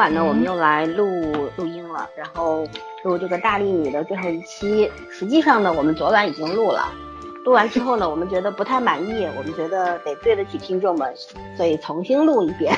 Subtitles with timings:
[0.00, 1.04] 晚呢，我们又来录
[1.56, 2.66] 录音了，然后
[3.04, 4.90] 录这个大力女的最后一期。
[5.10, 6.88] 实际上呢，我们昨晚已经录了，
[7.44, 11.14] 录完之后呢，我们觉得不太满意，我们觉得得对得起听众们，
[11.54, 12.74] 所以重新录一遍。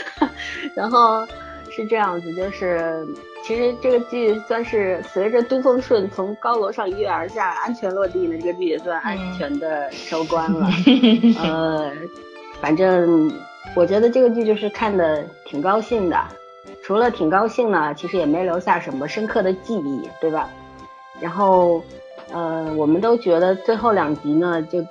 [0.74, 1.26] 然后
[1.70, 3.06] 是这样子，就是
[3.44, 10.66] 其实这个剧算是随着都奉顺从高楼上一跃而下，安全落地的这个剧也算安全的收官了。
[11.44, 11.92] 呃，
[12.62, 13.30] 反正。
[13.74, 16.18] 我觉得这个剧就是看的挺高兴的，
[16.86, 20.48] 除了挺高兴呢，其实也没留下什么深刻的记忆，对吧？
[21.20, 21.82] 然后，
[22.32, 24.86] 呃，我们都觉得最后两集呢，就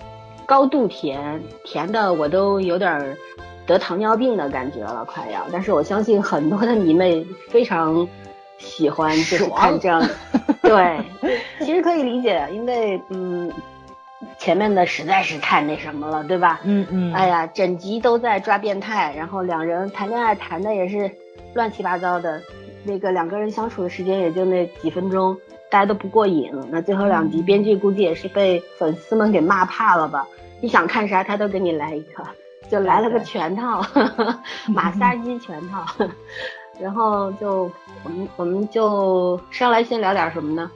[0.45, 3.15] 高度甜，甜的我都有点
[3.65, 5.47] 得糖尿病的感觉了，快要。
[5.53, 8.05] 但是我相信很多的迷妹非常
[8.57, 10.05] 喜欢，就是看这样，
[10.61, 10.99] 对，
[11.59, 13.49] 其实可以理解，因为嗯。
[14.37, 16.59] 前面的实在是太那什么了，对吧？
[16.63, 17.13] 嗯嗯。
[17.13, 21.09] 哎呀，整集都在抓变态，然后两人谈恋爱谈的也是
[21.55, 22.41] 乱七八糟的，
[22.83, 25.35] 那个两个人相处的时间也就那几分钟，
[25.71, 26.51] 大家都不过瘾。
[26.69, 30.27] 那最后两集，编剧估计也是被粉丝们给骂怕了吧？
[30.61, 32.23] 你想看啥，他都给你来一个，
[32.69, 33.81] 就来了个全套，
[34.67, 35.85] 马杀鸡全套。
[36.77, 37.71] 然后就
[38.03, 40.69] 我们我们就上来先聊点什么呢？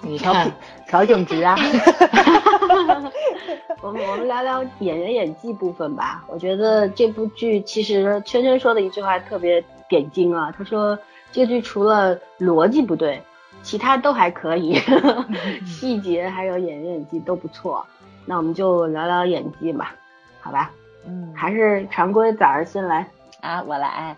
[0.00, 0.50] 你看，
[0.88, 1.54] 调整值啊！
[3.82, 6.24] 我们我们聊聊演员演技部分吧。
[6.28, 10.98] 我觉得这部剧其实圈圈说的一句话特别点睛啊，他说
[11.32, 13.22] 这剧除了逻辑不对，
[13.62, 14.78] 其他都还可以，
[15.66, 17.86] 细节还有演员演技都不错。
[18.26, 19.94] 那我们就聊聊演技吧，
[20.40, 20.70] 好吧？
[21.06, 23.08] 嗯，还是常规，早儿先来
[23.40, 24.16] 啊，我来。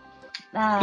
[0.50, 0.80] 那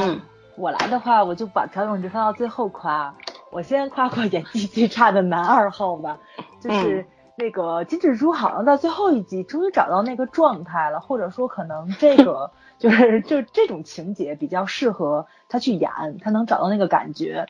[0.55, 3.13] 我来的话，我就把调整值放到最后夸。
[3.51, 6.17] 我先夸夸演技最差的男二号吧，
[6.61, 7.05] 就是
[7.39, 15.89] 那个金志洙，好像到最后一集终于找到那个状态了，或者说可能这个 就是就这种情节比较适合他去演，
[16.21, 17.47] 他能找到那个感觉，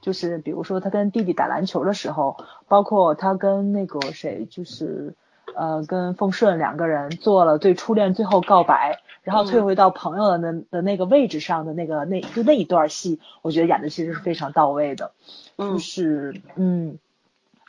[0.00, 2.36] 就是比如说他跟弟弟打篮球的时候，
[2.68, 5.14] 包括他跟那个谁，就是
[5.56, 9.00] 呃跟凤顺两个人做了对初恋最后告白。
[9.22, 15.12] 然后退回到朋友的那的那个位置上的那个那就那一段戏，我觉得演的其实是非常到位的，
[15.56, 16.98] 就是嗯，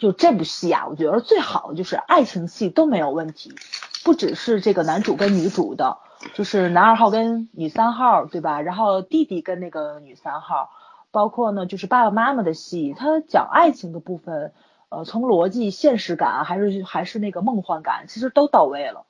[0.04, 3.56] 就这部戏啊，我觉得最好的就是爱情戏都没有问题，
[4.04, 6.00] 不只是这个男主跟女主的，
[6.34, 8.60] 就是男二号跟女三号，对吧？
[8.60, 10.72] 然后弟弟跟那个女三号，
[11.12, 14.52] 包括呢就是爸爸妈妈的戏，他讲爱情的部分，
[14.90, 19.06] 呃，从逻辑、现实感还是还是那个梦幻感，其实都到位了。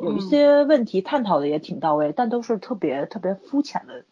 [0.00, 4.06] 有一些问题探讨的也挺到位，但都是特别特别肤浅的，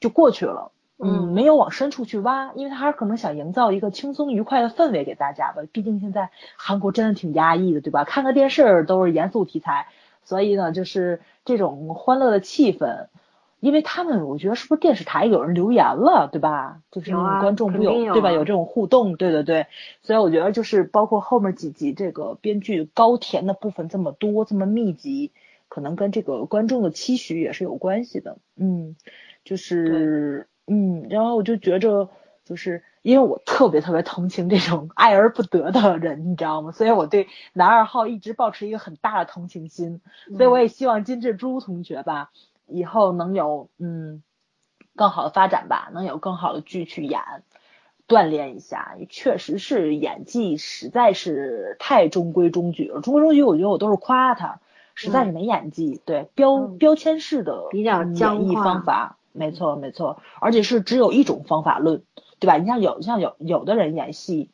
[0.00, 0.72] 就过去了。
[0.98, 5.62] 嗯，没有往深处去挖，因为他还是可能想营造一个轻松愉快的氛围给大家吧。
[5.72, 8.04] 毕竟现在韩国真的挺压抑的，对吧？
[8.04, 9.88] 看个电视都是严肃题材，
[10.24, 13.08] 所以呢，就是这种欢乐的气氛。
[13.58, 16.82] 因为他们，我觉得是不是电视台有人留言了，对吧？
[16.90, 18.30] 就是那种观众不有对吧？
[18.30, 19.66] 有这种互动，对对对。
[20.02, 25.32] 所以我觉得就是包括后面几集这个编剧高甜的部分这么多这么密集，
[25.68, 28.36] 可能跟这个观众的期许也是有关系的。
[28.56, 28.94] 嗯，
[29.42, 32.08] 就是嗯，然后我就觉着
[32.44, 36.72] 就是因为我特别特别同情这种爱而不得的人，你知道吗？
[36.72, 40.00] 所以我对男二号一直保持一个很大的同情心。
[40.36, 42.30] 所以我也希望金志洙同学吧。
[42.68, 44.24] 以后能有嗯
[44.96, 47.20] 更好的发展吧，能有更好的剧去演，
[48.08, 48.96] 锻炼一下。
[49.08, 54.58] 确实是演技实在是太中规中矩了，中规中矩，我觉得我都是夸他，
[54.96, 56.00] 实在是没演技。
[56.04, 62.02] 对标标签式的比较演绎方法，没错没错，而且是只有一种方法论，
[62.40, 62.56] 对吧？
[62.56, 64.50] 你像有像有有的人演戏。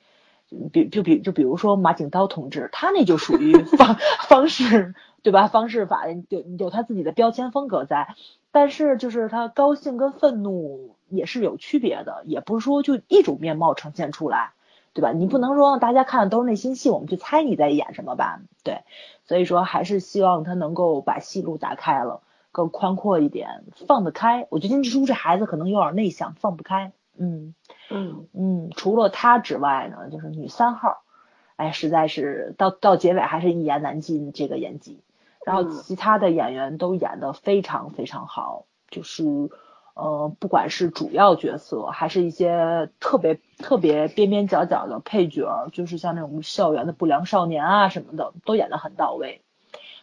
[0.71, 3.97] 比就比就比如说马景涛同志，他那就属于方
[4.29, 5.49] 方式对吧？
[5.49, 8.15] 方式法有有他自己的标签风格在，
[8.51, 14.53] 但是就是他高兴跟愤怒也是有区别的，也不是说就一种面貌呈现出来，
[14.93, 15.13] 对吧？
[15.13, 18.43] 你不能说让大家看的都是内心戏，我们去猜你在演什么吧？
[18.63, 18.83] 对，
[19.25, 22.21] 所以说还是希望他能够把戏路打开了，
[22.53, 24.47] 更宽阔一点，放得开。
[24.51, 26.93] 我觉得金志洙这孩子可能有点内向，放不开。
[27.19, 27.55] 嗯
[27.91, 31.03] 嗯嗯，除了他之外呢，就是女三号，
[31.57, 35.03] 哎，实在是到到结尾还是一言难尽这个演技。
[35.45, 39.25] 然后其他的演员都演得非常非常好，就是
[39.95, 49.43] 呃，不管是主要角色，还是一些特别特别边边角角的配角，就是像那种校园的不良少年啊什么的，都演得很到位。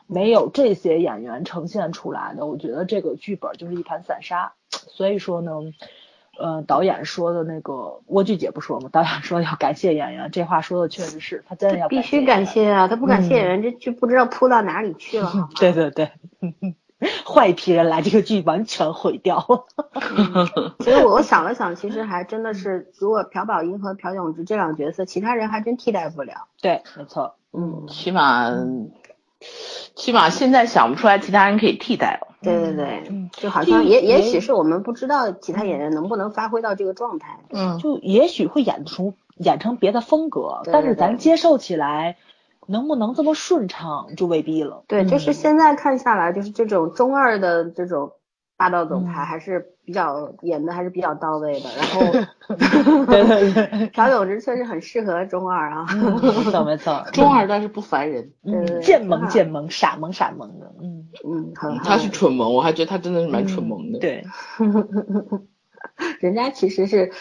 [0.10, 4.52] 没有这些演员呈现出来的，我觉得这个剧本就是一盘散沙。
[4.70, 5.52] 所以说呢。
[6.42, 8.88] 呃，导演说的那个蜗苣姐不说吗？
[8.94, 12.88] 导演说要感谢演员，这话说的确实是他真的要必须感谢啊！
[12.88, 15.50] 他不感谢演员，这剧不知道扑到哪里去了。
[15.60, 16.14] 对对对，
[17.28, 19.42] 坏一批人来，这个剧完全毁掉。
[20.80, 26.48] 所以我我想了想，其实还真的是，如果朴宝英和朴炯植这两个角色，其他人还真替代不了。
[26.62, 27.36] 对，没错。
[27.52, 28.50] 嗯，起码
[30.00, 32.28] 起码现在想不出来其他人可以替代了。
[32.42, 37.38] 对对对，就好像也也许是我们不知道其他演员能不能发挥到这个状态。
[37.50, 42.16] 嗯，就也许会演出演成别的风格，但是咱接受起来
[42.66, 44.84] 能不能这么顺畅就未必了。
[44.88, 48.14] 对，就是现在看下来，就是这种中二的这种
[48.56, 51.70] 霸道总裁还是比较演的还是比较到位的。
[51.76, 52.02] 然后，
[53.08, 55.84] 对对对，朴有植确实很适合中二啊。
[56.22, 63.98] 没错没错，中二但是不烦人，嗯，贱萌贱萌，傻萌傻萌的，嗯嗯，很他是蠢萌，我还觉得他真的是蛮蠢萌的。
[63.98, 64.24] 对，
[66.22, 67.12] 人家其实是。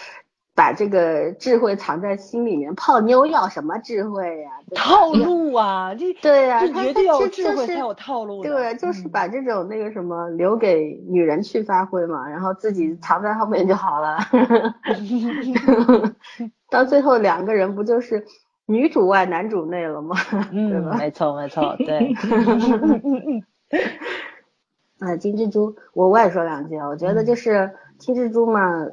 [0.59, 4.51] 把这个智慧藏在心里面，泡妞要什么智慧呀？
[4.75, 8.43] 套路啊，这对呀，这绝对要智慧才有套路。
[8.43, 14.19] 对，就是把这种那个什么留给女人去发挥嘛，然后自己藏在后面就好了。
[16.69, 18.25] 到最后两个人不就是
[18.67, 20.17] 女主外男主内了吗？
[20.51, 20.97] 对吧？
[20.99, 22.13] 没错没错，对。
[24.99, 28.89] 啊，金蜘蛛，我我也说两句啊，我觉得就是金蜘蛛嘛。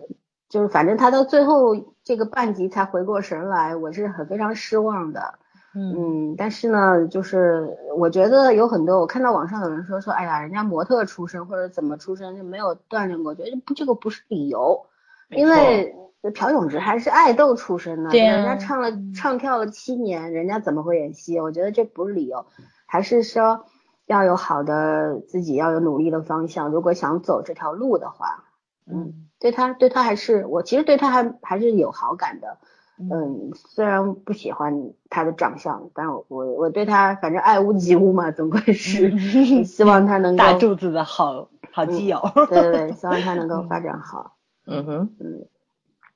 [0.50, 5.36] 就是反正他到最后这个半集才回过神来，我是很非常失望的。
[5.78, 14.86] 嗯，但是呢，就是我觉得有很多，我看到网上有人说说，哎呀，人家模特出身或者怎么出身就没有锻炼过，觉得不这个不是理由，
[15.32, 15.94] 因为
[16.34, 21.42] 朴炯植还是爱豆出身的，人家唱了唱跳了七年，人家怎么会演戏？
[21.42, 22.46] 我觉得这不是理由，
[22.86, 23.66] 还是说
[24.06, 28.45] 要有好的自己要有努力的方向，如果想走这条路的话，
[28.90, 29.22] 嗯。
[29.38, 32.58] 对他，对他还是我其实对他还还是有好感的，
[32.98, 39.12] 嗯，虽然不喜欢他的长相，但我我我对他反正爱屋及乌嘛，总归是
[39.66, 44.36] 希望他能够大柱子的好好基友，对对对， 希望他能够发展好，
[44.66, 45.46] 嗯哼，嗯，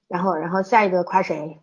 [0.07, 1.59] 然后然后下一个夸谁？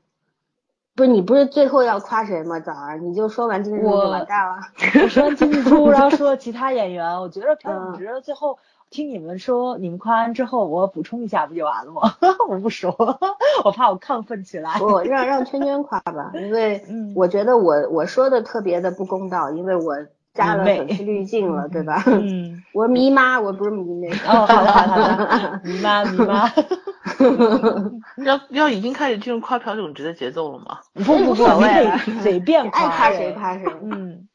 [0.94, 2.60] 不是你不是最后要夸谁吗？
[2.60, 4.56] 早儿你就说完金志洙就完蛋了，
[5.02, 8.58] 我说完金志洙， 然后说其他演员，我觉得朴炯植最后。
[8.90, 12.14] 听你们说，你们夸完之后，我补充一下不就完了吗？
[12.48, 12.94] 我不说，
[13.64, 14.80] 我怕我亢奋起来。
[14.80, 16.82] 我让让圈圈夸吧， 因为
[17.14, 19.96] 我觉得我我说的特别的不公道，因为我
[20.32, 22.02] 加了粉丝滤镜了，对吧？
[22.06, 22.62] 嗯。
[22.72, 24.16] 我迷妈，我不是迷那个。
[24.28, 25.60] 哦，好的好的。
[25.64, 26.50] 迷妈迷妈。
[28.24, 30.78] 要要已经开始进入夸朴炯植的节奏了吗？
[30.94, 31.90] 不不不，随
[32.20, 33.64] 随便爱夸谁夸谁。
[33.82, 34.28] 嗯。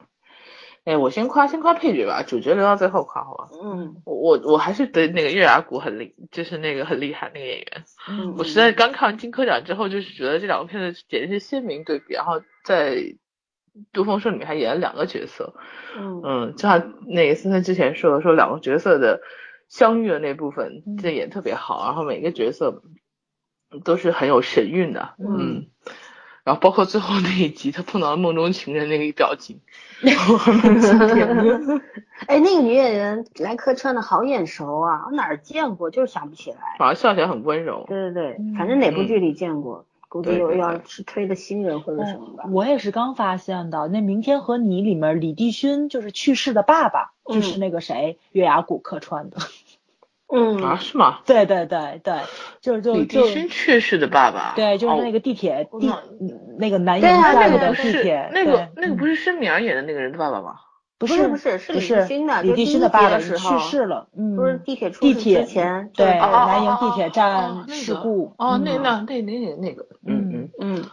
[0.83, 3.50] 哎，我先夸先夸配角吧，主角留到最后夸好吧。
[3.63, 7.83] 嗯，我我还是对那个月牙谷很厉，就是那个很厉害那个演员。
[8.10, 12.16] 嗯，我实在刚看完金科奖之后，就是觉得这两个片子简直是鲜明对比。
[12.16, 12.95] 然后在
[13.94, 15.53] 《杜峰说》里面还演了两个角色。
[15.96, 19.22] 嗯嗯，就像那个森森之前说的，说两个角色的
[19.70, 21.86] 相遇的那部分，这演特别好。
[21.86, 22.82] 然后每个角色
[23.84, 25.13] 都是很有神韵的。
[25.20, 25.67] 嗯。
[26.43, 29.60] 然后包括最后那一集，他碰到了梦中情人那个表情
[32.27, 36.57] 哎，那个女演员来客串的好眼熟啊，我哪儿见过，就是想不起来。
[36.79, 37.86] 反而笑起来很温柔。
[37.88, 42.45] 对对对，反正哪部剧里见过，估计又要是推的新人或者什么吧。
[42.51, 49.38] 我也是刚发现的，那《明天和你》里面李帝勋就是去世的爸爸，就是那个谁月牙谷客串的。
[50.31, 51.19] 嗯啊，是吗？
[51.25, 52.13] 对对对对，
[52.61, 54.53] 就是就李帝勋去世的爸爸。
[54.55, 55.93] 对，就是那个地铁地
[56.57, 60.55] 那个南营站的地铁，那个那个不是申明演的那个人的爸爸吗？
[60.97, 68.33] 不是不是是李帝勋的，李帝勋的爸爸去世了，嗯，不是地铁出事之前，对南营地铁站事故。
[68.38, 70.85] 哦，那那那那那个，嗯嗯嗯，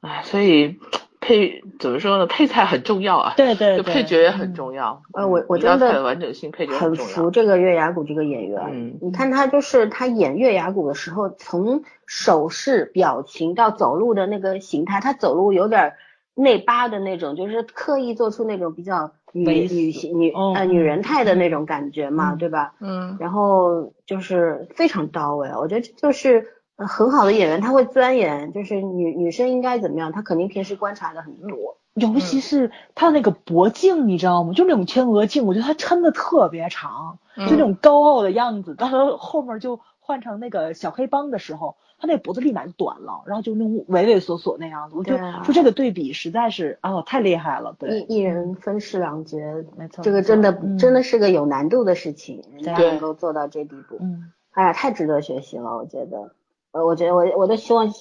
[0.00, 0.78] 哎，所以。
[1.22, 2.26] 配怎么说呢？
[2.26, 5.00] 配菜很重要啊，对 对，就配角也很重要。
[5.14, 8.60] 呃，我我真的完整性配角很服这个月牙谷这个演员。
[8.72, 15.94] 嗯，你看他就是他演月牙谷的时候，从手势、表情到走路的那个形态，他走路有点
[16.34, 22.74] 内八的那种，就是刻意做出那种比较女女性女呃女人态的那种感觉嘛，对吧？
[22.80, 23.16] 嗯。
[23.20, 26.48] 然后就是非常到位，我觉得就是。
[26.76, 31.78] 很好的演员，他会钻研，就是女女生应该怎么样，他肯定平时观察的很多。
[31.94, 34.54] 尤其是他那个脖颈，你知道吗？
[34.54, 38.74] 就那种天鹅颈，我觉得他抻的特别长，就那种高傲的样子。
[38.74, 44.96] 到他后面就换成那个小黑帮的时候，他那脖子立马就短了，然后就那种畏畏缩缩那样子。
[44.96, 47.76] 我觉得就这个对比实在是啊，太厉害了。
[47.78, 49.36] 对，一一人分饰两角，
[49.76, 56.30] 没错，这个真的真的是个有难度的事情，人家能够做到这地步，嗯，哎呀，太值得学习了，我觉得。
[56.72, 57.92] 呃，我觉得我我都希望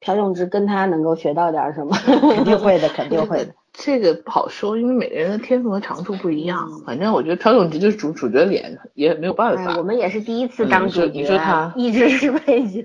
[0.00, 1.96] 朴永植跟他能够学到点什么，
[2.34, 3.54] 肯定会的，肯定会的。
[3.78, 6.66] 这个不好说，因为每个人的天赋和长处不一样。
[6.86, 9.76] 反正我觉得朴永植就是主主角脸，也没有办法。
[9.76, 12.82] 我们也是第一次当主角，你说他一直是配角。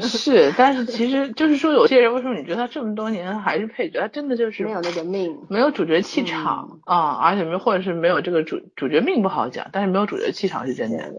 [0.00, 4.00] 是，但是其实就是说，有些人为什么你觉得他这么多年还是配角？
[4.00, 11.12] 他真的就是没有那个命，没有主角气场啊，而且没或者是没有这个主主角命不好讲，但是没有主角气场是真的。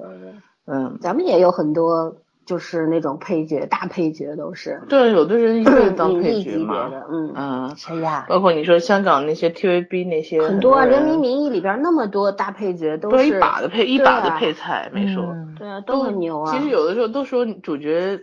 [0.65, 2.15] 嗯，咱们也有很多。
[2.47, 4.81] 就是那种配角，大配角都是。
[4.89, 6.89] 对，有的人一辈子当配角嘛。
[7.11, 8.25] 嗯嗯，谁呀？
[8.27, 10.41] 包括你说香港那些 TVB 那些。
[10.41, 13.27] 很多啊，《人民名义》里边那么多大配角都是。
[13.27, 15.35] 一把的配一把的配菜，没说。
[15.59, 16.51] 对啊，都很牛啊。
[16.51, 18.17] 其实有的时候都说主角。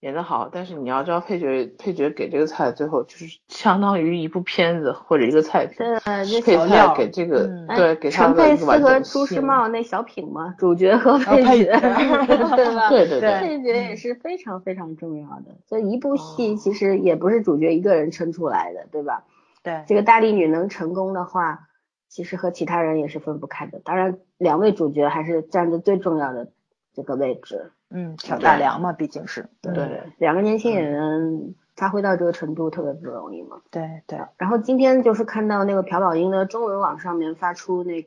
[0.00, 5.76] 演的好，但是你要知道配角配角给这个菜，最后就是相当于一部片子或者一个菜品。
[5.76, 12.88] 对，配菜给这个对给陈佩斯和朱时茂那小品嘛，主角 和配角， 对吧？
[12.88, 15.54] 对对对，配角也是非常非常重要的。
[15.66, 19.24] 所以一部戏其实也不是主角一个人撑出来的，对吧？
[19.62, 21.68] 对，这个大力女能成功的话，
[22.08, 23.82] 其实和其他人也是分不开的。
[23.84, 26.50] 当然，两位主角还是占着最重要的
[26.94, 27.72] 这个位置。
[27.92, 33.62] 嗯，挑大梁嘛，毕竟是对对两个年轻演员发挥到这个程度特别不容易嘛。
[33.70, 34.20] 对对。
[34.36, 38.06] 然后今天就是看到那个朴宝英的中文网上面发出那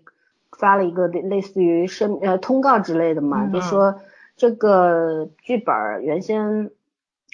[0.58, 4.00] 发了一个类似于声呃通告之类的嘛，就说
[4.38, 6.72] 这个剧本原先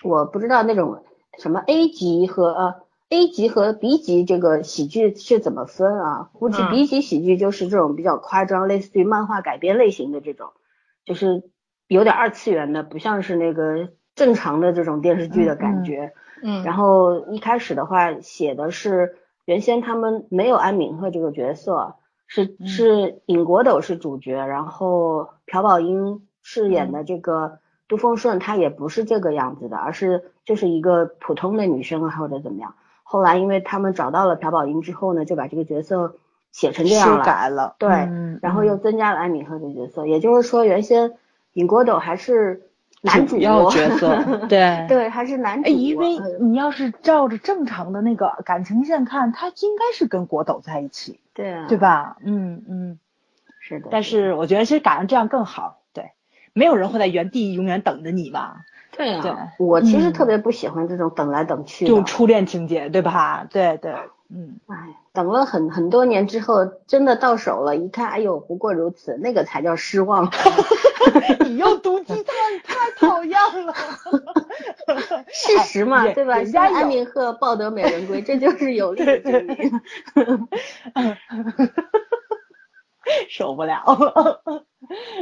[0.03, 1.03] 我不知道那种
[1.38, 2.75] 什么 A 级和呃
[3.10, 6.32] A 级和 B 级这个喜剧是怎么分啊？
[6.34, 10.50] 估计 B 级喜剧就是这种比较夸张，类似于漫画改编类型的这种，
[11.06, 11.44] 就是。
[11.89, 16.13] 有点二次元的，不像是那个正常的这种电视剧的感觉。
[16.43, 21.96] 嗯，然后一开始的话写的是原先他们没有安敏赫这个角色，
[22.27, 32.75] 是是尹国斗是主角，然后朴宝英饰演的这个杜丰顺她也不是这个样子的，而是就是一个普通的女生啊或者怎么样。
[33.01, 36.15] 后来因为他们找到了朴宝英之后呢，就把这个角色
[36.51, 37.89] 写成这样了，修改了，对，
[38.43, 41.15] 然后又增加了安敏赫的角色，也就是说原先。
[41.53, 42.62] 尹国斗还是
[43.01, 45.70] 男主要角色， 对对，还是男主。
[45.70, 52.18] 因为你要是照着正常的那个感情线看，他应该是跟国斗在一起，对啊，对吧？
[52.24, 53.00] 嗯嗯，
[53.60, 53.88] 是的。
[53.91, 56.12] 但是我觉得其实赶上这样更好，对，
[56.53, 58.65] 没有人会在原地永远等着你吧？
[58.91, 59.34] 对啊，对，
[59.65, 63.48] 我其实特别不喜欢这种等来等去的，就初恋情节，对吧？
[63.50, 63.94] 对对。
[64.31, 70.29] 嗯，哎，等了很很多年之后，真的到手了，一看，哎呦，不过如此，那个才叫失望。
[71.45, 73.74] 你又毒鸡汤，太讨厌了。
[75.33, 76.43] 事实嘛，对吧？
[76.45, 79.81] 像安明鹤抱得美人归，这就是有力的证明。
[83.29, 83.83] 受不了。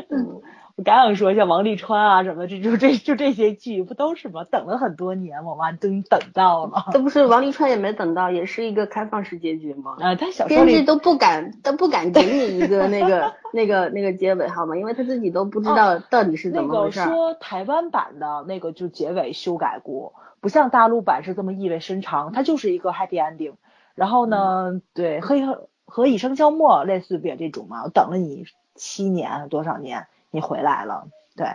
[0.09, 0.41] 嗯。
[0.77, 4.43] 我刚想说像王沥川啊什么的，这就这就这些剧不都是吗？
[4.43, 6.85] 等了很多年，我妈终于等到了。
[6.91, 9.97] 这不是王沥川也没等到，也是一个开放式结局吗？
[9.99, 14.77] 啊，他小编剧都不敢都不敢给你一个那个 那个那个结尾好吗？
[14.77, 16.99] 因为他自己都不知道到底是怎么回事。
[16.99, 23.53] 那个说台湾版的那个就结尾修改过，不像大陆版是这么意味深长，它就是一个 happy ending。
[23.95, 30.05] 然后呢，对，和和以笙箫默类似别这种嘛，我等了你七年多少年。
[30.31, 31.47] 你回来了，对，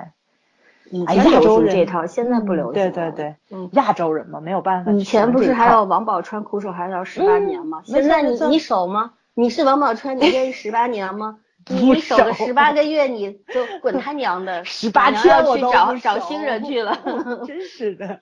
[0.91, 2.75] 以前流行这套，现在不流行。
[2.75, 4.93] 对对对，嗯，亚洲人嘛，没有办法。
[4.93, 7.83] 以前不是还有王宝钏苦守寒窑十八年吗？
[7.85, 9.12] 现在你你守吗？
[9.35, 11.38] 你是王宝钏，你愿意十八年吗？
[11.69, 14.64] 你守个十八个月，你就滚他娘的！
[14.66, 16.99] 十八天我去找找新人去了，
[17.47, 18.21] 真是的。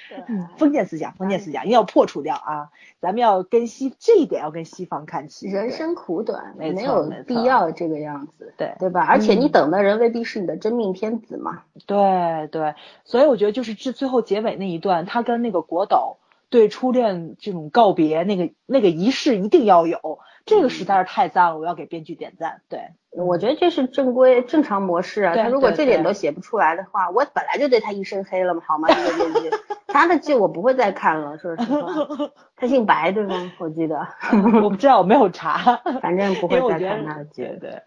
[0.58, 2.68] 封建思想，封建思想，一定要破除掉啊！
[3.00, 5.48] 咱们要跟西这一点要跟西方看齐。
[5.48, 9.06] 人生苦短，没有必要这个样子，对对吧？
[9.08, 11.62] 而且你等的人未必是你的真命天子嘛。
[11.86, 16.18] 对对，所以我觉得就是至最后结尾那一段，他跟那个国斗
[16.52, 19.98] 对初恋这种告别，那个那个仪式一定要有。
[20.44, 22.60] 这个实在是太赞了，我要给编剧点赞。
[22.68, 22.80] 对，
[23.16, 25.34] 我觉得这是正规正常模式啊。
[25.34, 28.88] 他如果这点都写不出来的话，我本来就对他一身黑了嘛，好吗？
[28.88, 29.50] 这个编剧，
[29.86, 31.88] 他的剧我不会再看了，说实话。
[32.56, 33.52] 他姓白对吗？
[33.58, 34.06] 我记得。
[34.62, 35.80] 我不知道，我没有查。
[36.02, 37.44] 反正不会再看他的剧。
[37.60, 37.80] 对。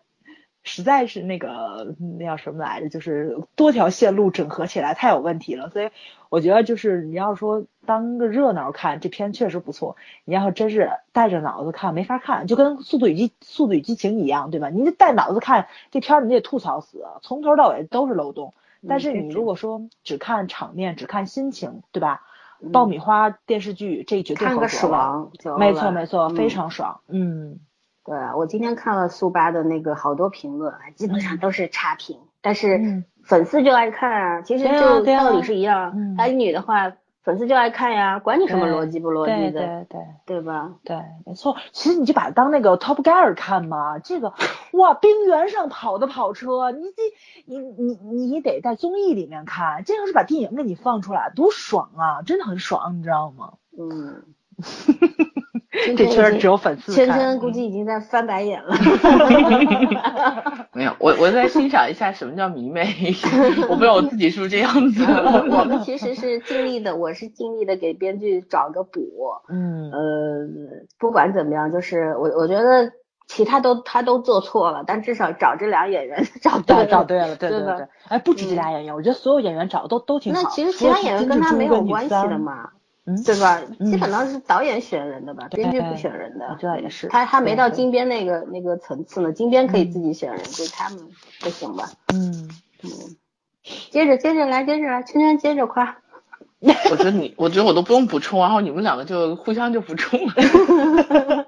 [0.66, 5.92] 实在是那个那叫什么来着，就是多条线路整合起来太有问题了，所以
[6.30, 9.96] 我觉得就是你要说当个热闹看，这片确实不错。
[10.26, 14.70] 你要真是带着脑子看，没法看，就跟《速度与激速度与激情》一样，对吧？
[14.70, 18.54] 你带脑子看这片，你得吐槽死，从头到尾都是漏洞。
[18.90, 22.24] 但是你如果说只看场面，只看心情，对吧？
[22.74, 27.60] 爆米花电视剧这绝对看个爽，没错没错，非常爽，嗯。
[28.06, 34.42] 对啊，我今天看了速八的那个好多评论，基本上都是差评，但是粉丝就爱看啊。
[34.44, 36.94] 其实就道理是一样，男女的话，
[37.24, 40.74] 粉丝就爱看呀，管你什么逻辑不逻辑的，对对对吧？
[40.84, 41.58] 对，没错。
[41.72, 44.34] 其实你就把它当那个 Top Gear 看嘛，这个
[44.74, 47.02] 哇，冰原上跑的跑车，你这
[47.46, 47.98] 你你
[48.28, 52.22] 你得在综艺里面看，这要是把电影给你放出来，多爽啊！
[52.22, 53.54] 真的很爽，你知道吗？
[53.76, 54.22] 嗯。
[55.94, 58.76] 这确实只有粉丝芊芊估计已经在翻白眼了。
[60.74, 62.86] 没有，我我在欣赏一下什么叫迷妹。
[63.70, 65.04] 我不知道我自己是不是这样子。
[65.52, 69.02] 我们其实是尽力的，我是尽力的给编剧找个补。
[69.50, 69.92] 嗯。
[69.92, 70.48] 呃，
[71.00, 72.92] 不管怎么样，就是我我觉得
[73.28, 77.88] 其他都他都做错了，但至少找这俩演员 找对了，找对了，对对对。
[78.08, 80.42] 哎，不止这俩演员，我觉得所有演员找的都都挺好。
[80.44, 82.70] 那其实其他演员跟他没有关系的嘛。
[83.08, 83.62] 嗯，对吧？
[83.86, 86.58] 基本上是导演选人的吧，编剧不选人的。
[86.60, 87.08] 这倒也是。
[87.08, 91.08] 他他没到金编那个那个层次呢，金编可以自己选人，就他们
[91.40, 91.88] 不行吧？
[92.14, 92.50] 嗯
[92.84, 92.90] 嗯。
[93.92, 95.98] 接着接着来，接着来，圈圈接着夸。
[96.90, 100.34] 我觉得你，我觉得我都不用补充，然后你们两个就互相就补充了。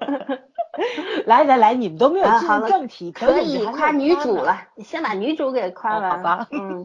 [1.26, 4.62] 来来来，你们都没有进入正题，可以夸女主了。
[4.76, 6.18] 你先把女主给夸完。
[6.18, 6.46] 好吧。
[6.52, 6.84] 嗯。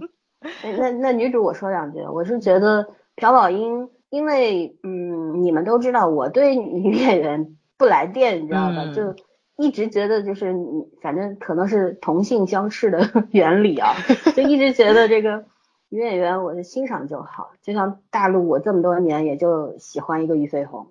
[0.77, 3.87] 那那女主我说两句，我是觉得朴宝英。
[4.13, 8.85] 因为嗯，你们都知道我对女演员不来电，你知道吧？
[8.93, 9.15] 就
[9.57, 13.95] 一直觉得就是你，反正可能是同性相斥的 原理啊，
[14.35, 15.45] 就一直觉得这个
[15.89, 17.53] 女演员我是欣赏就好。
[17.63, 20.85] 就像大陆，我这么多年也就喜欢一个俞飞鸿，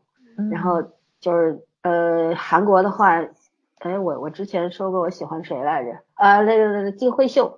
[0.50, 0.83] 然后
[1.21, 3.25] 就是呃韩国的话，
[3.78, 5.93] 哎我我之前说过我喜欢谁来着？
[6.15, 7.56] 啊那个那个金惠秀，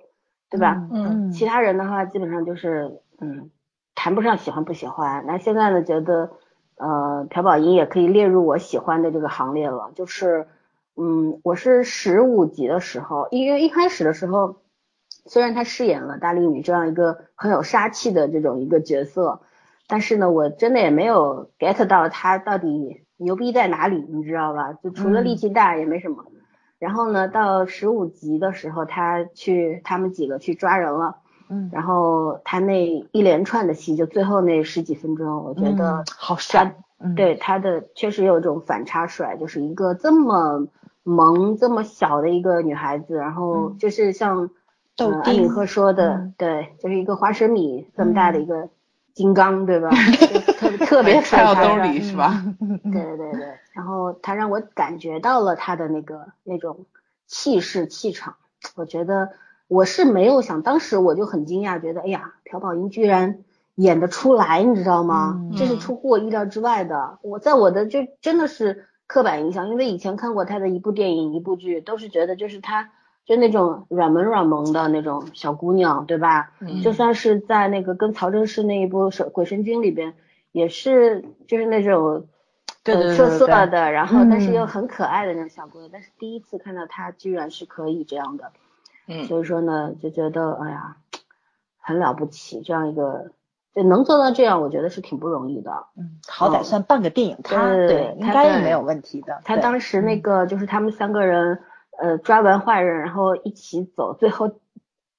[0.51, 0.87] 对吧？
[0.93, 3.49] 嗯，其他人的话基本上就是嗯。
[3.95, 5.81] 谈不上喜欢不喜欢，那现在呢？
[5.81, 6.29] 觉得
[6.77, 9.91] 呃，朴宝英也可以列入我喜欢的这个行列了。
[9.95, 10.47] 就是，
[10.97, 14.57] 嗯，我是十五集的时候，因为一开始的时候，
[15.25, 19.39] 虽然她饰演了大力女这样一个很有杀气的这种一个角色，
[19.87, 24.73] 但是呢，我真的也没有 get 到她到底牛逼在哪里，你知道吧？
[24.73, 26.25] 就除了力气大也没什么。
[26.77, 31.19] 然后呢，到十五集的时候，他去他们几个去抓人了。
[31.49, 36.75] 嗯，然后他那一连串的戏，就最后那十几分钟，我觉得好帅。
[37.15, 40.67] 对他的确实有一种反差帅，就是一个这么
[41.03, 44.49] 萌、这么小的一个女孩子，然后就是像
[45.23, 48.69] 安敏赫说的，对，就是一个花生米这么大的一个
[49.13, 49.89] 金刚，对吧？
[50.57, 52.43] 特特别帅，到兜里是吧？
[52.91, 56.85] 对对对对，然后他让我感觉到了他的那个那种
[57.27, 58.35] 气势气场，
[58.75, 59.29] 我觉得。
[59.67, 63.39] 我是没有想，当时我就很惊讶，觉得哎呀，朴宝英居然
[63.75, 65.41] 演得出来，你知道吗？
[65.57, 67.17] 这是出乎我意料之外的。
[67.21, 72.91] 我在我的就真的是刻板印象，因为以前看过她的一部电影、一部剧，都是觉得就是她
[73.25, 76.51] 就那种软萌软萌的那种小姑娘，对吧？
[76.83, 80.13] 就算是在那个跟曹正奭那一部《神鬼神经》里边，
[80.51, 82.27] 也是就是那种
[82.83, 85.89] 对涩涩的，然后但是又很可爱的那种小姑娘。
[85.91, 88.51] 但是第一次看到她，居然是可以这样的。
[89.07, 90.97] 嗯，所以说呢，就觉得哎呀，
[91.79, 93.31] 很了不起，这样一个
[93.73, 95.85] 就能做到这样，我觉得是挺不容易的。
[95.97, 99.41] 嗯，好歹算半个电影他，对，应该是没有问题的。
[99.43, 101.59] 他当时那个就是他们三个人，
[101.97, 104.51] 呃，抓完坏人，然后一起走，最后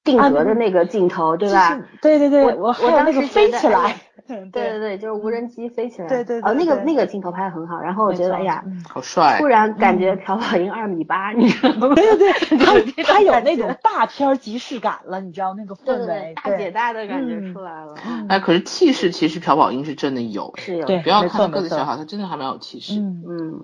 [0.07, 1.79] 定格的那个镜头，对吧？
[2.01, 3.95] 对 对对，我我当时飞起来。
[4.27, 11.95] 对对对，就是无人机飞起来，对对哦，那个那个镜头拍的很好，然后我觉得哎呀，好帅，突然感觉朴宝英二米八，你知道吗？
[11.95, 12.59] 对对对，
[13.05, 17.95] 他他有那种大片即视感了，你知道那个氛围，大姐大的感觉出来了。
[18.29, 22.99] 哎，可是气势其实朴宝英是真的有，是有，不要看个子小小，他真的还蛮有气势。
[22.99, 23.63] 嗯，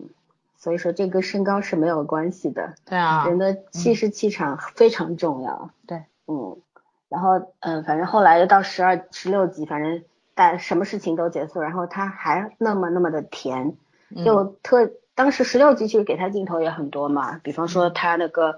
[0.56, 2.74] 所以说这跟身高是没有关系的。
[2.88, 5.70] 对啊，人的气势气场非常重要。
[5.88, 6.62] 对，嗯，
[7.08, 10.02] 然后嗯，反正后来又到十二十六集，反正。
[10.34, 13.76] 但什么事情都结束，然后他还那么那么的甜，
[14.24, 18.56] 就特当时十六集其实给他镜头也很多嘛，比方说他那个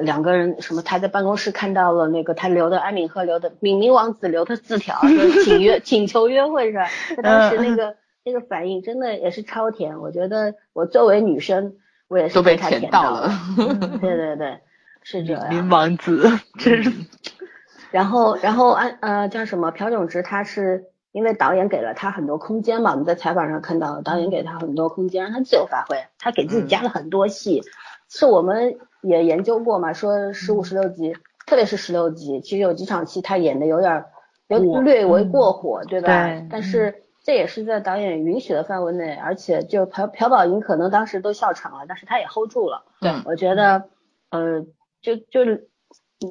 [0.00, 6.86] 两个人什么，他在办公室看到了那个他留的安敏赫留的敏敏王子留的字条，就是请约 请求约会是吧？
[7.16, 11.74] 他当时那个那个反应真的也是超甜，我觉得我作为女生
[12.06, 13.28] 我也是被他甜到了，
[14.00, 14.60] 对对对，
[15.10, 15.50] 是这样。
[15.50, 16.92] 林王子真是，
[17.90, 20.84] 然后然后安呃叫什么朴炯植他是。
[21.10, 25.96] 因为导演给了他很多空间嘛，我们在采访上看到导演给他很多空间，让他自由发挥。
[26.18, 27.62] 他给自己加了很多戏，
[28.10, 31.16] 是我们也研究过嘛，说十五、十六集，
[31.46, 34.04] 特别是十六集，其实有几场戏他演的有点
[34.48, 36.28] 有略为过火，对吧？
[36.28, 42.84] 对但是这也是在导演允许的范围内，而且就朴朴宝英可能当时都笑场了，但是他也 hold 住了。
[43.00, 43.88] 对，我觉得，
[44.30, 44.66] 呃，
[45.02, 45.68] 就就是。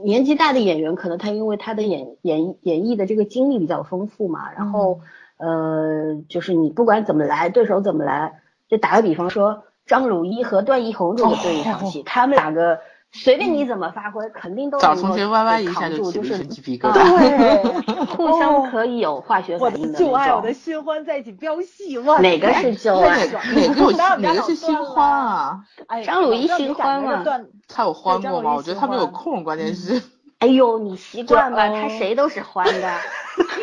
[0.04, 5.00] 年纪大的演员，可能他因为他的演演演绎的这个经历比较丰富嘛，然后
[5.38, 12.82] 呃，就是你不管怎么来，对手怎么来，就打个比方说张鲁一和段奕宏这个对一场戏，他们两个。
[13.14, 16.94] 随便你怎么发挥，肯定都找同学歪歪一下就就是鸡皮疙瘩。
[16.94, 19.98] 对， 互相可以有化学反应的。
[19.98, 22.20] 旧爱，我的新欢在一起飙戏哇！
[22.20, 23.26] 哪个是旧爱？
[23.26, 25.64] 哪个哪个是新欢啊？
[26.06, 27.24] 张鲁一新欢吗？
[27.68, 28.54] 他有欢过吗？
[28.56, 30.02] 我觉得他没有空，关键是。
[30.40, 33.00] 哎呦，你习惯吧，他谁都是欢的。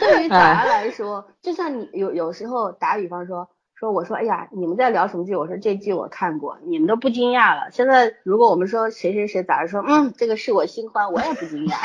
[0.00, 3.48] 对于咱来说，就像你有有时候打比方说。
[3.74, 5.34] 说我说哎呀，你们在聊什么剧？
[5.36, 7.70] 我说这剧我看过，你们都不惊讶了。
[7.72, 11.76] 现在如果我们说谁谁谁咋着说，嗯，这个是我新欢，我也不惊讶。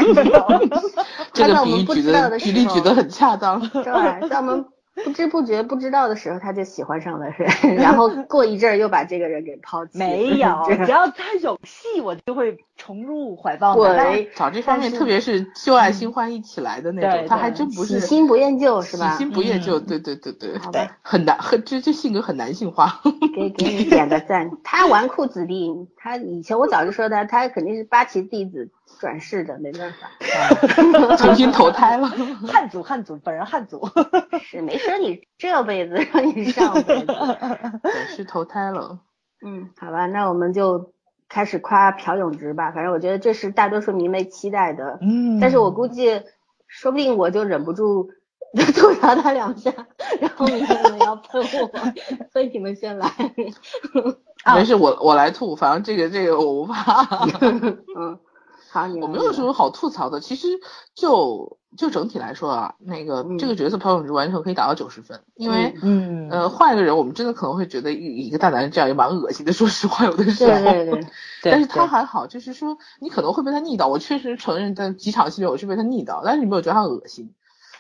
[1.34, 3.60] 这个比喻举的比例举的很恰当。
[3.70, 4.66] 对，在我们。
[5.04, 9.98] 不知不觉不知道的时候，他就喜欢上了人，然后 过一阵儿又把这个人给抛弃。
[9.98, 13.76] 没有，只要他有戏，我就会重入怀抱。
[13.76, 19.12] 对，找这方面，特别是旧爱新欢一起来的那种，他还真不是喜新不厌旧，是吧？
[19.12, 20.58] 喜新不厌旧，对对对对。
[20.58, 20.90] 好的。
[21.02, 23.02] 很难，很这这性格很男性化。
[23.36, 24.52] 给给你点个赞。
[24.64, 28.70] 他纨绔子弟，他以前我早就说他，他肯定是八旗弟子。
[29.00, 32.08] 转世的没办法，重新投胎了。
[32.46, 33.90] 汉族，汉族，本人汉族。
[34.44, 37.06] 是没说你这辈子让你上辈子
[37.82, 39.00] 转世投胎了。
[39.46, 40.94] 嗯，好吧，那我们就
[41.30, 42.72] 开始夸朴永植吧。
[42.72, 45.00] 反正我觉得这是大多数迷妹期待的。
[45.02, 45.40] 嗯。
[45.40, 46.22] 但是我估计，
[46.68, 48.12] 说不定我就忍不住
[48.76, 49.72] 吐槽他两下，
[50.20, 51.72] 然后你们要喷我，
[52.34, 53.10] 所以你们先来。
[54.56, 57.26] 没事，我我来吐，反正这个这个我不怕。
[57.96, 58.20] 嗯。
[58.72, 60.20] 好，我没有什么好吐槽的。
[60.20, 60.48] 其实
[60.96, 69.54] 就就整体来说啊，那个这个角色朴永植完全可以打到九十分，因为嗯呃换一个人，我们真的可能会觉得一一个大男人这样也蛮恶心的。
[69.54, 71.08] 说实话，有的时候，对对对。
[71.42, 73.88] 但是他还好，就是说你可能会被他腻到。
[73.88, 77.34] 我确实承认，在几场戏里我是被他腻到，但是你没有觉得他恶心，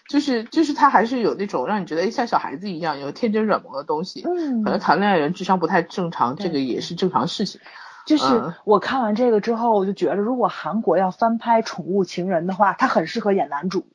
[0.09, 4.23] 就是就是他还是有那种让你觉得像小孩子一样有天真软萌的东西。
[4.25, 7.61] 嗯，可能谈恋爱人智商不太正常，这个也是正常事情。
[8.09, 13.85] 就是我看完这个之后，我就觉得，如果韩国要翻拍《宠物情人》的话，他很适合演男主。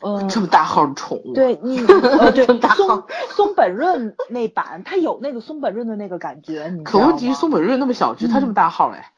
[0.00, 1.34] 嗯，这么大号的宠物。
[1.34, 6.72] 对，你 呃，对，松松本润那版，他有那个松本润的那个感觉。
[6.74, 9.12] 你可问题是松本润那么小只，他这么大号哎。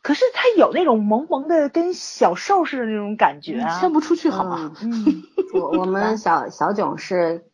[0.00, 3.78] 可是他有那种萌萌的，跟小兽似的那种感觉啊。
[3.78, 4.72] 牵不出去好吗？
[4.82, 5.22] 嗯，
[5.60, 7.44] 我我们小小囧是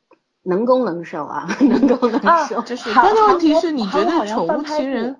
[0.45, 2.63] 能攻能受啊， 能攻能受。
[2.63, 5.15] 就是，关键问题是你觉得《宠物情人》。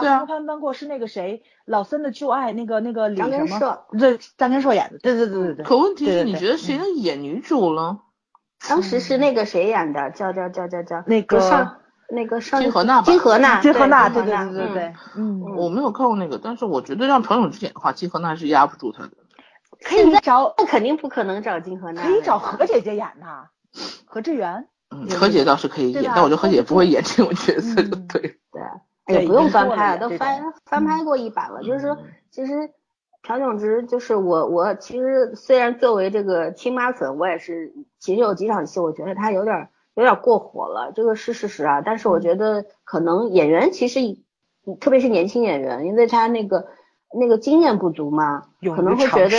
[0.00, 3.84] 对啊，翻翻过是那个谁，老森的旧爱，那个那个李什么？
[3.98, 4.98] 对，张根硕演的。
[4.98, 5.64] 对对对对对。
[5.64, 7.98] 可问题是，你觉得谁能演女主了？
[8.68, 10.10] 当时是那个谁演的？
[10.12, 13.06] 叫叫叫叫叫那个上那个上金荷娜吧？
[13.06, 14.94] 金荷娜，金荷娜，对对对对对。
[15.16, 19.10] 嗯，我没有看过那个，但是我觉得让朴永之演的话，金荷娜是压不住他的。
[19.84, 22.02] 可以找，那肯定不可能找金荷娜。
[22.02, 23.48] 可以找何姐姐演呐，
[24.04, 24.68] 何志远。
[24.90, 28.20] 嗯，何姐倒是可以演，但我觉得何姐不会演这种角色，就对。
[28.52, 28.62] 对。
[29.06, 31.62] 也不用翻拍了，都翻翻拍过一版了。
[31.62, 31.98] 就是说，
[32.30, 32.70] 其实
[33.22, 41.80] 朴炯植就是我，我其实虽然作为这个亲妈粉，我也是其实有几场戏，我觉得他有点有点过火了，这个是事实啊。
[41.80, 44.00] 但是我觉得可能演员其实，
[44.80, 46.68] 特别是年轻演员，因为他那个
[47.12, 48.44] 那个经验不足嘛，
[48.76, 49.30] 可能会觉得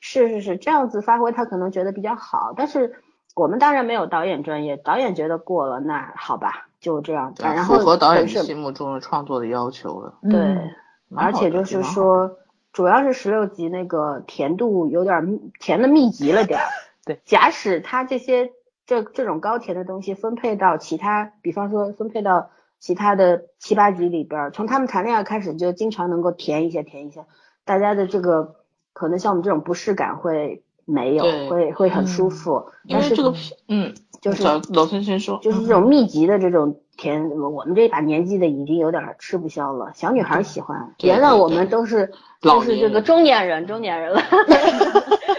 [0.00, 2.54] 是是是这样子发挥，他可能觉得比较好。
[2.56, 2.96] 但是
[3.34, 6.68] 我们当然没有导演专业，导演觉得过了，那好吧。
[6.84, 10.18] 就这样，然后符合导演心目中的创作的要求了。
[10.30, 10.70] 对，
[11.16, 12.36] 而且就是说，
[12.74, 16.66] 主要是十六集那个甜度有点甜的密集了点儿。
[17.06, 18.52] 对，假使他这些
[18.86, 27.24] 这这种高甜的东西分配到其他，比方说分配到其他的七八集里边，从他们谈恋爱开始就经常能够甜一些，甜一些，
[27.64, 28.56] 大家的这个
[28.92, 32.66] 可能像我们这种不适感会没有，会会很舒服。
[32.88, 33.34] 但是这个
[33.68, 33.94] 嗯。
[34.20, 39.92] 就是老孙先说，就是这种密集的这种甜，我们这把年纪的已经有点吃不消了。
[39.94, 44.22] 小女孩喜欢，别让我们都是都是这个中年人，中年人了。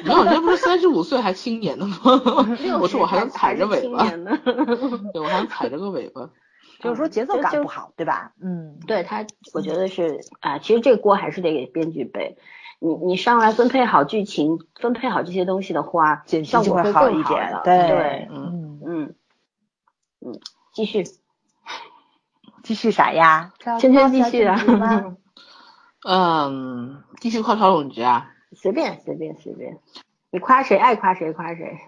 [0.04, 1.98] 没有，这不是三十五岁还青年的吗？
[2.80, 6.30] 我说我还能踩着尾巴，对，我还能踩着个尾巴。
[6.80, 8.34] 就是说节奏感不好，对吧？
[8.40, 12.38] 嗯，对他，我觉得是啊，其实这个锅还是得给编剧背。
[12.80, 17.60] 你你上来分配好剧情，分配好这些东西的话，效果会好一点。
[17.64, 19.16] 对，嗯嗯
[20.22, 20.40] 嗯，
[20.74, 21.04] 继续，
[22.64, 23.54] 继续啥呀？
[23.80, 24.60] 圈圈继续啊。
[26.08, 28.32] 嗯，继续夸曹永局啊。
[28.54, 29.80] 随便随便随便，
[30.30, 31.80] 你夸谁爱夸谁夸谁。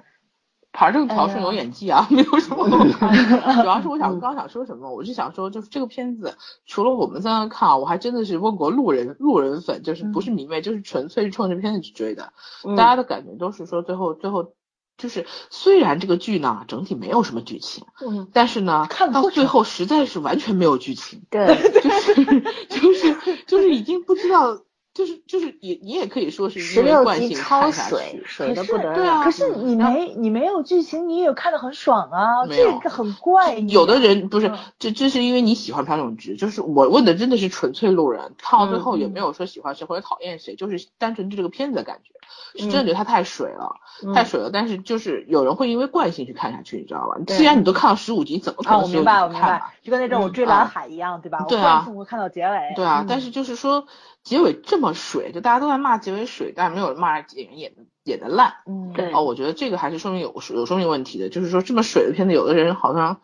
[0.80, 2.70] 反正朴顺有演技啊， 没有什么。
[2.70, 6.36] 主要是我想刚想说什么，我是想说，就是这个片子
[6.68, 12.32] 除了我们在那看，我还真的是问过路人路人粉，就是不是迷妹，就是纯粹是冲着片子去追的。
[12.78, 14.54] 大家的感觉都是说，最后最后
[14.98, 21.48] 就是虽然这个剧呢整体没有什么剧情，嗯，但是呢看到最后实在是完全没有剧情，对，
[21.82, 22.26] 就是
[22.70, 24.60] 就是就是已经不知道。
[24.98, 33.60] 就是就是也你也可以说是十六集超水水的不得了，可是你没你没有剧情，你也看得很爽啊，这个很怪。
[33.60, 43.76] 有的人不是，这这是因为你喜欢朴永植，就是我问的真的是纯粹路人，看到最后也没有说喜欢谁或者讨厌谁，就是单纯对这个片子的感觉，是真的觉得它太水了，
[44.16, 44.50] 太水了。
[44.52, 47.20] 但是就是有人会因为惯性去看下去，你知道吧？
[47.28, 51.46] 既然你都看到十五集，怎么可能我明白我明白，就跟那种我追蓝海一样，对吧？
[51.48, 52.74] 对啊，我看到结尾。
[52.76, 53.86] 对啊，但是就是说。
[54.28, 58.56] 结尾这么水，就大家都在骂结尾水，但是没有骂演员演的演的烂。
[58.66, 59.14] 嗯，对。
[59.14, 63.22] 哦，我觉得这个还是说明有有说明问题的，就是说这么水的片子，有的人好像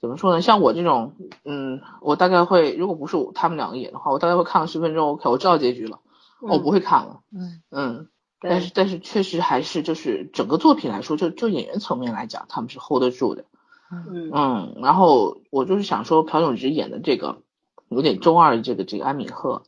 [0.00, 0.40] 怎么说呢？
[0.40, 1.12] 像我这种，
[1.44, 5.98] 嗯，我大概会，如果不是他们两个演的话，我大概会看了十分钟，OK，我知道结局了，
[6.40, 7.20] 我不会看了。
[7.30, 8.08] 嗯嗯。
[8.40, 13.44] 但是但是确实还是就是整个作品来说，就就演员层面来讲，他们是 hold 得住的。
[13.92, 14.74] 嗯嗯。
[14.80, 17.42] 然后我就是想说，朴炯植演的这个
[17.90, 19.64] 有点中二的这个这个安敏赫。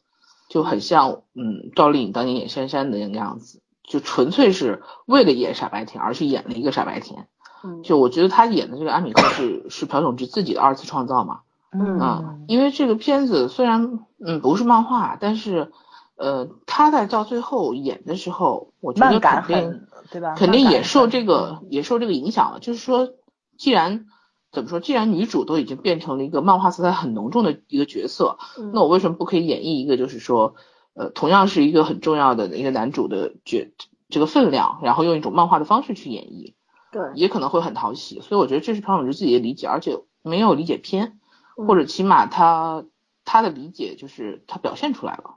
[0.51, 7.29] 就很像，嗯，赵丽颖当年演珊珊的那个样子，就纯粹是为了演傻白甜而去演了一个傻白甜。
[7.63, 11.41] 嗯，就我觉得她演的这个安米克是是朴永植自己的二次创造嘛。
[11.73, 15.71] 嗯，因为这个片子虽然嗯不是漫画，但是
[16.17, 20.35] 呃他在到最后演的时候，我觉得肯定对吧？
[20.35, 22.59] 肯定也受这个也受这个影响了。
[22.59, 23.11] 就是说，
[23.57, 24.07] 既然
[24.53, 24.81] 怎么说？
[24.81, 28.37] 既然女主都已经变成了一个漫画色彩很浓重的一个角色，
[28.73, 30.57] 那我为什么不可以演绎一个，就是说，
[30.95, 33.73] 呃，同样是一个很重要的一个男主的角
[34.09, 36.55] 这个分量，然后用一种漫画的方式去演绎，
[36.91, 38.21] 对，也可能会很讨喜。
[38.21, 41.21] 所以我觉得这是朴永植自己的理解，而且没有理解偏，
[41.55, 42.85] 或者起码他
[43.25, 45.37] 他的理解就是他表现出来了，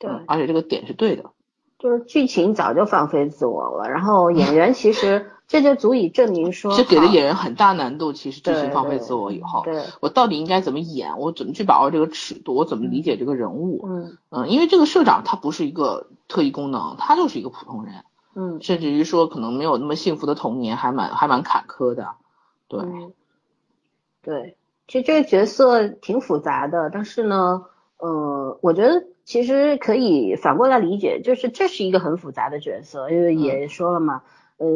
[0.00, 1.30] 对，而且这个点是对的，
[1.78, 5.30] 就是剧情早就放飞自我了，然后演员其实。
[5.48, 8.12] 这就足以证明说，这给了演员很大难度。
[8.12, 11.18] 其实真心放飞自我以后，对我到底应该怎么演？
[11.18, 12.54] 我怎么去把握这个尺度？
[12.54, 13.82] 我怎么理解这个人物？
[13.88, 17.94] 嗯嗯，因为这个社长他不是一个特异功能，他就是一个普通人。
[18.34, 22.10] 嗯，甚至于说可能没有那么幸福的童年，还蛮还蛮坎坷的。
[22.68, 22.82] 对
[24.22, 24.56] 对，
[24.86, 27.64] 其实这个角色挺复杂的，但是呢，
[27.96, 34.20] 呃，我觉得其实可以反过来理解，就是这是一个很复杂的角色，因为也说了嘛。
[34.58, 34.66] 呃，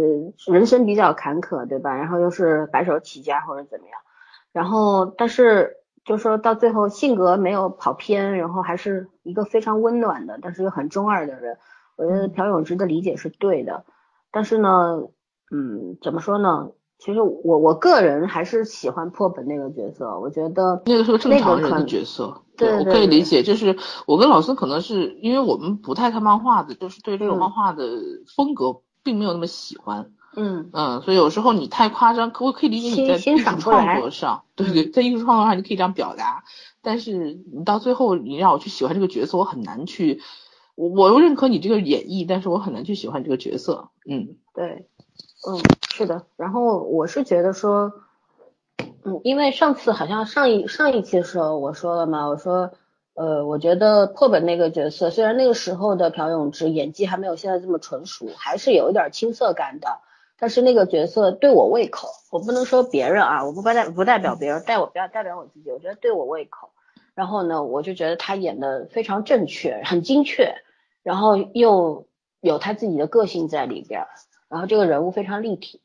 [0.53, 1.95] 人生比较坎坷，对吧？
[1.95, 3.95] 然后又是白手起家或者怎么样，
[4.53, 11.59] 然后但是就说到最后性格没有跑偏，然后还是一个非常温暖的，但是又很中二的人。
[11.97, 13.85] 我觉得朴永植的理解是对的，
[14.31, 15.03] 但是呢，
[15.51, 16.71] 嗯，怎么说呢？
[16.99, 23.42] 其实我我个人还是喜欢破本那个角色，我觉得那个是个正常人的角色，对，我可以理解。
[23.42, 27.85] 就是我跟老孙可能是因为我们不太看漫画的，就是对这种漫画的
[28.37, 28.81] 风格。
[29.03, 30.71] 并没有那么喜欢，嗯。
[30.73, 36.45] 嗯，所以有时候你太夸张，可我可以理解你在艺术创作上，对对，在艺术创作上你可以这样表达，
[36.81, 40.21] 但是你到最后你让我去喜欢这个角色，我很难去，
[40.75, 44.87] 我我又认可你这个演绎，但是我很难去喜欢这个角色，嗯，对，
[45.49, 45.59] 嗯，
[45.93, 47.93] 是的，然后我是觉得说，
[49.05, 52.73] 嗯，因为上次好像上一上一期的时候我说了嘛，我说。
[53.14, 60.01] 呃，我觉得破本那个角色，虽然那个时候的朴永植演技还没有现在这么纯熟，还是有一点青涩感的，
[60.38, 66.70] 但是那个角色对我胃口，我不能说别人啊，我不代不代表别人，代我不要代表我自己，我觉得对我胃口。
[67.14, 70.55] 然后呢，我就觉得他演的非常正确，很精确，
[71.03, 72.07] 然后又
[72.40, 74.07] 有他自己的个性在里边，
[74.48, 75.83] 然后这个人物非常立体。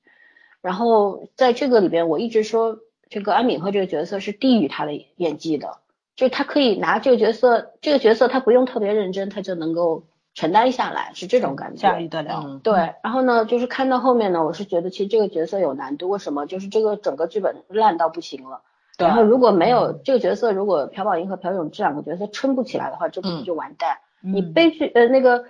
[0.61, 5.79] 然后在这个里边，我一直说这个安敏赫这个角色是低于他的演技的。
[6.17, 11.81] 就他可以拿这个角色，这个角色他不用特别认真，他就能够承担下来，是这种感觉。
[11.83, 12.59] 驾驭得了。
[12.63, 16.09] 对，然后呢，就是看到后面呢，我是觉得其实这个角色有难度。
[16.09, 16.47] 为什么？
[16.47, 18.63] 就是这个整个剧本烂到不行了。
[18.97, 23.99] 然后如果没有这个角色，如果朴宝英和朴勇这两个角色撑不起来的话，这部剧就完蛋。
[24.19, 25.45] 你悲剧呃那个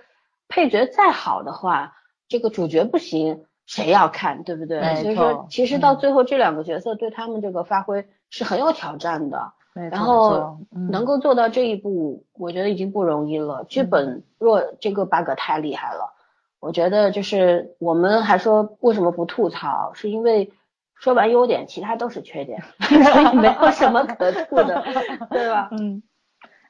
[0.49, 1.95] 配角再好的话，
[2.27, 4.43] 这个主角不行，谁要看？
[4.43, 4.81] 对不对？
[5.01, 9.53] 所以说，其实到最后这两个角色对他们这个发挥是很有挑战的。
[9.91, 10.59] 然后
[10.89, 13.63] 能够做到这一步，我觉得已经不容易了。
[13.69, 16.13] 剧本若这个 bug 太厉害了，
[16.59, 20.51] 我觉得就是我们还说为什么不吐槽，是因为
[20.95, 24.83] 说完优点，其他都是缺点， 所以没有什么可吐的，
[25.29, 25.69] 对吧？
[25.77, 26.01] 嗯，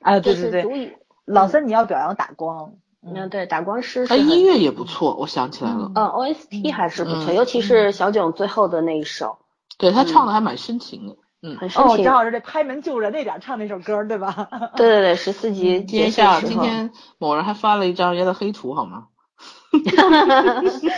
[0.01, 4.05] 啊，对对对，老三你要表扬打光，嗯，对，打光师。
[4.05, 5.91] 他音乐也不错，我想起来了。
[5.95, 9.39] 嗯，OST 还是不错，尤其是小囧最后的那一首。
[9.77, 11.15] 对他唱的还蛮深情的。
[11.53, 12.03] 嗯，很深情。
[12.03, 14.47] 正好是这拍门救人那点唱那首歌，对吧？
[14.75, 16.41] 对对对， 十四集天下。
[16.41, 19.07] 今天某人还发了一张人家的黑图，好吗？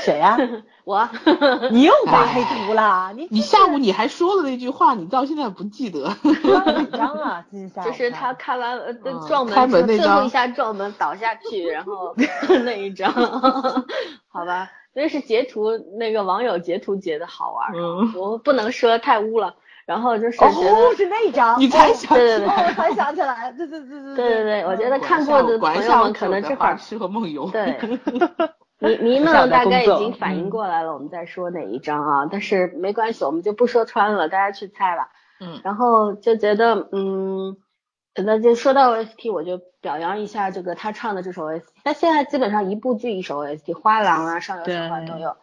[0.03, 0.38] 谁呀？
[0.85, 1.09] 我。
[1.71, 3.12] 你又发黑图了？
[3.15, 6.15] 你你下午你还说了那句话，你到现在不记得？
[6.23, 7.45] 哪张啊？
[7.51, 8.93] 今天就是他开完呃
[9.27, 9.53] 撞门，
[9.88, 12.15] 最后一下撞门倒下去，然后
[12.63, 13.12] 那一张，
[14.29, 14.69] 好吧？
[14.93, 17.71] 那是截图，那个网友截图截的好玩，
[18.15, 19.55] 我不能说太污了。
[19.89, 27.49] 然后就是哦，是那张，你才想对对对，我才想起来，对对对对对对对，我觉得看过的朋友们可能这会儿适合梦游。
[27.49, 27.75] 对，
[28.78, 32.30] 迷迷梦大概已经反应过来了，我们再说哪一张啊？
[32.32, 35.10] 但是没关系，我们就不说穿了，大家去猜吧。
[35.41, 37.58] 嗯，然后就觉得嗯，
[38.13, 41.63] 那就说到 OST，我就表扬一下这个他唱的这首 OST。
[41.84, 45.36] 那现在基本上一部剧一首 OST，花郎啊、上游神话都有。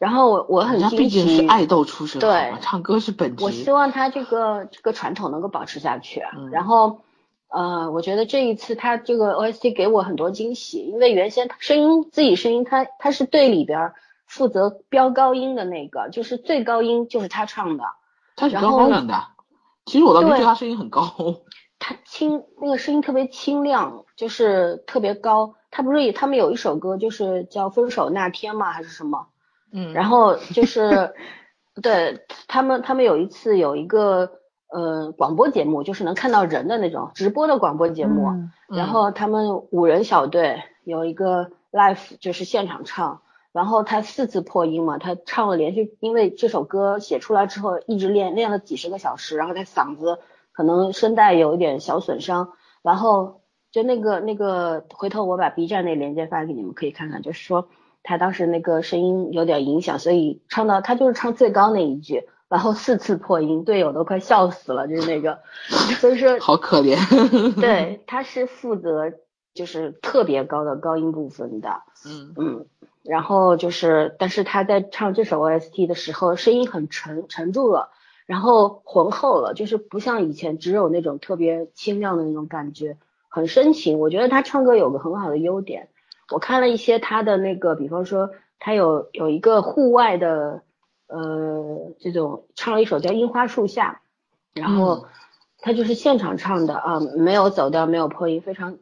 [0.00, 3.44] 然后我我很惊喜，毕竟是爱豆出身，对，唱歌是本职。
[3.44, 6.22] 我希望他这个这个传统能够保持下去。
[6.50, 7.00] 然后，
[7.48, 13.92] 呃，我觉得这一次他这个 OST 给我很多惊喜，因为原先声音自己声音，他他是队里边
[14.24, 17.84] 负责飙高音的那个，就是最高音就是他唱的。
[18.36, 19.22] 他是飙高音的，
[19.84, 21.12] 其实我倒觉得他声音很高。
[21.78, 25.56] 他清那个声音特别清亮，就是特别高。
[25.70, 28.72] 他不是他们有一首歌就是叫《分手那天》吗？
[28.72, 29.26] 还是什么？
[29.72, 31.14] 嗯，然后就是，
[31.80, 34.32] 对他们，他们有一次有一个
[34.68, 38.28] 呃广播节目，就是能看到人的那种直播的广播节目。
[38.68, 43.22] 然后他们五人小队有一个 live，就是现场唱。
[43.52, 50.18] 然后他四次破音嘛，他唱了连续，因为这首歌写出来之后一直练练了几十个小时，然后他嗓子
[50.52, 52.52] 可能声带有一点小损伤。
[52.82, 57.68] 然后就那个那个，回头我把 B 站那链接发给你们，可以看看，就是说。
[58.02, 65.40] 他当时那个声音有点影响，所以唱到他就是唱最高那一句，然后四次破音，队友都快笑死了，就是那个，
[66.00, 67.60] 所以说好可怜。
[67.60, 69.12] 对， 他是负责
[69.54, 72.66] 就是特别高的高音部分的，嗯嗯，
[73.02, 77.90] 然后就是，但是他在唱这首 OST 的时候，声音很沉沉住了，
[78.26, 82.96] 然后浑厚了，就是不像以前只有那种特别清亮的那种感觉，
[83.28, 83.98] 很深情。
[83.98, 85.88] 我觉得他唱歌有个很好的优点。
[86.30, 90.62] 我看了一些他的那个，比方说他有有一个户外的，
[91.08, 94.00] 呃，这种唱了一首叫《樱花树下》，
[94.60, 95.06] 然后
[95.58, 98.78] 他就是现场唱的啊，没有走调，没有破音，非常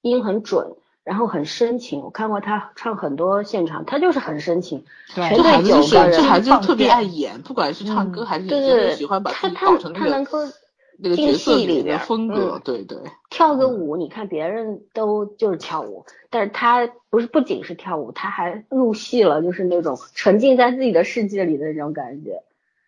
[0.00, 2.00] 音很准，然后很深情。
[2.02, 4.84] 我看过他唱很多现场，他就是很深情。
[5.14, 10.52] 对，这孩子就是这孩子特别爱演，不管是唱歌还是演戏，喜欢把自己搞成那个。
[11.02, 12.96] 那个角色里的风格，对对，
[13.28, 22.42] 跳个舞，你看别人都就是跳舞，但是他不是不仅是跳舞，他还入戏了，就是那种沉浸在自己的世界里的那种感觉。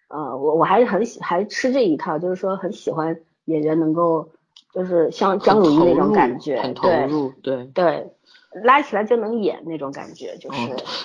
[0.07, 4.29] 呃，我我还是很喜，还吃这一套，就是说很喜欢演员能够，
[4.73, 8.14] 就是像张鲁一那种感觉，很投入，对对。
[8.63, 10.59] 拉起来就能演那种感觉，就是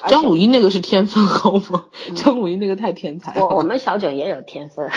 [0.08, 1.86] 张鲁一那个是天分好吗？
[2.16, 3.40] 张鲁一那个太天才。
[3.40, 4.88] 我我们小九也有天分。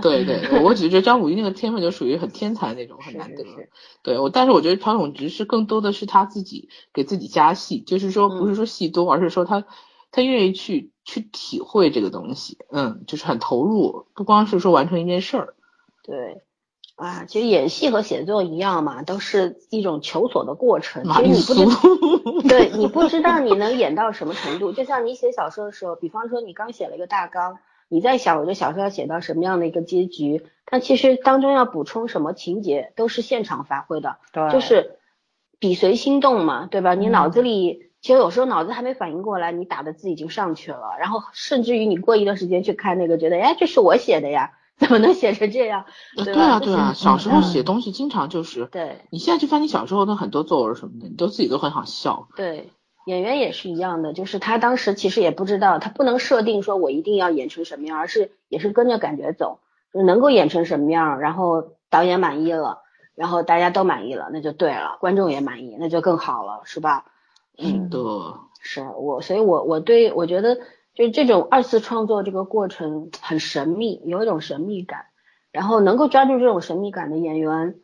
[0.00, 3.44] 对对，我只是觉得张鲁一那个天分就属于很天才那种，很难得。
[4.02, 9.64] 对，我但是我觉得朴永植是更多的是他自己给自己加戏，就是说不是说戏多，而是说他
[10.12, 15.54] 他愿意去去体会这个东西，嗯，就是很投入，不光是说完成一件事儿。
[16.04, 16.42] 对。
[16.96, 21.04] 啊，其实演戏和写作一样嘛，都是一种求索的过程。
[21.04, 24.72] 其实你不知，对你不知道你能演到什么程度。
[24.72, 34.96] 就像你写小说的时候，比方说你刚写了一个大纲，你在想我这小说要写到什么样的一个结局，但其实当中要补充什么情节，都是现场发挥的，对，就是
[35.58, 36.94] 笔随心动嘛，对吧？
[36.94, 44.52] 你脑子里其实有时候脑子还没反应过来，你打的字已经上去了，然后甚至于你过一段时间去看那个，觉得哎，这是我写的呀。
[44.78, 45.86] 怎么能写成这样？
[46.22, 52.28] 对啊，对啊，小时候写东西经常就是，对，你现在去翻你小时候的很多作文什么的，你都自己都很好笑。
[52.36, 52.70] 对，
[53.06, 59.60] 演员也是一样的，就是他当时其实也不知道，他不能设定说我一定要演成什么样，而是也是跟着感觉走，
[59.92, 62.82] 能够演成什么样，然后导演满意了，
[63.14, 67.06] 然后大家都满意了，那就对了，观众也满意，那就更好了，是吧？
[67.56, 68.02] 嗯，对，
[68.60, 70.58] 是我，所以我我对我觉得。
[70.96, 75.04] 就这种二次创作这个过程很神秘，有一种神秘感，
[75.52, 77.76] 然后能够抓住这种神秘感的演员，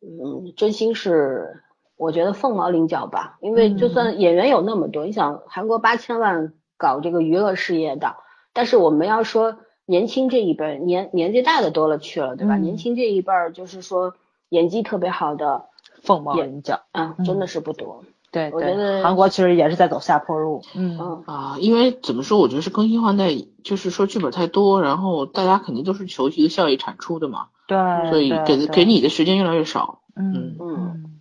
[0.00, 1.62] 嗯，真心是
[1.96, 3.38] 我觉得凤毛麟角吧。
[3.40, 8.14] 因为就算演员有那么多，你想韩国八千万搞这个娱乐事业的，
[8.52, 12.56] 但是我们要说年轻这一辈，年年纪大的多了去了，对吧？
[12.56, 14.14] 年轻这一辈儿就是说
[14.48, 15.66] 演技特别好的
[16.02, 18.04] 凤毛麟角，啊，真的是不多。
[18.32, 20.62] 对，我觉得韩国其实也是在走下坡路。
[20.74, 23.30] 嗯啊，因为怎么说，我觉得是更新换代，
[23.64, 27.46] 就是说剧本太多，然后大家肯定都是求一个效益产出的嘛。
[27.66, 27.78] 对，
[28.10, 30.00] 所以给给你的时间越来越少。
[30.16, 31.20] 嗯嗯，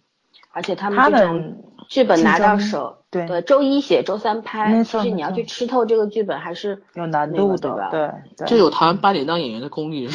[0.52, 8.48] 而且他们这种剧本拿到手，对对，周一写周三拍，其实你要去吃透这个剧本还是有难度的，对对。
[8.48, 10.08] 这有台湾八点档演员的功力。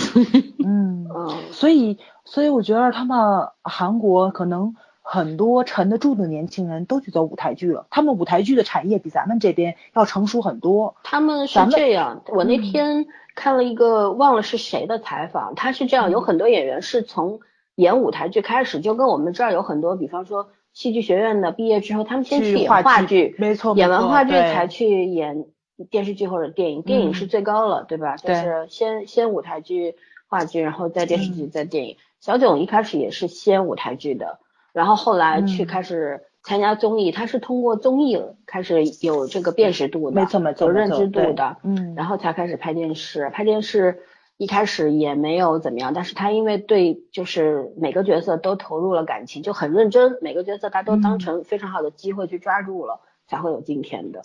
[0.65, 4.75] 嗯嗯，所以所以我觉得他们韩国可能
[5.05, 10.97] 很多沉得住的年轻人都去走舞台剧了，他们舞台剧的产业比咱们这边要成熟很多。
[11.05, 13.07] 他们是这样，我那天。
[13.37, 17.41] 看了一个忘了是谁的采访，他是这样，有很多演员是从
[17.75, 25.47] 演舞台剧开始，就跟我们这儿有很多，比方说戏剧学院的毕业之后，他们先去演话剧，没错，演完话剧才去演
[25.91, 28.15] 电视剧或者电影，电影是最高了，对吧？
[28.17, 29.97] 就是先先舞台剧、
[30.29, 31.97] 话剧，然后再电视剧、再电影。
[32.21, 34.39] 小囧一开始也是先舞台剧的，
[34.75, 36.21] 然后后来去开始。
[36.47, 43.31] 参加综艺，他是通过综艺开始有这个辨识度的，没错没错，有认知度的，嗯，然后才开始拍电视。
[43.31, 44.03] 拍电视
[44.37, 54.21] 一开始也没有怎么样，但是他因为对就是每个角色都投入了感情，就很认真，每个角色他都当成非常好的机会去抓住了，才会有今天的。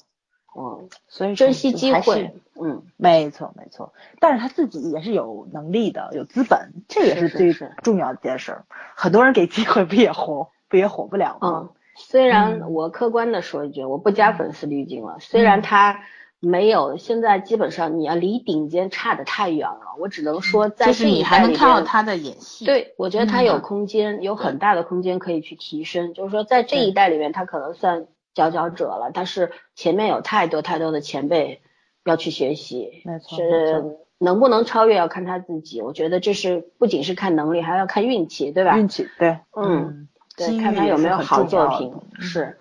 [0.58, 3.94] 嗯，所以珍惜机会，嗯，没错没错。
[4.20, 8.58] 但是他自己也是有能力的，有资本，这也是最重要的一件事。
[8.96, 11.70] 很多人给机会不也活不也活不了吗？
[11.96, 15.18] 虽然我客观的说一句，我不加粉丝滤镜了。
[15.20, 16.00] 虽然他
[16.40, 22.64] 没有现在基本上你要离顶尖差的太远了，我只能说在这一代里看到他的演戏。
[22.64, 26.14] 对，我觉得他有空间，有很大的空间可以去提升。
[26.14, 28.08] 就是说在这一代里面，他可能算
[28.40, 31.62] 佼佼者了，但是前面有太多太多的前辈
[32.06, 33.02] 要去学习。
[33.06, 35.82] 没错，是能不能超越要看他自己。
[35.82, 38.78] 我觉得这是不仅是看能力，还要看运气，对吧？
[38.78, 40.08] 运气，对，嗯。
[40.38, 42.58] 对，看他有没有好作品，是，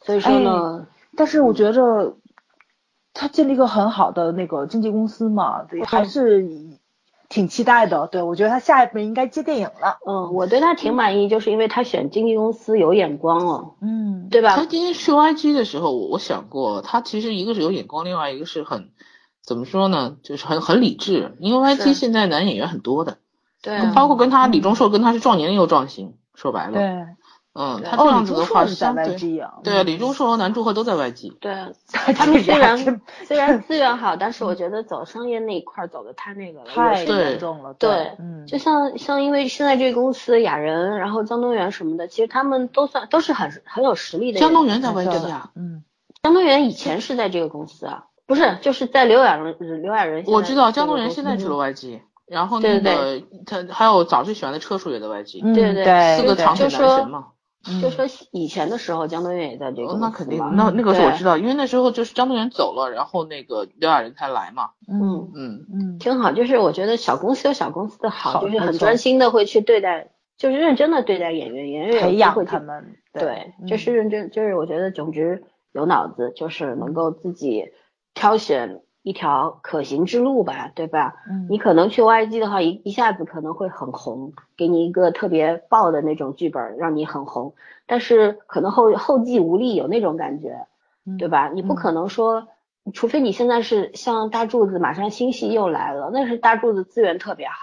[0.00, 2.16] 所以说呢，但是我觉着
[3.12, 6.48] 他建立一个很好的那个经纪公司嘛，对，还是
[7.28, 8.06] 挺期待的。
[8.06, 9.98] 对我觉得他下一步应该接电影了。
[10.06, 13.74] 嗯，我对他挺满意，就是因为他选经纪公司有眼光哦。
[13.80, 14.56] 嗯，对吧？
[14.56, 18.90] 他今天去 YG 的时候，我想过，他其实一个是有眼光，另外一个是很
[19.42, 21.36] 怎么说呢，就是很很理智。
[21.40, 23.18] 因为 YG 现在男演员很多的，
[23.62, 26.72] 对，包括跟他李钟硕跟他是撞年龄又撞型，说白了。
[26.72, 27.06] 对。
[27.60, 31.36] 嗯，他这样子的话是，相对对啊，李钟硕和南柱赫都在外籍。
[31.40, 31.52] 对，
[32.14, 37.74] 他们虽然虽然资源好，但是我觉得走商业那一块走的太那个了，太严重了。
[37.74, 44.38] 对，嗯，就像像因为现在这个公司雅人，然后江东源什么的，其实他们都算都是很很有实力的。
[44.38, 45.82] 江东源在外籍啊，嗯，
[46.22, 50.22] 江东源以前是在这个公司啊，不是，就是在刘雅仁刘雅仁。
[50.28, 57.26] 我知道江东源现在去了外籍，然后那个他还有早最喜欢的车叔也在外籍，对对，四个长腿男神嘛。
[57.82, 64.70] 就说以前的时候，江东源也在这个那肯定，那那个是我知道，因为那时候就是江东源走了，然后那个刘亚仁才来嘛。
[64.88, 66.32] 嗯嗯嗯，挺好。
[66.32, 72.96] 就是我觉得小公司有小公司的好，就是很专心的会去对待，就是认真的对待演员，演员培养他们。
[73.12, 75.42] 对，就是认真，就是我觉得总之
[75.72, 77.72] 有脑子，就是能够自己
[78.14, 78.82] 挑选。
[79.02, 81.14] 一条可行之路吧，对吧？
[81.30, 87.54] 嗯，你可能去 YG 的话，一一下子可能会很红，给你一个特别爆的那种剧本，让你很红。
[87.86, 90.66] 但是可能后后继无力，有那种感觉，
[91.18, 91.48] 对吧？
[91.48, 92.48] 你不可能说，
[92.92, 97.54] 除非你现在是像大柱子，马上新戏又来了，那是大柱子资源特别好。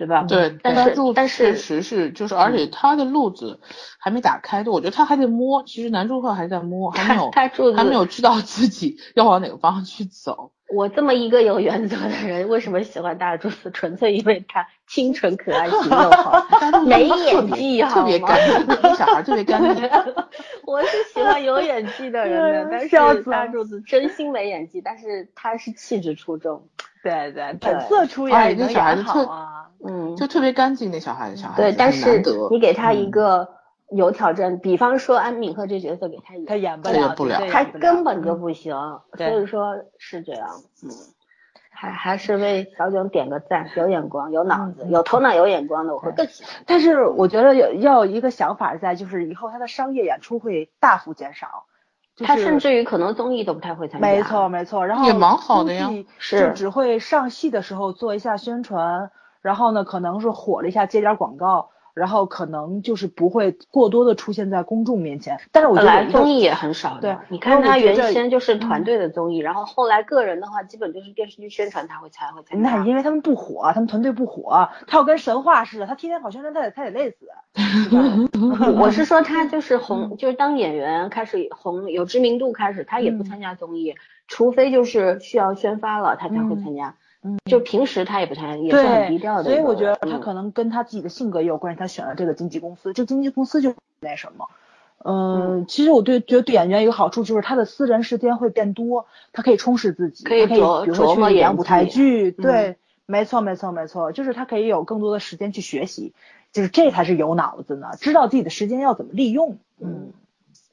[0.00, 0.22] 对吧？
[0.26, 3.60] 对，但是但是确实是，就是而且他的路子
[3.98, 5.62] 还没打开，就我觉得他还得摸。
[5.64, 10.52] 其实南柱赫还在摸，还没有他还没有知道自己 要往哪个方向去走。
[10.74, 13.70] 我这么一个有原则的人，为什么喜欢大柱子？
[13.72, 16.46] 纯粹因为他清纯可爱，型又好，
[16.86, 19.90] 没演技，特别干净，小孩特别干净。
[20.64, 26.68] 我是喜欢有演技的人的， 但是大柱子真心没演技，但是他是气质出众。
[27.02, 30.90] 对对，本色出演，那小孩子特啊，嗯，就特别干净。
[30.90, 33.48] 那小孩子，小孩子对，但是你给他一个
[33.90, 38.74] 有挑战，比方说安敏赫这角色给他他演不了，不了，他根本就不行。
[39.16, 40.48] 所以说是这样，
[40.82, 40.90] 嗯，
[41.70, 46.52] 还还是为小囧点个赞，有眼光，有脑子，有头脑，有眼光的，我会更喜欢。
[46.66, 51.64] 但是我觉得有要有一个想法在，就是以后他的商业演出会大幅减少。
[52.24, 59.10] 他甚至于可能综艺都不太会参加，没错没错，然后也蛮好的呀，是只会上戏的时候做一下宣传，
[59.42, 65.38] 然后呢可能是火了一下接点广告，然后可能就是不会过多的出现在公众面前。
[65.52, 67.00] 但是我觉得综艺也很少的。
[67.00, 72.70] 对，你看他原先就是团队的综艺，然后后来个人的话，基本就是电视剧宣传他会才会参加。
[72.70, 77.16] 那因为他们不火，他们团队不火，他要跟神话似的，他天天跑宣传，他得他得累死。
[78.78, 83.94] 我是说他就是红，就是当演员开始红有知名度开始，他也不参加综艺，
[84.28, 86.88] 除非就是需要宣发了，他才会参加。
[86.88, 86.94] 嗯，
[87.44, 89.44] 就平时他也不太，也是很低调的。
[89.44, 92.92] 所以我觉得他可能跟他自己的性格也有关系，他选了这个经纪公司。
[92.94, 94.48] 这经纪公司就那什么，
[95.04, 102.30] 嗯，其实我对觉得对演员有好处，就是他的私人时间会变多，他可以充实自己，可以比如说去演舞台剧。
[102.30, 106.14] 对，没错没错没错，就是他可以有更多的时间去学习，
[106.52, 109.58] 就是这才是有脑子呢，知道自己的时间要怎么利用。
[109.78, 110.12] 嗯，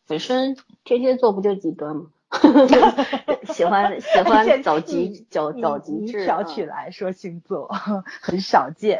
[0.07, 2.05] 本身天蝎座不就几个吗？
[3.53, 7.69] 喜欢喜欢走极走走极致，挑起来说星座
[8.21, 8.99] 很少见。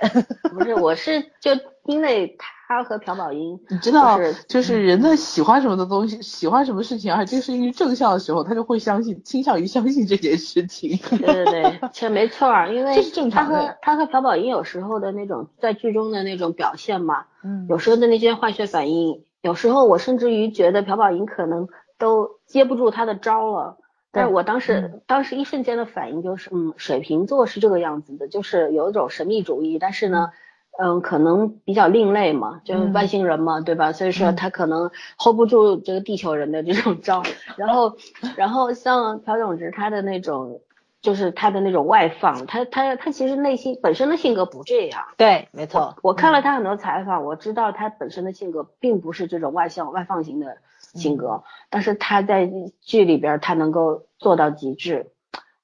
[0.52, 1.52] 不是，我是就
[1.84, 4.18] 因为他和朴宝英，你知道，
[4.48, 10.98] 就是人在喜欢什么的东西，喜欢什么事情，而这是一个正向的时候，他就会相信，倾向于相信这件事情。
[11.10, 12.96] 对对对，其实没错，因为
[13.30, 21.68] 他和他和朴宝英有时候的那种在剧中的那种表现嘛，嗯，有时候的那些化学反应，有时候我甚至于觉得朴宝英可能。
[21.98, 23.78] 都接不住他的招了，
[24.12, 30.32] 但是我当时当时一瞬间的反应就是，嗯，水瓶座是这个样子的，就是有一种神秘主义，但是呢，
[30.80, 33.92] 嗯，可能比较另类嘛，就是外星人嘛，对吧？
[33.94, 37.24] 所以说他可能 hold 不住这个地球人的这种招，
[37.58, 37.98] 然后
[38.38, 40.62] 然后像朴炯植他的那种，
[41.02, 50.58] 就是他的那种外放，他他他其实内心本身的性格不这样，对，没错，我看了他很多采访，我知道他本身的性格并不是这种外向外放型的。
[50.98, 55.12] 性格，但是他在剧里边他能够做到极致，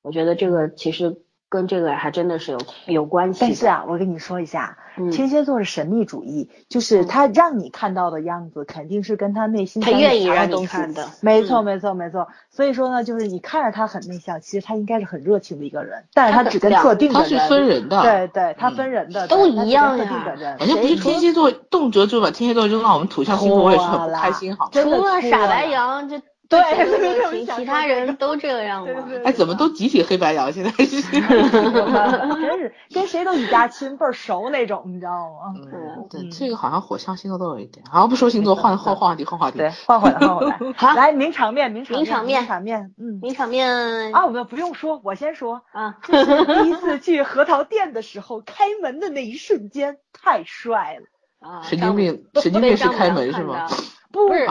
[0.02, 1.23] 我觉得这个其实。
[1.54, 3.42] 跟这个还真的是有有关系。
[3.42, 4.76] 但是啊，我跟你说一下，
[5.12, 11.08] 天蝎座是神秘主义，就是他让你看到的样子，肯定是跟他内心他愿意让你看的。
[11.22, 12.28] 没错，没错，没错。
[12.50, 17.30] 所以说呢，就是你看着他很内向，其实他应该是很热情的一个人，但是他只跟特定的人。
[17.38, 18.02] 他是分人的。
[18.02, 19.28] 对对，他分人的。
[19.28, 20.24] 都一样呀。
[20.58, 24.70] 反正不是天蝎座，动辄就把天蝎座扔到我们土象星座，我也是很不开心，好。
[24.72, 26.20] 除了傻白羊这。
[26.54, 29.04] 对，其他人都这样吗？
[29.26, 30.52] 哎，怎么都集体黑白羊？
[30.52, 35.54] 现在是， 真是跟谁都一家亲，倍儿熟那种，你知道吗？
[35.56, 37.86] 嗯，对，这个好像火象星座都有一点。
[37.90, 39.58] 好，不说星座，换换话题，换话题。
[39.58, 40.58] 对，换回来，换回来。
[40.78, 42.94] 好，来名场面，名场面，名场面，名场面。
[42.98, 44.14] 嗯，名场面。
[44.14, 45.62] 啊，我们不用说，我先说。
[45.72, 51.50] 啊，就是第一次去核桃店的时候，开门的那一瞬间，太帅了。
[51.50, 53.68] 啊，神经病，神经病是开门是吗？
[54.14, 54.46] 不是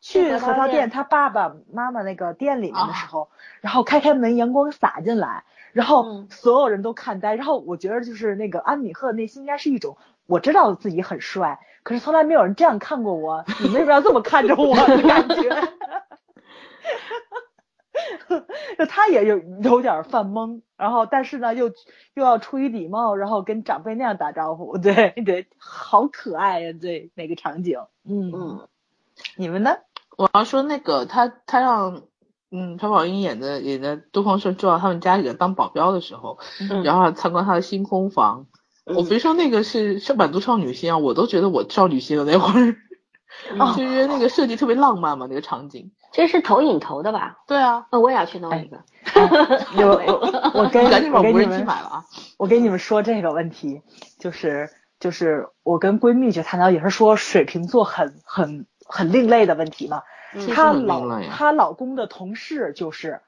[0.00, 3.28] 去核桃店，他爸爸妈妈那个店里面的时候，
[3.60, 5.42] 然后开开门，阳光洒进来，
[5.72, 15.48] 然后所有人都看呆，然后我觉得就是那个安米赫内心应该是一种，我知道自己很帅，可是从来没有人这样看过我，你为什么要这么看着我的感觉？
[18.78, 21.66] 就他也有有点犯懵，然后但是呢又
[22.14, 28.68] 又要出于礼貌，然后跟长辈那样打招呼，对 对，好可爱呀，对那个场景，嗯嗯。
[29.36, 29.76] 你们呢？
[30.16, 32.02] 我要说那个他他让
[32.50, 36.38] 嗯朴宝英演的演的东方朔住到他们家里的当保镖的时候，
[36.84, 38.46] 然后参观他的星空房。
[38.84, 42.76] 我别说那个是是满足少女心啊，我都觉得我少女心了那会儿，
[43.76, 45.92] 就是那个设计特别浪漫嘛，那个场景。
[46.12, 47.36] 这是投影投的吧？
[47.46, 48.82] 对啊，那我也要去弄一个。
[49.78, 52.04] 我我跟赶紧把无人机买了啊！
[52.36, 53.80] 我给你们说这个问题，
[54.18, 54.68] 就是
[54.98, 58.66] 就是我跟闺蜜就谈到，也是说水瓶座很很。
[58.90, 60.02] 很另类的问题嘛，
[60.52, 63.20] 她老她老公的同事就是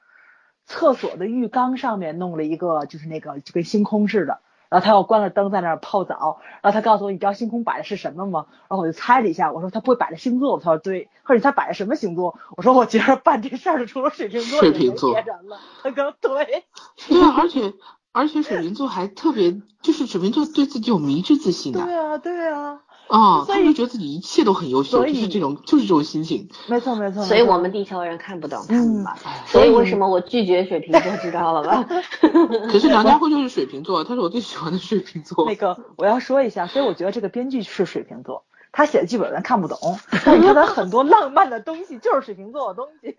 [0.65, 4.39] 厕所的浴缸上面弄了一个，就是那个就跟星空似的，
[4.69, 8.45] 然后他要关了灯在那儿泡澡，然后他告诉我，你知道星空摆的是什么吗？
[8.69, 12.39] 然后我就猜了一下，我说他不会摆的星座，他说对，或者他摆的什么星座？
[12.55, 15.13] 我说我觉得办这事儿的除了水瓶座水瓶座。
[15.13, 16.63] 别人了，他说对，
[17.07, 17.73] 对啊，而且
[18.13, 22.79] 而且水瓶座还特别，就是水瓶座对自己有迷之自信的，对啊对啊。
[23.09, 26.47] 啊，他就觉得自己一切都很优秀，就是这种，就是这种心情。
[26.69, 27.21] 没错，没错。
[27.23, 29.17] 所以我们地球人看不懂他们吧？
[29.45, 31.83] 所以为什么我拒绝水瓶座，知道了吧？
[32.71, 35.45] 可是梁家辉就是水瓶座，他是我最喜欢的水瓶座。
[35.45, 39.77] 那个我要说一下，所以我觉得这个编剧是水瓶座，他写的剧本咱看不懂，
[40.25, 43.15] 但是他很多浪漫的东西就是水瓶座的东西。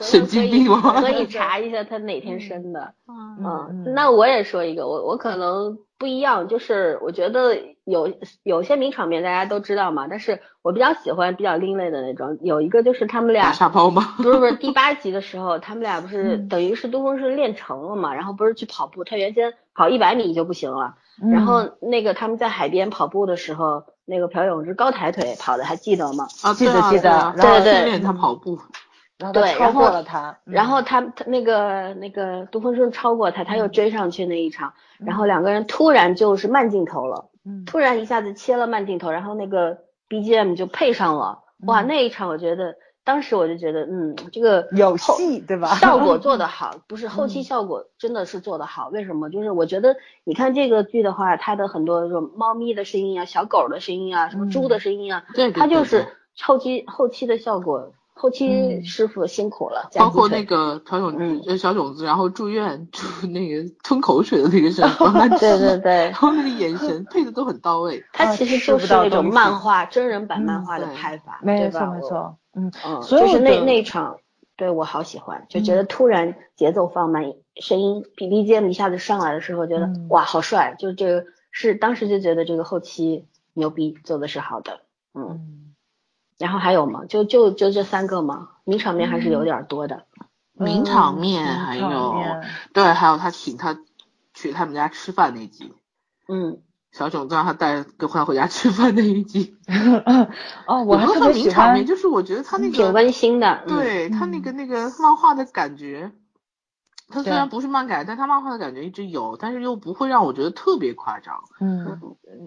[0.00, 1.00] 神经病吗？
[1.00, 2.94] 可以查 一下他哪天生的。
[3.08, 8.12] 嗯，那我也说一个，我我可能不一样，就是我觉得有
[8.42, 12.38] 有些名场面大家都知道嘛，但是我比较喜欢比较另类的那种。
[12.42, 14.14] 有一个就是他们俩沙包吗？
[14.18, 20.94] 不是不是，第八集的时候他们俩不是等于是东风是练成了嘛，然后不是去跑步，他原先跑一百米就不行了，
[21.30, 26.26] 然后那个他们在海边跑步的时候，那个朴永植高抬腿跑的，还记得吗？
[26.42, 28.58] 啊，记得记得，对对训练他跑步，
[29.18, 37.30] 然后超过了他，然后他他那个那个杜峰顺超过他，他又追上去那一场，然后两个人突然就是慢镜头了，
[37.66, 42.76] 突然一下子切了慢镜头，然后那个 BGM 就配上了，哇，那一场我觉得。
[43.04, 45.74] 当时我就觉得，嗯，这个有戏对吧？
[45.74, 48.90] 效果 做得好，不是后期效果真的是做得好。
[48.90, 49.28] 为什么？
[49.28, 56.06] 就是我觉得，你看这个剧的话，它的很多这种猫咪的声音啊、小狗的声音啊、什么猪的声音啊，对，它就是
[56.40, 59.90] 后期后期的效果，后期师傅辛苦了。
[59.96, 68.04] 包括那个小种子，小种子，然后住院住那个吞口水的那个声音， 对对对，然后那个眼神配的都很到位。
[68.12, 72.36] 他其实就是那种漫画真人版漫画的拍法，没错没错。
[72.54, 74.18] 嗯嗯，就是那那场，
[74.56, 84.80] 对我好喜欢，就觉得突然节奏放慢，声音 B B G M 一下子上来的时候，觉得哇好帅，就这个是当时就觉得这个后期牛逼，做的是好的，
[85.14, 85.61] 嗯，
[86.42, 87.04] 然后还有吗？
[87.08, 88.48] 就就就这三个吗？
[88.64, 90.06] 名场面还是有点多的，
[90.54, 92.36] 名场面还有
[92.72, 93.78] 对，还有他请他
[94.34, 95.72] 去他们家吃饭那集，
[96.28, 96.58] 嗯。
[96.90, 99.56] 小囧子让他带跟欢回家吃饭那一集，
[100.66, 106.12] 哦，我还特别喜欢，就是我觉得他那个挺温馨的，对他那个那个漫画的感觉，
[107.12, 112.00] 他虽然不是漫改，但他漫画的感觉一直有，但是又不会让我觉得特别夸张，嗯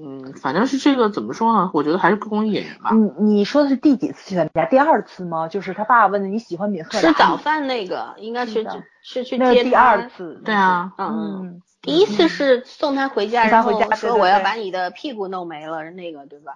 [0.03, 1.71] 嗯，反正是这个怎么说呢？
[1.73, 2.89] 我觉得还是公益演员吧。
[2.91, 4.65] 你你说的是第几次去他们家？
[4.65, 5.47] 第二次吗？
[5.47, 8.65] 就是他爸问的你喜欢敏赫吃早饭那个，应该是
[9.01, 11.61] 是去接第二次，对啊，嗯。
[11.81, 16.53] 第一次是送他回家，然后说我要把你的屁股弄没了，那个对吧？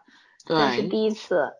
[0.48, 1.54] 那是第一次。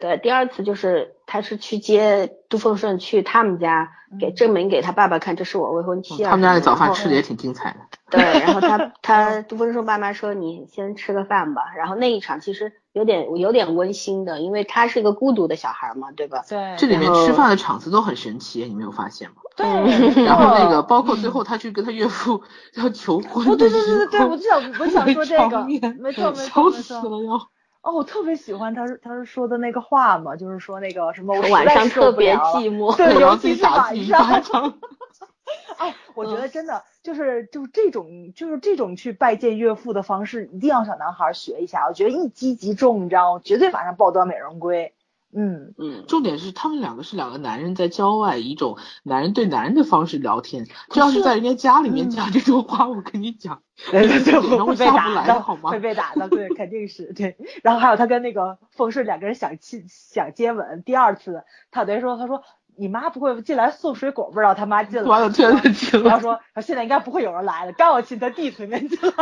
[0.00, 6.24] 对，第二次就是他是去接杜凤顺去他们家，给证明给他爸爸看，这是我未婚妻。
[6.24, 7.78] 他们家的早饭吃的也挺精彩的。
[8.10, 11.62] 对，然后他 他杜凤顺爸妈说你先吃个饭吧。
[11.76, 16.42] 然后那一场其实有点有点温馨的，因为他是一个孤独的小孩嘛，对吧？
[16.48, 16.74] 对。
[16.78, 19.36] 这里面吃饭的场子都很神奇，你没有发现吗？
[19.54, 20.24] 对。
[20.24, 22.42] 然后那个包括最后他去跟他岳父
[22.76, 25.64] 要求婚的时候，对对对对对，我就想我想说这个，
[26.00, 27.50] 没错没错没错。
[27.82, 33.96] 哦，我特别喜欢他，他是说的那个话嘛，就是说那个什么，我晚上特别寂寞，对，尤其是晚
[34.42, 34.78] 上。
[35.78, 41.86] 哎，我觉得真的就是就这种就是这种去拜见岳父的方式，一定要小男孩学一下。
[41.88, 43.40] 我觉得一击即中，你知道吗？
[43.42, 44.94] 绝对马上抱得美人归。
[45.32, 50.66] 嗯嗯，重点是他们两个是两个男人在郊外，一种男人对男人的方式聊天。
[50.88, 53.62] 这要是在人家家里面讲这种话，我跟你讲，
[53.92, 55.70] 对对对，会被打的，好吗？
[55.70, 57.36] 会被打的，对，肯定是对。
[57.62, 62.42] 然后还有他跟那个凤顺两个人想亲想接吻，第二次他等于说他说
[62.76, 66.10] 你妈不会进来送水果，不知道他妈进来，完了真的进了。
[66.10, 69.14] 他说现在应该不会有人来了，刚要亲他弟推门进来，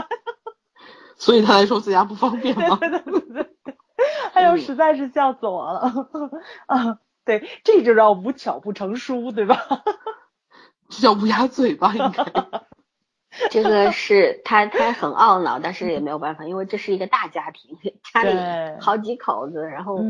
[1.18, 2.78] 所以他来说自家不方便吗？
[2.80, 3.50] 对对对。
[4.32, 5.92] 哎呦，实在是笑死我了
[6.66, 6.98] 啊！
[7.24, 9.56] 对，这就叫无巧不成书，对吧？
[10.88, 11.92] 这叫乌鸦嘴吧？
[11.94, 12.24] 应该。
[13.50, 17.76] 这个是他，他很懊恼，但是也没有办法，因为这是一个大家庭，
[18.12, 20.00] 家里好几口子，然后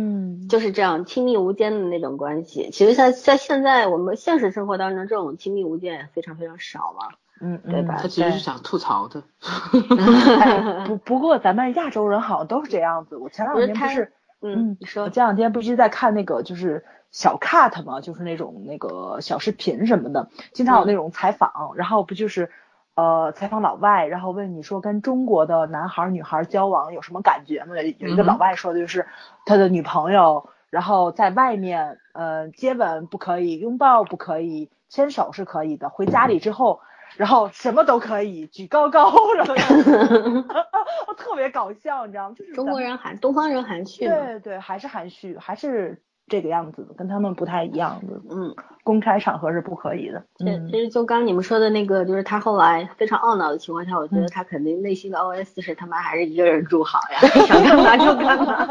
[0.48, 2.70] 就是这样亲密无间的那种关系。
[2.70, 7.08] 其实在在现在我们现实生活当中，这种亲密无间也非常非常少嘛。
[7.40, 7.96] 嗯，对吧？
[8.00, 9.22] 他其实是想吐槽的。
[10.86, 13.16] 不不过咱们亚洲人好像都是这样子。
[13.16, 14.12] 我前两天不是，
[14.42, 22.50] 嗯，你说，我前两天不是在看那个就是小 cut 嘛，就是那种那个小视频什么的，经常有那种采访，然后不就是
[22.94, 27.76] 呃采访老外，然后问你说跟中国的男孩女孩交往有什么感觉吗？
[27.76, 29.06] 有一个老外说的就是
[29.46, 36.80] 他的女朋友，然后在外面呃接吻不可以，拥抱不可以，牵手是可以的，回家里之后。
[37.18, 39.54] 然后什么都可以举高高， 然后
[41.18, 42.34] 特别搞笑，你知道吗？
[42.38, 48.20] 就是中国人含东方人含蓄，对对，还是含蓄，还是这个样子的，跟他们不太一样的。
[48.30, 48.54] 嗯，
[48.84, 50.22] 公开场合是不可以的。
[50.38, 58.68] 对，其实就刚你们说的那个，就是他后来非常懊恼的情况下，我觉得他肯定内心的 OS 是他妈还是一个人住好呀， 想干嘛就干嘛。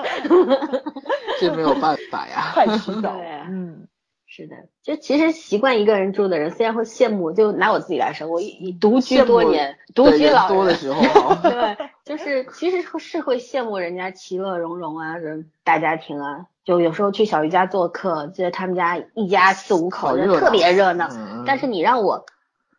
[1.41, 3.13] 这没有办法呀，快洗澡。
[3.49, 3.85] 嗯。
[4.37, 11.01] 是的，就其实习惯一个人住的人，虽然会羡慕，就拿我自己来说，我以独居多年，独居老多的时候，
[11.41, 11.75] 对，
[12.05, 21.09] 就是其实是会羡慕人家其乐融融啊，人大家庭啊，就有时候去小鱼家做客，觉得他们家一家四五口人特别热闹，
[21.47, 22.27] 但是你让我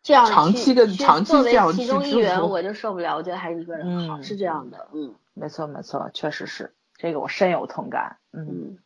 [0.01, 8.77] 这样长期的长期这样其中一员，我就受不了，我觉得还是一个人好，是这样的，嗯，没错没错，确实是这个我深有同感，嗯。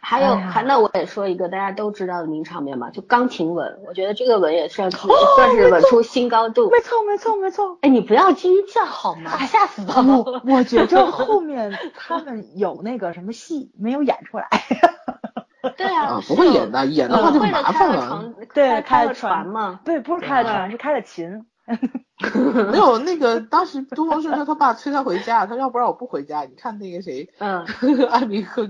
[0.00, 6.70] 还有还那我也说一个大家都知道的名场面嘛，就钢琴吻，我觉得这个吻也算算是吻出新高度。
[6.70, 7.78] 没错没错没错。
[7.82, 9.36] 哎，你不要惊叫好吗？
[9.46, 9.94] 吓死了！
[10.02, 14.48] 我我觉着 后面他们有那个什么戏没有演出来。
[15.76, 18.32] 对啊，不会演的，演的话就麻烦了。
[18.54, 19.80] 对，开了船嘛？
[19.84, 21.44] 对，不是开了船，是开了琴。
[22.72, 26.42] 没有那个，当时东方朔说他爸催他回家，他说要不然我不回家。
[26.42, 27.64] 你看那个谁，嗯，
[28.10, 28.66] 艾米克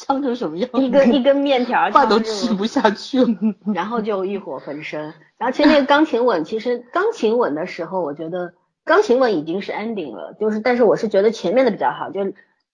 [0.00, 0.70] 呛成什么样？
[0.72, 3.28] 一根 一根面条，饭都吃不下去了，
[3.74, 5.12] 然后就欲火焚身。
[5.36, 12.20] 然后其实那个钢琴吻，其实钢琴吻的时候，我觉得钢琴吻已经是 ending 了，就是但是我是觉得前面的比较好，就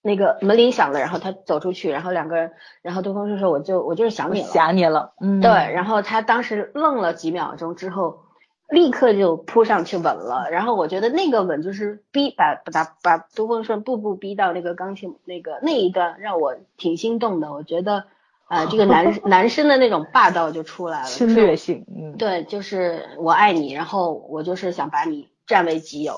[0.02, 8.25] 那个门铃响了，然后他走出去，然后两个人，然后对方就说我就我就是想你了，想你了，嗯，对，然后他当时愣了几秒钟之后。
[8.68, 17.52] 立刻就扑上去吻了，然后我觉得那个吻就是逼把把把杜丰顺步步逼到那个钢琴那个那一段，让我挺心动的。
[17.52, 18.04] 我觉得，
[18.48, 26.16] 呃，这个男 男生的那种霸道就出来了，侵略性，嗯，对，就是我爱你，然后我就是想把你占为己有，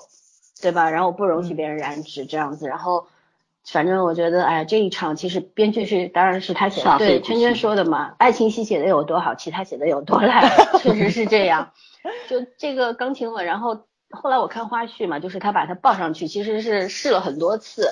[0.63, 0.89] 对吧？
[0.91, 3.07] 然后我不容许别人染指这样子，然后
[3.73, 10.51] 反正我觉得，哎，这一场其实编剧是当然是他写的，对，圈圈说的嘛，爱情戏写的有多好，其他写的有多烂，
[10.81, 11.71] 确实是这样。
[12.29, 17.89] 就这个钢琴吻，然后后来我看花絮嘛，就是他把它抱上去，其实是试了很多次，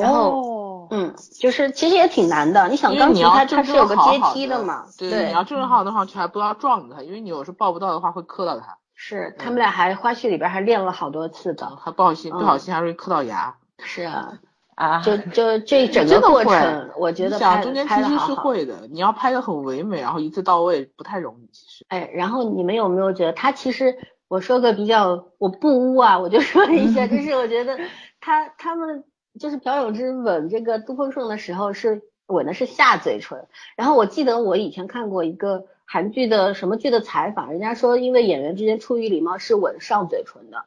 [0.00, 2.68] 然后嗯，就是其实也挺难的。
[2.68, 8.78] 你想钢琴它它是有个阶梯的嘛，对，你要正正好的话，还不要撞着它，因为你有时抱不到的话会磕到它。
[8.94, 13.56] 是，他们俩还花絮里边还练了好多次的，还不好心不好心还容易磕到牙。
[13.82, 14.38] 是啊，
[14.80, 21.84] 啊，就就这整个过程，我觉得拍中间其实是会的，你要拍的很唯美，然后一次到位不太容易，其实。
[21.88, 27.78] 哎，然后你们有没有觉得他其实，我说个比较，我不污啊，我就说 一下，就是我觉得
[28.22, 29.04] 他他们
[29.38, 40.64] 就是朴永之吻这个杜丰顺的时候是吻的是下嘴唇，然后我记得我以前看过一个韩剧的什么剧的采访，人家说因为演员之间出于礼貌是吻上嘴唇的。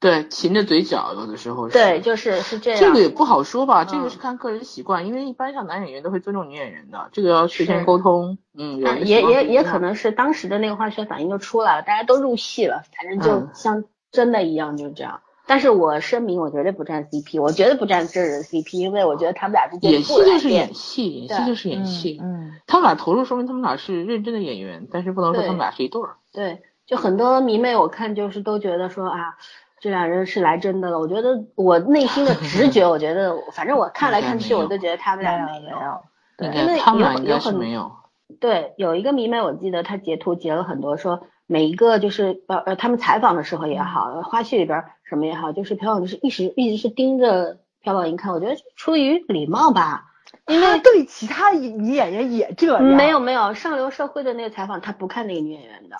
[0.00, 1.72] 对，噙着嘴角，有的时候是。
[1.72, 2.80] 对，就是是这样。
[2.80, 8.36] 这个也不好说吧，这个是看个人习惯，因为一般像男演员都会尊重女演员的，这个要事先沟通。
[8.56, 15.20] 嗯，也也也可能是当时的那个化学反应就出来了，大家都入戏了，反正就像真的一样，就是这样。
[15.46, 22.18] 但是我声明，我绝对不站 CP，我绝对不站这人 CP，因为我觉得他们俩之间演戏就是演戏，演戏就是演戏。
[22.22, 26.16] 嗯，他们俩投入，说明他们俩是认真的演员，但是不能说他们俩是一对儿。
[26.32, 29.36] 对，就很多迷妹我看就是都觉得说啊。
[29.84, 36.00] 这俩人是来真的了，我觉得我内心的直觉， 我觉得反正我看来看去，我都觉得他们俩没有，
[36.38, 37.92] 对，因为有有很没有，
[38.40, 50.06] 对，有一个迷妹，我记得他截图截了很多，说每一个就是呃呃，他们采访的时候也好，花絮里边什么也好，就是朴宝英是一直一直是盯着朴宝英看，我觉得出于礼貌吧，
[50.46, 55.96] 因为对其他女演员也这样，没有没有，上流社会的那个采访他不看那个女演员的。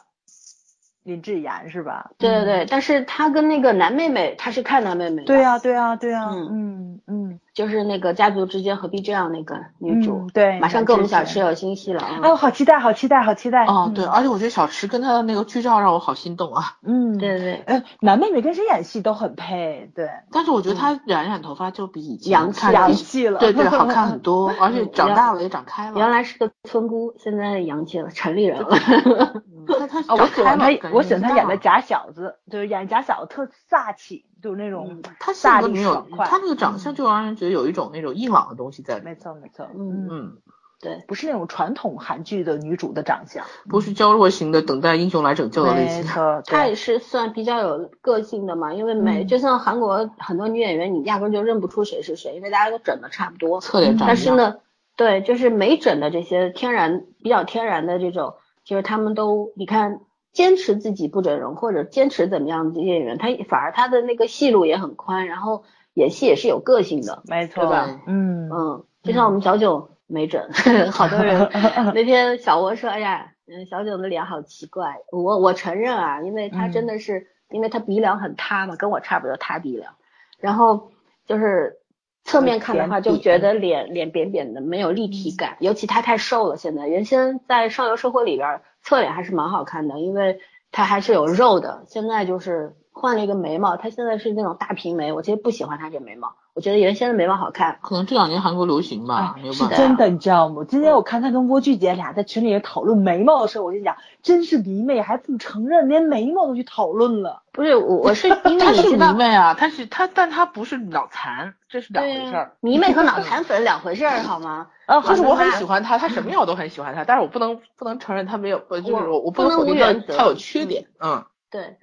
[1.04, 2.10] 林志妍是吧？
[2.18, 5.24] 对对对，但是他跟那个男妹妹，他是看男妹妹。
[5.24, 7.40] 对呀对呀对呀，嗯嗯嗯。
[7.54, 12.18] 就是那个家族之间何必这样那个女主，对，马上跟我们小池有新戏了啊！
[12.22, 13.64] 哦，好期待，好期待，好期待！
[13.66, 16.76] 哦，对，而且我觉得小池跟他的那个剧照让我好心动啊！
[16.82, 20.08] 嗯，对对，哎，男妹妹跟谁演戏都很配，对。
[20.32, 25.96] 但是我觉得他染染头发就比以前洋气洋气了，对对，好看很 多，而且长大了也长开了。
[25.96, 29.42] 原来是个村姑，现在洋气了，城里人了。
[29.66, 34.26] 那他我喜欢他，我喜欢他演的假小子，就是演假小子特飒气。
[34.44, 39.14] 就是那种他性格没有，他那个长相就让人觉得有一种那种硬朗的东西在里面。
[39.14, 40.36] 没错没错，嗯嗯，
[40.82, 45.96] 对，不是那种传统韩剧的女主的长相，不是娇弱型的等待英雄来拯救的类型。
[46.00, 54.56] 没错， 她也是算比较有个性的嘛，因为美就像韩国很多女演员，你压根就认不出谁是谁，因为大家都整的差不多，侧脸长但是呢，
[54.94, 60.00] 对，就是没整的这些天然比较天然的这种，就是他们都你看。
[60.34, 65.64] 坚持自己不整容或者坚持怎么样的演员，他反而他的那个戏路也很宽，然后
[65.94, 68.00] 演戏也是有个性的，没错，对吧？
[68.06, 70.50] 嗯嗯，就像我们小九没整，
[70.92, 71.48] 好多人
[71.94, 74.96] 那天小窝说，哎呀，嗯，小九的脸好奇怪。
[75.12, 79.94] 我我承认啊，因为他真的是，因为他鼻梁很塌嘛，跟我差不多塌鼻梁，
[80.40, 80.90] 然后
[81.26, 81.78] 就是
[82.24, 86.56] 侧面看的话就觉得脸脸扁扁的，没有立体感，尤其他太瘦了。
[86.56, 88.60] 现在原先在上流社会里边。
[88.86, 91.84] 侧脸还是蛮好看的，因为他还是有肉的。
[91.86, 97.78] 现在就是换了一个眉毛，她现在是那种大平眉，我其实不喜欢她这眉毛，我觉得原先的眉毛好看。
[97.82, 99.74] 可能这两年韩国流行吧，没有办法。
[99.74, 100.64] 是真的，你知道吗？
[100.66, 107.42] 今天我看她跟郭巨姐俩在群里也讨论眉毛的时候，我就讲，真是迷妹，还不承认，连眉毛都去讨论了。
[107.52, 112.52] 不是，我我是 因为是迷妹啊，她是她，但她不是脑残，这是两回事儿。
[112.60, 114.68] 迷妹和脑 残粉两回事儿，好吗？
[114.86, 119.76] 呃，就是我很喜欢她，她什么样我都很喜欢她，但是我不能不能承认她没有，就是我不能否定
[120.16, 121.76] 她有缺点，嗯，对。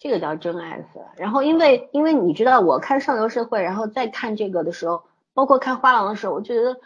[0.00, 5.02] 这个叫真爱粉，然后因为因为你知道我看上流社会，然后再看这个的时候，
[5.34, 6.76] 包括看花郎的时候，我觉得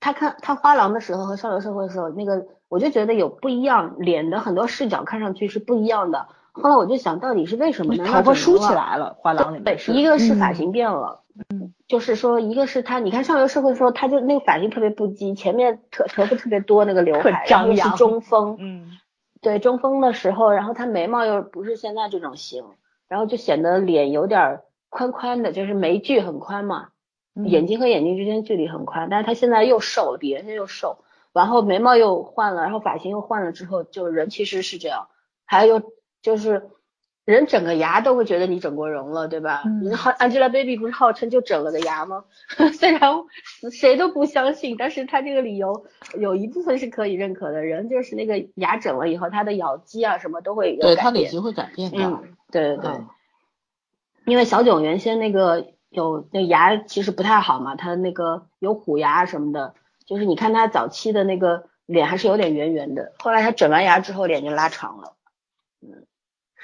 [0.00, 6.28] 他看他花郎的时候和上流社会的时候，那个我就觉得有不一样，脸的很多视角看上去是不一样的。
[6.52, 8.04] 后来我就想到底是为什么呢？
[8.04, 11.20] 头发梳起来了，花郎里面一个是发型变了，
[11.50, 18.98] 嗯，就是说一个是他，你看上流社会的时候，他就那个发型特别不羁，前面特头发特别多那个刘海，然后是中分，嗯。
[19.42, 22.64] 对中风的时候，然后他眉毛又不是现在这种型，
[23.08, 26.88] 然后就显得脸有点宽宽的，就是眉距很宽嘛，
[27.34, 29.08] 眼睛和眼睛之间距离很宽。
[29.10, 35.08] 但是他现在又瘦了，比原先又瘦，然后眉毛又换了，然后发型又换了之后，就人其实是这样，
[35.44, 35.82] 还有
[36.22, 36.70] 就是。
[37.24, 39.62] 人整个牙都会觉得你整过容了，对吧？
[39.64, 39.94] 嗯。
[39.96, 42.24] 号 Angelababy 不是号称就整了个牙吗？
[42.74, 43.00] 虽然
[43.70, 45.86] 谁都不相信，但是他这个理由
[46.18, 47.62] 有一部分是可以认可的。
[47.62, 51.98] 人就是那个牙整了以后，他的咬肌啊什么都会有对他脸型会改变的。
[51.98, 53.00] 嗯，对对对。
[54.24, 59.74] 因为小囧原先那个有那牙其实不太好嘛，他那个有虎牙什么的，
[60.06, 65.14] 就是你看他早期的那个脸还是有点圆圆的，后来他整完牙之后脸就拉长了。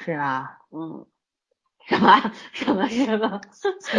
[0.01, 0.05] 嗯。
[0.05, 1.07] 是啊，嗯，
[1.86, 3.40] 什么什么什么？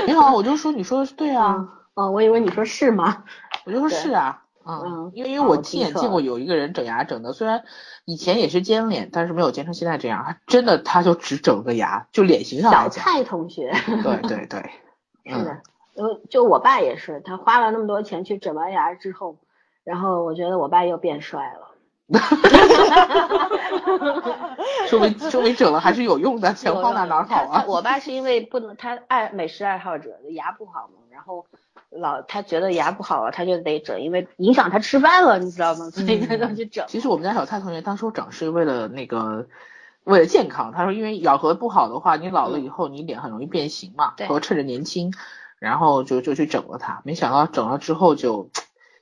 [0.08, 3.26] 你好， 我就说你说的是对啊，哦，我以为你说是吗？
[3.66, 7.64] 我就说是啊，嗯，因为因为我亲眼见过有一个人整牙整的，虽然
[8.06, 12.72] 以前也是尖脸，但是没有尖成现在这样，他真的他就只整个牙，就脸型上。
[12.72, 13.74] 小蔡同学。
[14.04, 14.72] 对对对，
[15.26, 15.62] 是的，
[15.96, 19.38] 就就我爸也是，他花了那么多钱去整完牙之后，
[19.84, 21.69] 然后我觉得我爸又变帅了。
[22.18, 24.58] 哈哈哈哈哈！
[24.88, 27.66] 说明说明整了还是有用的，钱花哪哪好啊？
[27.68, 31.46] 我爸是因为不能，他爱美食爱好者，牙不好嘛，然后
[31.92, 35.92] 老他觉得牙不好了，他就得整，因为影响他吃饭了，你知道吗？
[35.92, 36.86] 所以他就去整。
[36.88, 39.46] 其实我们家小蔡同学当初整是为了那个
[40.04, 45.14] 为了健康，他说因为咬合不好的话，你老了以后你脸很容易变形嘛，说趁着年轻，
[45.60, 48.50] 然后就就去整了它，没想到整了之后就。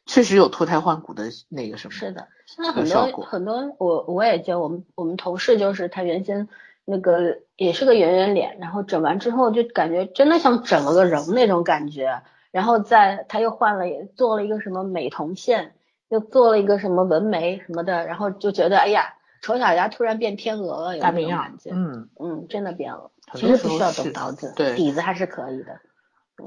[0.08, 6.48] 确实有脱胎换骨的那个什么，是的，现在很多很多，我我也就我们我们同事就是他原先
[6.86, 15.74] 那个也是个圆圆脸，然后整完之后就感觉真的像整了个人那种感觉，然后再他又换了也做了一个什么美瞳线，
[16.08, 25.78] 又做了一个什么纹眉什么的，然后就觉得哎呀，丑小鸭突然变天鹅了，有那种感觉，嗯嗯，真的变了，其实不需要动刀子，对，底子还是可以的。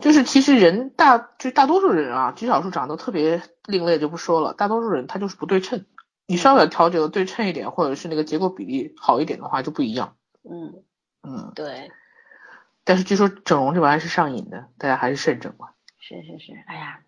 [0.01, 5.85] 就是其实人大就大多数人啊，极少数长得特别另类就不说了，大多数人他就是不对称。
[6.27, 10.15] 你稍微调整的对称一点，或者是那个结构比例好一点的话就不一样。
[10.49, 10.85] 嗯
[11.23, 11.91] 嗯，对。
[12.85, 15.75] 但是据说整容这玩意儿是上瘾的，大家还是慎整吧。
[15.99, 17.01] 是是是，哎呀，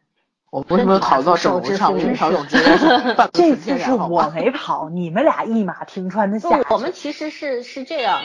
[0.50, 1.96] 我为什么跑到整容上？
[3.32, 6.48] 这次是我没跑，你们俩一马平川的下。
[6.68, 8.20] 我们其实是是这样。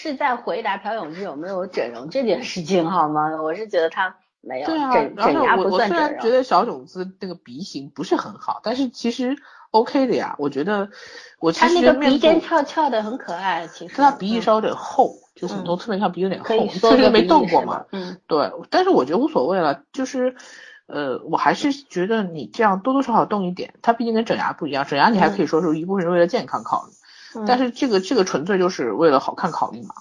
[0.00, 3.42] 是在回答朴永志有没有整容这件事情好吗？
[3.42, 6.06] 我是觉得他没有整整牙不算整容。
[6.06, 9.36] 我虽然觉得小种子那个鼻型不是很好，但是其实
[9.72, 10.36] OK 的呀。
[10.38, 10.88] 我觉得
[11.40, 13.96] 我其实他那个鼻尖翘翘的很可爱，其实。
[13.96, 17.84] 他鼻翼稍微有点厚，就是很多侧面上鼻有点厚，确实没动过嘛。
[17.90, 18.18] 嗯。
[18.28, 20.36] 对，但是我觉得无所谓了，就是
[20.86, 26.92] 呃，我还是觉得你这样多多少少动一点，它毕竟跟整牙不一样，整牙你还可以说是一部分是为了健康考虑。
[27.46, 29.94] 但是这个这个纯粹就是为了好看考虑嘛，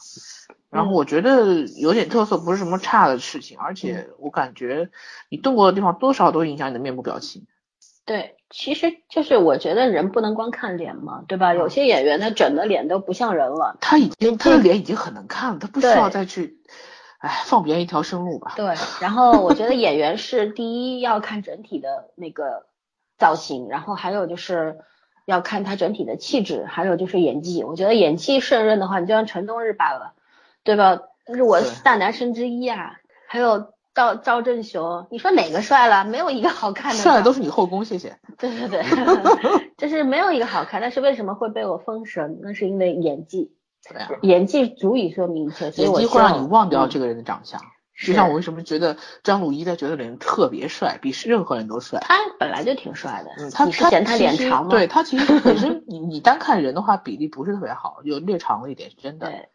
[0.70, 4.90] 然后我觉得有点特色不是什么差的事情，而且我感觉
[5.30, 7.46] 你动过的地方多少都影响你的面部表情。
[8.06, 11.54] 对，其实就是我觉得人不能光看脸嘛，对吧？
[11.54, 16.60] 有些演员他整的脸都不像人了，他已经他的脸已经很能看了，他不需要再去，
[17.20, 18.54] 哎，放别人一条生路吧。
[18.56, 22.68] 对，然后我觉得演员是第一要看整体的那个
[23.18, 24.78] 造型，然后还有就是。
[25.28, 27.66] 要看他整体的气质，还有就是演技。
[27.66, 30.14] 我觉得演技胜任的话，你就像陈冬日罢了，
[30.64, 31.02] 对吧？
[31.36, 32.94] 是我四大男神之一啊。
[33.28, 36.06] 还有赵赵正雄，你说哪个帅了？
[36.06, 36.98] 没有一个好看的。
[36.98, 38.18] 帅的都是你后宫，谢谢。
[38.38, 38.84] 对对对，
[39.76, 40.80] 就是没有一个好看。
[40.80, 42.40] 但是为什么会被我封神？
[42.42, 43.52] 那是因为演技，
[44.22, 45.66] 演技足以说明一切。
[45.72, 47.60] 演技会让你忘掉这个人的长相。
[47.98, 52.00] 就像我为什么觉得张鲁一在角色里面特别帅，比任何人都帅。
[52.02, 54.70] 他本来就挺帅的，嗯，他是嫌他脸长吗？
[54.70, 59.28] 对他其实本身 你你单看人的话比例不是特别好，就略长了一点，是真的。
[59.28, 59.50] 对，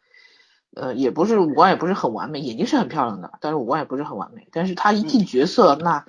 [0.74, 4.49] 呃，也不是五官也不是很完美，眼睛是很漂亮的，但是五官也不是很完美。
[4.51, 6.05] 但是他一进角色，那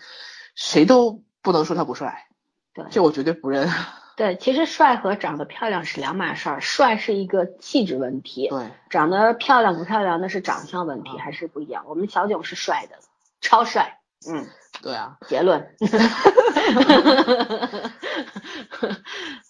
[0.55, 2.27] 谁都不能说他不帅，
[2.73, 3.69] 对，这我绝对不认。
[4.15, 11.85] 对，其实帅和长得漂亮是两码事儿，帅是一个气质问题，对，长得漂亮不漂亮那是长相问题，还是不一样。
[11.87, 12.97] 我们小囧是帅的，
[13.41, 13.99] 超帅，
[14.29, 14.45] 嗯，
[14.81, 15.67] 对啊，结论。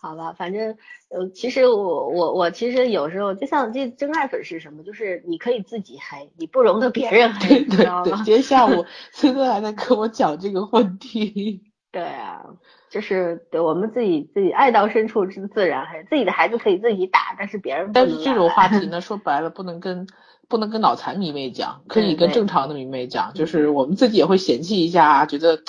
[0.02, 0.78] 好吧，反正
[1.10, 8.12] 呃，其实我我我其实有时候就像这真爱粉是什么，就是你可以自己黑，你不容得别人黑，你知道吗？
[8.24, 11.73] 今天下午 崔哥还在跟我讲这个问题。
[11.94, 12.44] 对啊，
[12.90, 20.06] 就是对我们自己自己爱到深处是自然黑，自己的孩子可以自己打，但是别人但是这种话题呢， 说白了不能跟
[20.50, 25.60] 不能跟脑残迷妹讲，可以跟正常的迷妹讲，就是我们自己也会嫌弃一下，觉得。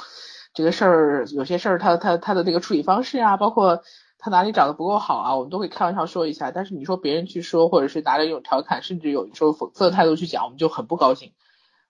[0.56, 3.82] 这个事儿有些事儿，他他他的这个处理方式啊，包括
[4.20, 6.52] 他哪里长得不够好啊，我们都会开玩笑说一下。
[6.52, 11.32] 但是你说别人去说，或者是拿着一种调侃，甚至有时候讽刺的态度去讲，我们就很不高兴。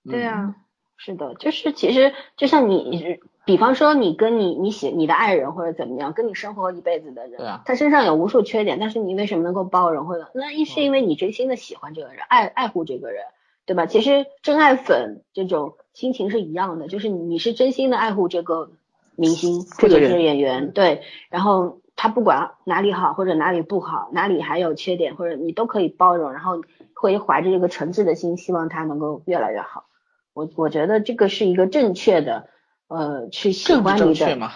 [0.09, 0.55] 对啊，
[0.97, 13.23] 是的，就是其实就像你，比方说你跟你你喜你的爱人或者怎么样，跟你生活一辈子的人，对啊，他身上有无数缺点，但是你为什么能够包容或者那一是因为你真心的喜欢这个人，爱爱护这个人。
[13.67, 13.87] 对吧？
[13.87, 18.69] 其实真爱粉这种心情是一样的，就是你是真心的爱护这个
[19.17, 21.01] 明星或者是演员，对。
[21.31, 26.61] 然后他不管哪里好或者哪里不好，哪里还有缺点或者你都可以包容，然后
[26.95, 29.87] 会怀着这个诚挚的心，希望他能够越来越好。
[30.35, 32.49] 我我觉得这个是一个正确的，
[32.89, 34.51] 呃，去喜欢你的，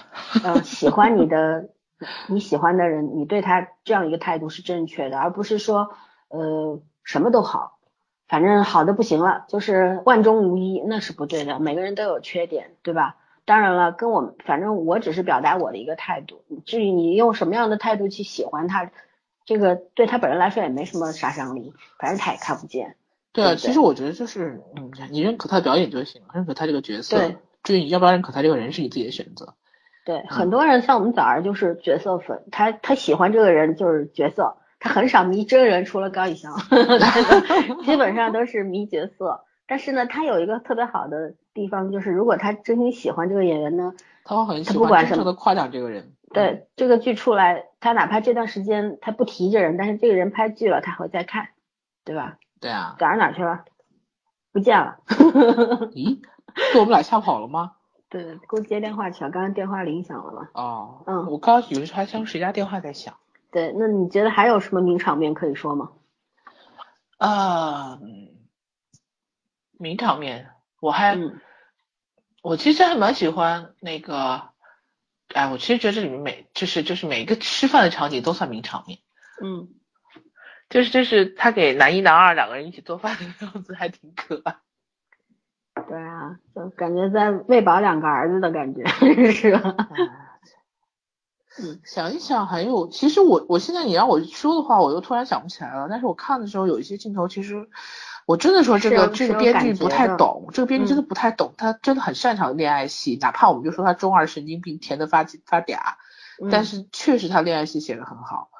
[0.45, 1.71] 呃，喜欢你的
[2.27, 5.93] 你喜欢的人，你对他这样一个态度是正确的，而不是说
[6.29, 7.79] 呃什么都好。
[8.27, 11.59] 反正好的不行了，就是万中无一，那是不对的。
[11.61, 13.17] 每个人都有缺点，对吧？
[13.47, 16.43] 当然了，跟我们反正我只是表达我的一个态度。
[16.67, 18.91] 至于你用什么样的态度去喜欢他，
[19.47, 22.97] 这个对他本人来说也没什么杀伤力，反正他也看不见。
[23.39, 27.17] 对啊，其实我觉得就是，嗯，你认可他的表演就行了，认可他这个角色。
[27.17, 29.55] 对，至于你要不要认可他这个人，是你自己的选择。
[30.05, 34.57] 对，很多人像我们早儿就是角色粉，他他喜欢这个人就是角色。
[34.81, 36.55] 他很少迷真人，除了高以翔，
[37.85, 39.45] 基本上都是迷角色。
[39.67, 46.13] 但是呢，他有一个特别好的地方，就是如果他真心喜欢这个演员呢，他会很喜欢真诚的夸奖这个人。
[46.33, 51.49] 对这个剧出来，他哪怕这段时间他不提这人，但是这个人拍剧了，他会再看，
[52.05, 52.39] 对吧？
[52.61, 52.97] 对啊。
[52.99, 53.65] 赶上哪去了？
[54.53, 54.99] 不见了。
[55.93, 56.21] 咦？
[56.73, 57.73] 被我们俩吓跑了吗？
[58.09, 59.31] 对，给我接电话去了。
[59.31, 60.49] 刚刚电话铃响了嘛？
[60.55, 61.05] 哦。
[61.07, 61.27] 嗯。
[61.27, 63.15] 我刚有的时候还想谁家电话在响。
[63.51, 65.93] 对，那你觉得还有什么名场面可以说吗？
[67.19, 67.99] 啊，
[69.73, 70.51] 名场面，
[70.81, 71.19] 我还，
[72.43, 74.51] 我其实还蛮喜欢那个，
[75.35, 78.99] 哎，我其实觉得这里面每就是就是每一个吃饭的场景都算名场面。
[79.43, 79.69] 嗯，
[80.69, 84.57] 就是就是他给男一男二两个人一起做饭的样子，还挺可爱。
[85.89, 88.85] 对啊，就感觉在喂饱两个儿子的感觉，
[89.33, 89.77] 是吧？
[91.61, 95.89] 嗯，想一想，还有，其实我我现在你让我说的话，我又突然想不起来了。
[95.91, 97.69] 但是我看的时候有一些镜头，其实
[98.27, 105.79] 我真的说这个这个编剧不太懂，这个编剧真的不太懂，他真的很擅长恋爱戏，哪怕我们就说他中二神经病，甜的发发嗲，
[106.51, 108.51] 但是确实他恋爱戏写的很好，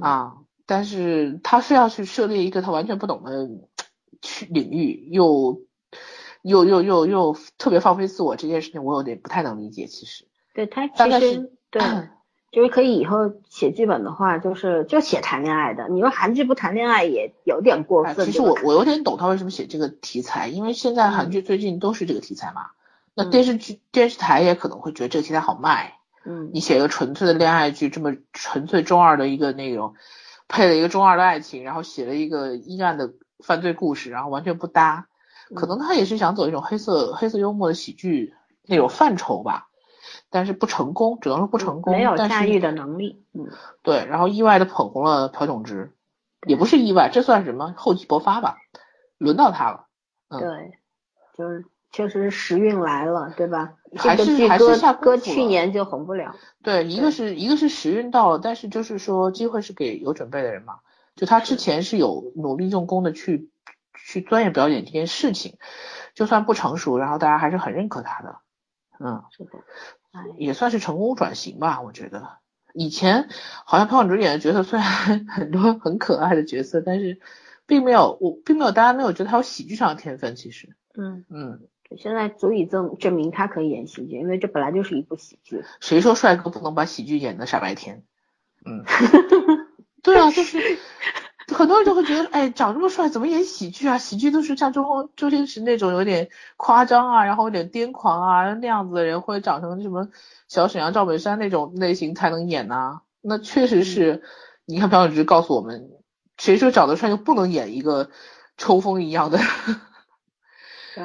[0.00, 0.34] 啊，
[0.68, 3.48] 但是他非要去涉猎一个他完全不懂的
[4.22, 5.62] 去领域，又
[6.42, 9.86] 又又又又特别放飞自我这件事情，我有点不太能理解。
[9.86, 11.82] 其实，对他其实对。
[12.50, 15.86] 就是可以以后写剧本的话，就是就写谈恋爱的。
[15.90, 18.24] 你说韩剧不谈恋爱也有点过分。
[18.24, 22.70] 其实我我有点懂他为什么写这个题材，因为现在韩剧最近都是这个题材嘛。
[23.12, 25.98] 那电视剧电视台也可能会觉得这个题材好卖。
[26.24, 26.50] 嗯。
[26.54, 29.92] 你写一个纯粹的恋爱剧，这么纯粹中二的一个内容，
[30.48, 33.12] 配了一个中二的爱情，然后写了一个阴暗的
[33.44, 35.06] 犯罪故事，然后完全不搭。
[35.54, 38.34] 可能他也是想走一种黑色黑色幽默的喜剧
[38.64, 39.66] 那种范畴吧。
[40.30, 41.94] 但是不成功，只能说不成功。
[41.94, 43.48] 没有驾驭的能力，嗯，
[43.82, 45.94] 对，然后意外的捧红了朴炯植，
[46.46, 48.58] 也不是意外，这算什么厚积薄发吧？
[49.16, 49.86] 轮到他了，
[50.28, 50.78] 嗯，对，
[51.34, 53.72] 就是确实是时运来了，对吧？
[53.96, 56.34] 还是还是下搁去年就红不了。
[56.62, 60.80] 对，一个是一个是时运到了，但是就是说机会是给有准备的人嘛。
[61.16, 63.50] 就他之前是有努力用功的去
[63.94, 65.56] 去钻研表演这件事情，
[66.14, 68.36] 就算不成熟，然后大家还是很认可他的，
[69.00, 69.50] 嗯，是的。
[70.36, 72.38] 也算是成功转型吧，我觉得。
[72.74, 73.28] 以前
[73.64, 77.20] 好像朴炯植演的角色虽然 很多很可爱的角色，但是
[77.66, 80.36] 并没有我并没有大家没有觉得他有喜剧上的天分。
[80.36, 81.60] 其实，嗯嗯，
[81.96, 85.64] 现在足以证证明他可以演喜剧，因为这本来就是一部喜剧。
[85.80, 88.02] 谁说帅哥不能把喜剧演的傻白甜？
[88.66, 88.84] 嗯，
[90.02, 90.78] 对啊，就是
[91.54, 93.96] 很多人就会觉得，哎，长这么帅，怎么演喜剧啊？
[93.96, 100.08] 喜剧都是像周、周星驰那种有点夸张啊，然后有点癫狂啊那样子的人，或者长成什么
[100.46, 103.00] 小沈阳、赵本山那种类型才能演呢？
[103.22, 104.22] 那确实是，
[104.66, 105.88] 你看朴永植告诉我们，
[106.36, 108.10] 谁说长得帅就不能演一个
[108.58, 109.38] 抽风一样的？
[110.94, 111.04] 对。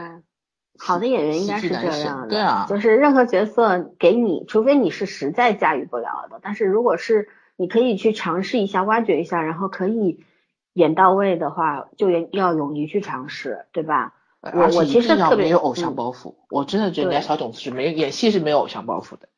[0.86, 10.20] 好的演员应该是这样的，对啊，就是任何角色给你，除非你是实在驾驭不了的，但是如果是你可以去尝试一下、挖掘一下，然后可以
[10.74, 14.14] 演到位的话，就要勇于去尝试，对吧？
[14.42, 19.30] 我我其实特别没有偶像包袱，我真的觉得小董是没演戏是没有偶像包袱的。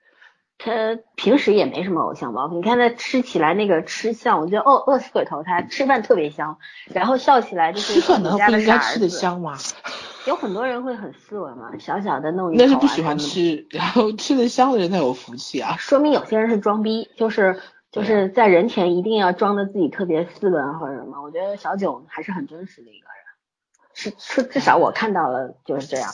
[0.58, 9.58] 他平时也没什么偶像包袱，你看他吃起来那个吃相，我觉得哦饿死鬼头，他吃饭特别香，然后笑起来就是吃饭能不应该吃的香吗？
[10.26, 15.76] 有很多人会很斯文嘛，小小的弄一那是不喜欢吃，然后吃的香的人才有福气啊。
[15.78, 17.62] 说明有些人是装逼，就是
[17.92, 21.22] 就是在人前一定要装的自己特别斯文或者什么。
[21.22, 23.16] 我觉得小九还是很真实的一个人，
[23.94, 26.12] 是是至少我看到了就是这样。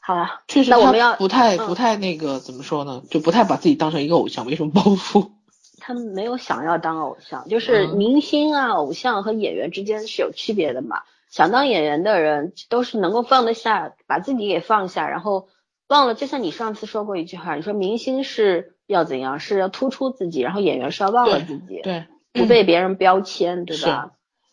[0.00, 3.02] 好了，确实那我们要不太不太那个怎么说呢？
[3.10, 5.30] 就不太把自己当成一个偶像，没什么包袱。
[5.78, 11.02] 他们没有想要当偶像，就是明星啊，偶像和演员之间是有区别的嘛。
[11.32, 15.48] 想当演员的人都是能够放得下，把自己给放下，然后
[15.88, 16.14] 忘了。
[16.14, 22.04] 就像你上次说过一句话，你说明星是要怎样，是要突出自己，然后演员是要忘了自己，对，
[22.34, 24.12] 不被别人标签，对吧？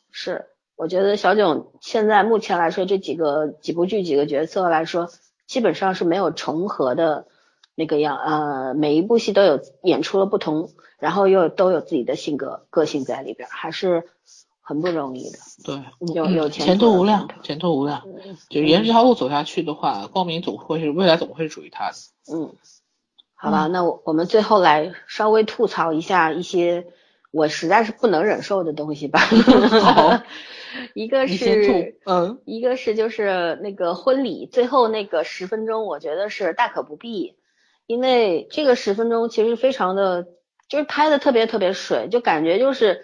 [0.10, 0.46] 是，
[0.78, 5.10] 我觉得小囧现在目前来说，这几个几部剧几个角色来说，
[5.48, 7.28] 基本上是没有重合的
[7.76, 14.08] 那个样，呃，每一部戏都有演出了不同，然后又都有自己的性格个性在里边，还是。
[14.70, 18.04] 很不容易的，对，有有前途无量，前途无量。
[18.52, 21.96] 就沿着这条路走下去的话，光明总会是未来，总会是属于他的。
[22.32, 22.54] 嗯，
[23.34, 26.86] 好吧，那我我们最后来稍微吐槽一下一些
[27.32, 29.22] 我实在是不能忍受的东西吧。
[29.82, 30.22] 好，
[30.94, 37.38] 一个是嗯，一个是就是那个婚礼最后那个十分钟，我觉得是大可不必，
[37.88, 40.28] 因为这个十分钟其实非常的，
[40.68, 43.04] 就是拍的特别特别水，就感觉就是。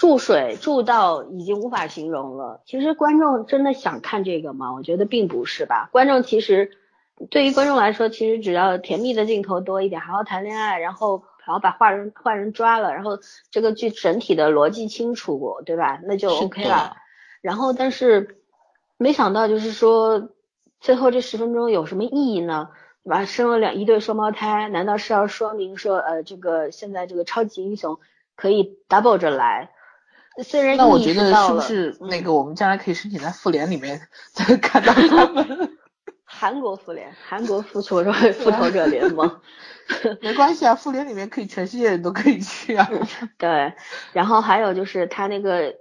[0.00, 2.62] 注水注到已经无法形容了。
[2.64, 4.72] 其实观众真的想看这个吗？
[4.72, 5.90] 我觉得并不是吧。
[5.92, 6.70] 观众其实
[7.28, 13.18] 对于观众来说，其实只要甜蜜的镜头多一点，好好谈恋爱，然后然后把坏人坏人抓了，然后
[13.50, 16.00] 这个剧整体的逻辑清楚，对吧？
[16.02, 16.96] 那就 OK 了。
[17.42, 18.38] 然后但是
[18.96, 20.30] 没想到就是说
[20.80, 22.70] 最后这十分钟有什么意义呢？
[23.04, 23.26] 对吧？
[23.26, 27.98] 生了两一对双胞胎，难道是要说明说呃这个现在这个超级英雄
[28.34, 29.72] 可以 double 着来？
[30.42, 34.00] 虽然那我觉得是不是那个我们将来可以申请在复联里面
[34.32, 35.76] 再看到他们？
[36.24, 39.40] 韩国复联，韩国复仇者复仇者联盟，
[40.22, 42.88] 没关系啊，复联里面可以全世界人都可以去啊。
[43.36, 43.74] 对，
[44.12, 45.74] 然后还有就是他那个，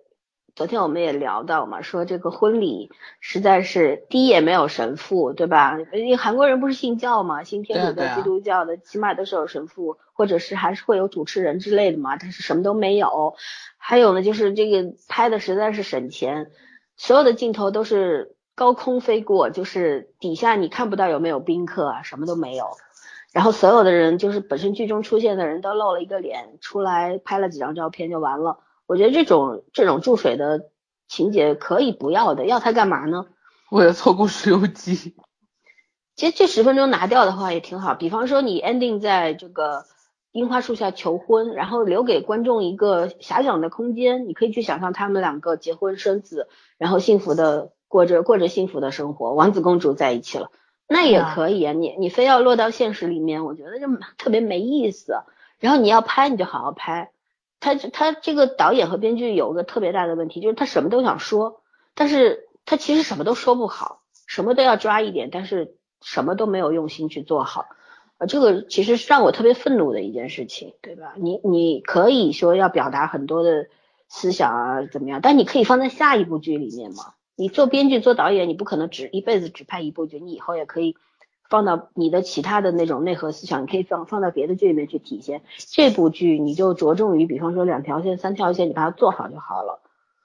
[0.59, 2.91] 昨天我们也聊到嘛，说这个婚礼
[3.21, 5.79] 实在是第一也没有神父，对吧？
[5.93, 13.35] 因为韩国人不是信教嘛，信天主的、基督教的，起码都是有神父，或者是还是会有主持人之类的嘛，但是什么都没有。
[13.77, 16.51] 还有呢，就是这个拍的实在是省钱，
[16.97, 22.65] 所有的镜头都是高空飞过，就是底下你看不到有没有宾客啊，什么都没有。
[23.31, 28.59] 然后所有的人就是本身剧中出现的人都露了一个脸出来，拍了几张照片就完了。
[28.89, 30.71] 我觉得这种这种注水的
[31.07, 33.27] 情节可以不要的，要它干嘛呢？
[33.69, 35.15] 为了凑够石油机。
[36.17, 39.85] 其实这十分钟拿掉的话也挺好，比方说你 ending 在这个。
[40.31, 50.51] 樱花树下求婚，然后留给观众一个遐想的空间，你可以去想象他们两个结婚生子，然后幸福的过着过着幸福的生活，王子公主在一起了，
[50.87, 51.73] 那也可以啊。
[51.73, 53.87] 你你非要落到现实里面，我觉得就
[54.19, 55.15] 特别没意思。
[55.57, 57.11] 然后你要拍，你就好好拍。
[57.59, 61.61] 他他这个导演和编剧有个特别大的问题，就是他什么都想说，
[61.93, 67.65] 但是他其实什么都说不好，什么都要抓一点，但是什么都没有用心去做好。
[68.17, 71.13] 啊，这个其实是让我特别愤怒的一件事情，对吧？
[71.15, 73.67] 你你可以说要表达很多的
[74.09, 75.21] 思想啊，怎么样？
[75.21, 77.13] 但你可以放在下一部剧里面嘛。
[77.35, 80.97] 你做编剧、做导演，你不可能只一辈子只拍一部剧，你以后也可以
[81.49, 85.41] 放到你的其他的那种内核思想，你可以放放到别的剧里面去体现。
[85.71, 89.79] 这部剧你就着重于，比方说两条线、三条线，你把它做好就好了，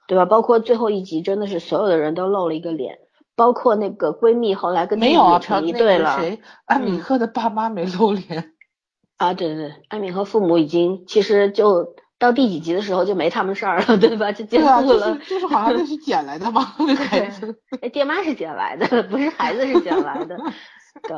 [0.07, 0.25] 对吧？
[0.25, 2.99] 包括最后一集，真的是所有的人都露了一个脸。
[3.37, 6.17] 包括那个闺蜜后来跟没有啊，成一对了。
[6.17, 6.39] 谁？
[6.63, 8.53] 艾米赫的爸妈没露脸。
[9.17, 14.31] 啊，对对对，安敏赫父母已经其实就到第几集的时候就没他们事儿了，对吧？
[14.31, 14.83] 就结束了。
[14.83, 16.75] 就是就是好像那是捡来的吗？
[16.79, 17.59] 那孩子。
[17.81, 20.37] 哎，爹妈是捡来的，不是孩子是捡来的。
[21.03, 21.15] 对，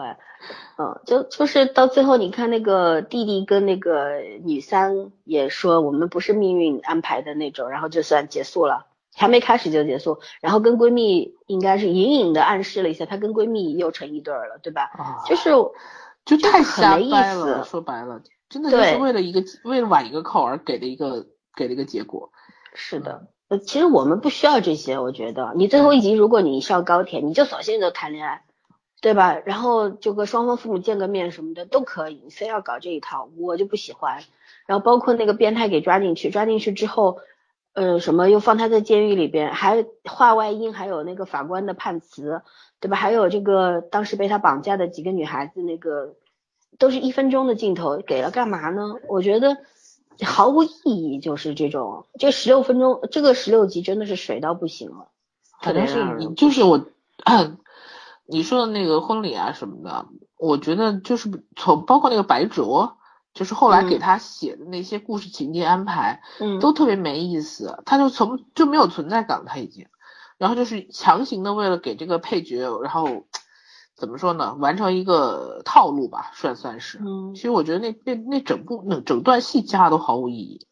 [0.77, 14.89] 嗯，就就是到最后，你看那个弟弟跟那个女三也说，我们不是命运安排的那种，然后就算结束了，还没开始就结束，然后跟闺蜜应该是隐隐的暗示了一下，她跟闺蜜又成一对了，对吧？
[14.97, 15.51] 啊，就是
[16.25, 22.31] 就太瞎掰了，说白了，真的就是为了一个为了挽一个扣而给的一个给了一个结果。
[22.73, 28.43] 是的，呃，其实我们不需要这些，我觉得你最后一集如果你上高铁，你就索性就谈恋爱。
[28.99, 29.37] 对吧？
[29.45, 34.23] 然后就跟双方父母见个面什么的都可以，你非要搞这一套，我就不喜欢。
[34.65, 37.19] 然后包括那个变态给抓进去，抓进去之后，
[37.73, 42.41] 呃，什么又放他在监狱里边，还话外音，还有那个法官的判词，
[42.79, 42.97] 对吧？
[42.97, 46.15] 还有这个当时被他绑架的几个女孩子，那个
[46.79, 48.95] 都是一分钟的镜头，给了干嘛呢？
[49.07, 49.57] 我觉得
[50.25, 52.05] 毫无意义，就是这种。
[52.17, 55.09] 这十六分钟，这个十六集真的是水到不行了。
[55.61, 56.87] 可能是你，就是我。
[58.27, 62.97] 你说的那个婚礼啊什么的，我觉得就是从包括那个白卓，
[63.33, 67.81] 就是后来给他写的那些故事情节安排，嗯，都特别没意思。
[67.85, 69.87] 他就从就没有存在感了，他已经，
[70.37, 73.25] 然后就是强行的为了给这个配角，然后
[73.95, 76.99] 怎么说呢，完成一个套路吧，算算是。
[76.99, 80.67] 嗯，其实我觉得那那那整部那整段戏加都毫无意义。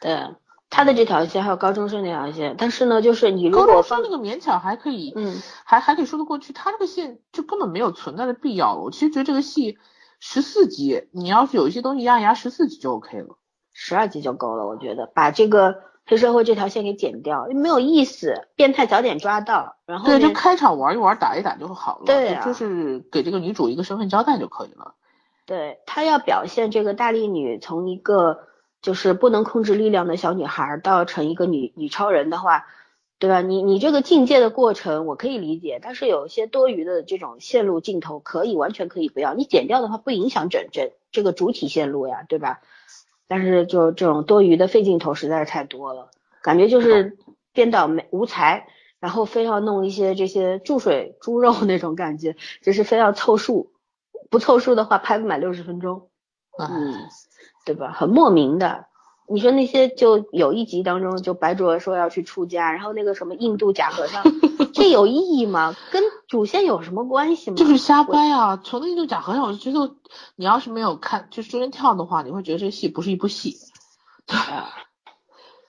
[0.00, 0.34] 对。
[0.74, 6.52] 他的这条线还有高中生那条线，但是呢，就是你如果放那个勉强还可以，嗯，还还可以说得过去。
[6.52, 8.82] 他这个线就根本没有存在的必要了。
[8.82, 9.78] 我其实觉得这个戏
[10.18, 13.36] 十四集，你要是有一些东西压一压，十四集就 OK 了，
[13.72, 14.66] 十二集就够了。
[14.66, 15.76] 我觉得把这个
[16.06, 18.48] 黑社会这条线给剪掉，没有意思。
[18.56, 22.06] 变态早点抓到，然后对，就开场玩一玩，打一打就好了。
[22.06, 24.96] 对，就是给这个女主一个身份交代就可以了。
[25.46, 28.40] 对她要表现这个大力女从一个。
[28.84, 32.66] 就是不能控制力量的小女孩，到成一个女女超人的话，
[33.18, 33.40] 对吧？
[33.40, 42.60] 你你这个境界的过程我可以理解，但是有一些多余的这种线路镜头可以完全可以不要，你剪掉的话不影响整整这个主体线路呀，对吧？
[43.26, 46.10] 但是就这种多余的废镜头实在是太多了，
[46.42, 47.16] 感觉就是
[47.54, 48.66] 编导没无才，
[49.00, 53.72] 然后非要弄一些这些注水猪肉那种感觉，就是非要凑数，
[54.28, 56.10] 不凑数的话拍不满六十分钟，
[56.58, 57.08] 嗯。
[57.64, 57.92] 对吧？
[57.92, 58.86] 很莫名的，
[59.26, 64.22] 你说那些就有一集当中，就白卓说要去出家，然后那个什么印度假和尚，
[64.74, 65.74] 这有意义吗？
[65.90, 67.56] 跟主线有什么关系吗？
[67.56, 68.60] 就是瞎掰啊！
[68.62, 69.94] 从那印度假和尚，我就觉得
[70.36, 73.56] 你要是没有看，就是中间跳的话，你会觉得这戏不是一部戏。
[74.26, 74.36] 对，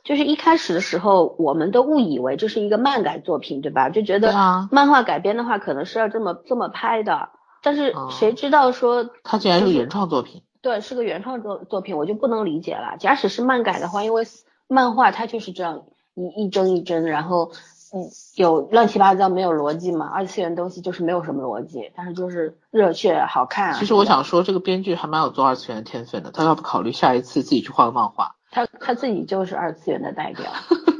[0.04, 3.90] 就是一开始的时候，我们都误以为这是一个漫改作品，对吧？
[3.90, 4.34] 就觉得
[4.72, 7.30] 漫画改编的话，可能是要这么这么拍的，
[7.64, 10.44] 但是谁知道说它竟然是原创作品。
[10.66, 12.98] 对，是个原创作作品，我就不能理解了。
[12.98, 14.24] 假使是漫改的话，因为
[14.68, 15.84] 漫画它就是这样
[16.16, 17.52] 一一帧一帧，然后
[17.94, 23.76] 嗯有乱七八糟没有逻辑嘛，二次元东西就是没有什么逻辑，但是就是热血好看。
[23.76, 28.36] 其实我想说，这个编剧还蛮有做二次元天分的，他要不考虑下一次自己去画个漫画。
[28.50, 30.46] 他他自己就是二次元的代表，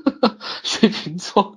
[0.62, 1.56] 水瓶座，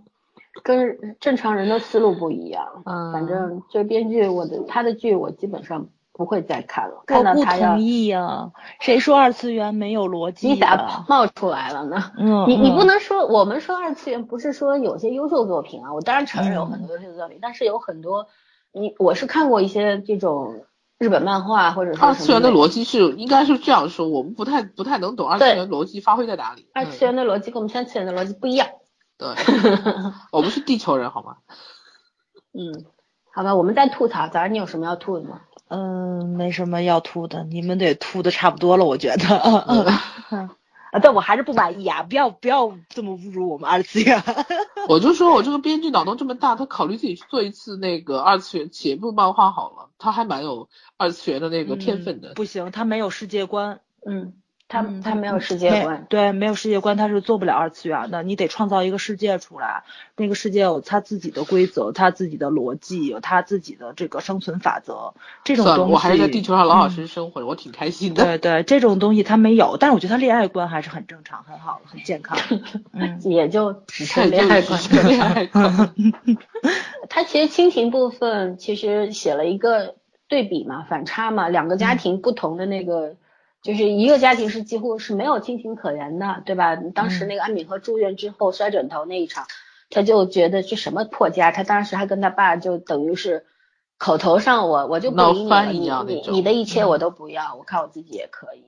[0.62, 2.82] 跟正常人的思路不一样。
[2.86, 5.88] 嗯，反正这编剧我的他的剧我基本上。
[6.18, 6.96] 不会再看了。
[7.08, 8.50] 我不同意呀，
[8.80, 10.48] 谁说二次元没有逻辑？
[10.48, 12.10] 你咋冒出来了呢？
[12.18, 18.26] 嗯，你你不能说我们说二次元不是说有些优秀作品啊，我当然承认有很多优秀作品，但是有很多
[18.72, 20.64] 你我是看过一些这种
[20.98, 26.68] 日本漫画或者二次元的逻辑是应该是这样说，我们不太不太能懂二次元逻辑发挥在哪里。
[26.74, 28.66] 二次元的逻辑跟我们三次元的逻辑不一样。
[29.16, 29.28] 对，
[30.32, 31.36] 我们是地球人好吗？
[32.52, 32.86] 嗯，
[33.32, 35.42] 好吧，我们在吐槽，早上你有什么要吐的吗？
[35.68, 39.36] 嗯，没什么要吐的，你们得吐的差不多了，我觉得。
[40.90, 42.02] 啊，但我还是不满意啊！
[42.02, 44.22] 不要不要这么侮辱我们二次元。
[44.88, 52.32] 我就说我这个编剧脑洞这么大，他考虑自己去做一次那个二次元写一部漫画好了，他还蛮有二次元的那个天分的。
[52.32, 53.80] 不行，他没有世界观。
[54.06, 54.32] 嗯。
[54.68, 58.22] 他他没有世界观，对，没有世界观，他是做不了二次元的。
[58.22, 59.82] 你得创造一个世界出来，
[60.14, 65.14] 那个世界有他自己的规则，他自己的逻辑，有他自己的这个生存法则。
[65.42, 68.22] 这种东西，我还是在地球上老老实实生活，我挺开心的。
[68.24, 72.36] 对对，这种东西他没有，但是我觉得他恋爱观还是很正常，很好，很健康。
[72.92, 74.78] 嗯，也就只是恋爱观。
[75.06, 75.94] 恋爱观。
[77.08, 79.94] 他其实亲情部分其实写了一个
[80.28, 83.14] 对比嘛，反差嘛，两个家庭不同的那个。
[83.68, 86.74] 就是一个家庭是几乎是没有亲情可言的，对吧？
[86.94, 89.44] 当时那个安敏和住院之后摔枕头那一场，
[89.90, 93.44] 他就觉得这什么破家，他当时还跟他爸就等于是
[93.98, 98.64] 口头上我我就不理你了，你你你的一切我都不要，我靠我自己也可以。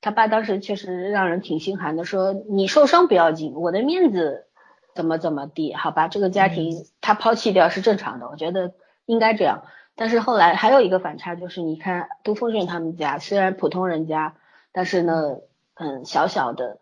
[0.00, 4.46] 他爸当时确实让人挺心寒的，说你受伤不要紧，我的面子
[4.94, 5.74] 怎么怎么地？
[5.74, 8.72] 好吧，这个家庭他抛弃掉是正常的，我觉得
[9.04, 9.64] 应该这样。
[9.96, 14.36] 但是后来还有一个反差，就是你看杜丰顺他们家，虽然普通人家，
[14.74, 15.38] 但是呢，
[15.72, 16.78] 很，小小的，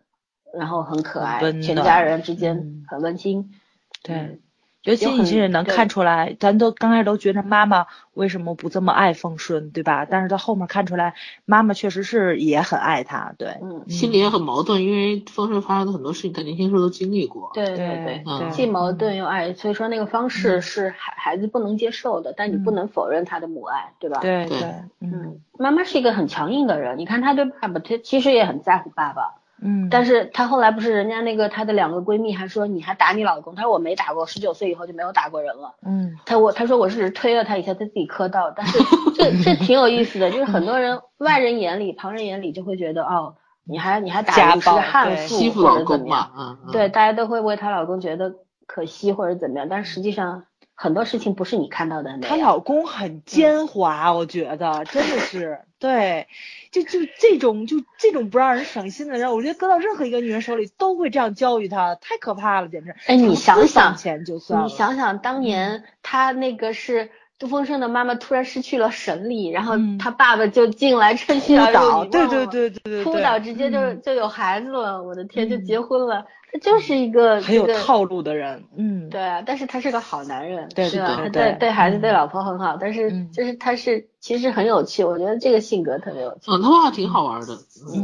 [0.51, 3.53] 然后很可爱，全家人之间很温馨。
[4.01, 4.41] 对。
[4.83, 10.05] 尤其你其实能看出来，咱都刚开始都觉得妈妈为什么不这么爱丰顺，对吧？
[10.05, 11.13] 但是到后面看出来，
[11.45, 24.19] 妈妈确实是也很爱他，对，嗯，心里也很矛盾，因为丰顺发生的很多事情，他年轻时候都经历过，对对对，既矛盾又爱，所以说那个方式是孩孩子不能接受的，但你不能否认他的母爱，对吧？
[24.19, 24.59] 对对，
[24.99, 29.35] 嗯，妈妈是一个很强硬的人，你看他对爸爸，他其实也很在乎爸爸。
[29.63, 35.75] 嗯，但是她后来不是人家那个她的两个闺蜜还说你还打你老公，她说我没打过，十九岁以后就没有打过人了。
[35.85, 38.77] 嗯，她我她说我是推了她一下，她自己磕到，但是
[39.15, 43.35] 这 这挺有意思的，就是很多人外人眼里旁人眼里就会觉得哦，
[43.65, 48.33] 你还你还打你是个悍妇或者怎么样，嗯对，大家都会为她老公觉得
[48.67, 50.43] 可惜或者怎么样，但实际上。
[50.75, 56.27] 很多事情不是你看到的那她老公很奸猾，我觉得真的是对，
[56.71, 62.95] 就就这种就这种不让人省心的人，我觉得搁到任何一个女人手里都会这样教育她，太可怕了，简直。
[63.05, 67.11] 哎，你想想，钱就算你想想当年他那个是
[67.43, 76.25] 杜丰生的妈妈突然失去了神力，然后他爸爸就进来趁虚而入，对对对对对，扑倒直接就就有孩子了，我的天，就结婚了。
[76.53, 87.57] 他就是一个很有套路的人，嗯，对啊，但是他是个好男人，对对对，对对孩子对老婆很好，但是就是他是其实很有趣，我觉得这个性格特别有趣，嗯，他挺好玩的，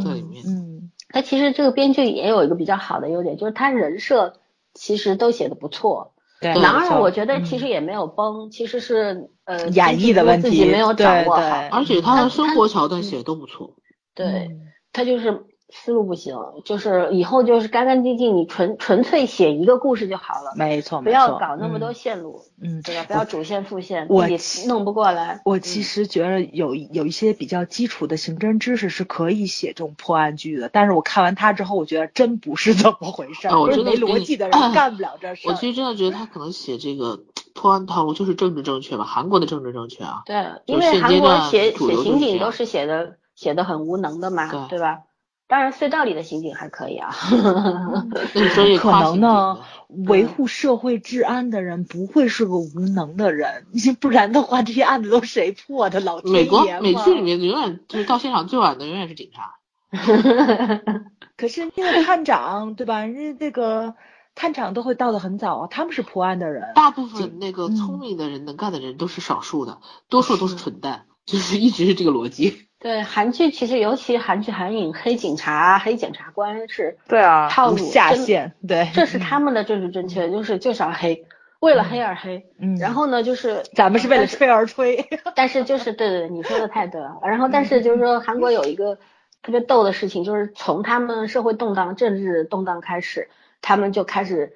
[0.03, 4.33] 在里面，嗯，他其实这个编剧也有一个比较好的优点，就是他人设
[4.73, 6.11] 其实都写的不错，
[6.41, 13.75] 对，男二我觉得其实也没有崩，其实是呃演绎的问题自己没有掌握好，而且他的生活桥段写的都不错，
[14.15, 14.49] 对
[14.93, 15.45] 他就是。
[15.71, 16.35] 思路不行，
[16.65, 20.53] 就是以后就是干干净净，你纯纯粹写一个故事就好了。
[20.55, 23.03] 没错，不要搞那么多线路，嗯，对吧？
[23.07, 25.41] 不要主线副线，自己弄不过来。
[25.45, 33.59] 我其实觉得有有一些比较基础的刑侦知识是可以写这种破案剧的，但是我看完他之后，我觉得真不是这么回事儿。
[33.59, 35.51] 我觉得没逻辑的人干不了这事儿。
[35.51, 37.19] 我其实真的觉得他可能写这个
[37.53, 40.23] 破案套路就是政治正确吧，韩国的政治正确啊。
[40.25, 40.35] 对，
[40.65, 45.01] 因为韩国写写刑警都是写的写的很无能的嘛，对吧？
[45.49, 47.09] 当然，隧道里的刑警还可以啊。
[48.79, 49.57] 可能呢，
[50.07, 53.65] 维护社会治安的人不会是个无能的人，
[53.99, 55.99] 不然的话，这些案子都谁破的？
[56.01, 59.55] 老美国美剧里面永远就是到现场最晚的永远是警察。
[61.35, 63.01] 可是那个探长对吧？
[63.01, 63.95] 人家这个
[64.35, 66.73] 探长都会到的很早啊，他们是破案的人。
[66.75, 72.68] 大部分那个聪明的人、能干的人都是少数的，多数都是蠢蛋，就是一直是这个逻辑。
[72.79, 81.25] 对韩剧，其实尤其韩剧韩影，黑警察、黑检察官是，对啊，套路下线，对，这是他们的政治正确，就是就是要黑，
[81.59, 82.45] 为了黑而黑。
[82.57, 85.09] 嗯，然后呢，就是咱们是为了吹而吹。
[85.35, 87.19] 但是就是 对对对，你说的太对了。
[87.23, 88.95] 然后但是就是说，韩国有一个
[89.41, 93.29] 特别逗的事情，就是从他们社会动荡、政治动荡开始，
[93.61, 94.53] 他们就开始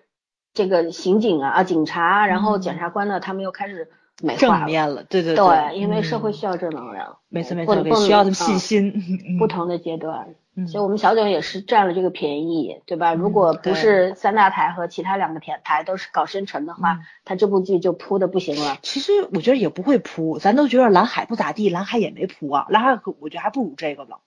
[0.54, 3.90] 这个刑警啊、啊警察，然后检察官呢，他们又开始。
[4.38, 9.38] 正面了，对对对，因为社会需要正能量，没错没错，需要他们信心。
[9.40, 10.36] 不同的阶段，
[10.68, 13.16] 所以我们小九也是占了这个便宜，对吧？
[13.16, 18.78] 如果不是三大台和其他两个台台都是搞深沉的话，他这部剧就扑的不行了。
[18.84, 24.18] 其实我觉得也不会扑，咱都觉得蓝海不咋地，蓝海也没扑啊，蓝海我觉得还不如这个呢，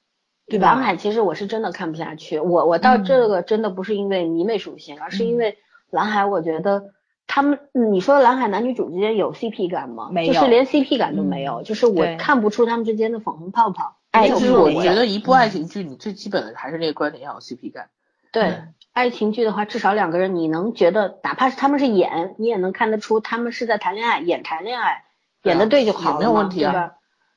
[0.49, 0.75] 对吧？
[0.75, 5.59] 蓝海其实我是真的看不下去，我我到这个真的不是因为迷妹属性，而是因为
[5.91, 6.96] 蓝海我觉得。
[7.27, 10.09] 他们，你说蓝海男女主之间有 CP 感吗？
[10.13, 13.97] 没有，就是连 CP 感都没有，就是我看不出他们之间的粉红泡泡。
[14.13, 17.91] 哎，其实我觉得一部爱情剧，你最基本的还是那个观点要有 CP 感。
[18.33, 18.63] 对，
[18.93, 25.05] 爱情剧的话，至少两个人你能觉得，哪怕是他们是演，你也能看得出他们是在谈恋爱，演谈恋爱，
[25.43, 26.93] 演的对就好了，没有问题啊。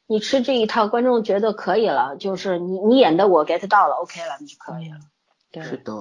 [0.08, 4.98] 你吃这一套，观众觉得可以了，就是你你演的我 get 到了，OK 了，你就可以了。
[5.52, 5.94] 对，是的，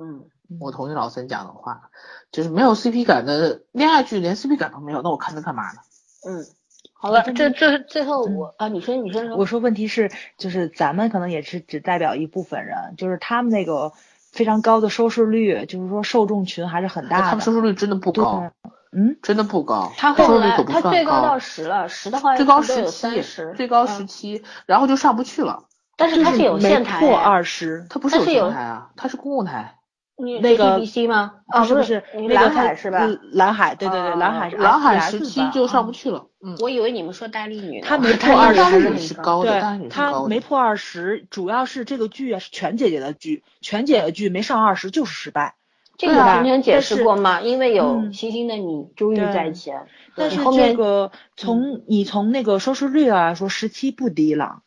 [0.00, 0.24] 嗯。
[0.60, 1.90] 我同意老森讲的话，
[2.30, 5.78] 就是没有 CP 感的恋爱剧，连 CP 感都没有，那我看它干嘛呢？
[6.26, 6.44] 嗯，
[6.92, 13.92] 好了，这这最后我啊，你说你说，我说问题是，就是咱们可能也是只代表一部分人，就是他们那个
[14.32, 17.22] 非常高的收视率，就是说受众群还是很大的。
[17.24, 18.50] 他们收视率真的不高，
[18.92, 19.92] 嗯，真的不高。
[19.96, 23.22] 他后来他最高到十了，十的话最高十七，
[23.56, 25.64] 最高十七，然后就上不去了。
[25.96, 29.76] 但是它是有线台，破二十，它不是有线台啊，它是公共台。
[30.16, 31.32] 那个 BBC 吗？
[31.48, 33.00] 啊，不是，蓝海是吧？
[33.32, 36.26] 蓝海，对对对，蓝海是蓝海十七就上不去了。
[36.40, 45.56] 嗯，我以为你们说戴丽女，她 没破二十，是高的，对，她没破二十，主要是这个剧啊是全姐姐的剧，全姐姐剧没上二十就是失败。
[45.96, 47.40] 这个之前解释过吗？
[47.40, 49.86] 因为有星星的你、终于在前，
[50.16, 54.62] 但是这个从你从那个收视率来说，十七不低了。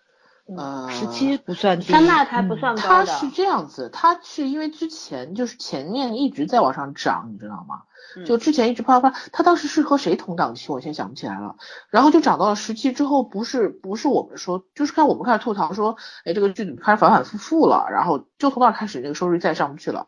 [0.55, 2.87] 呃，十七不算低，三大台不算高的。
[2.87, 7.81] 它是这样子，它是因为之前就是前面一直在往上涨，你知道吗？
[8.25, 11.57] 就之前一直啪啪啪，它当时是和谁同档期，我现在想不起来了。
[11.89, 20.07] 然后就涨到了十七之后，不是不是我们说，就是看我们开始吐槽说，哎，这个剧开始反反复复了，然后就从那开始那个收视率再上不去了。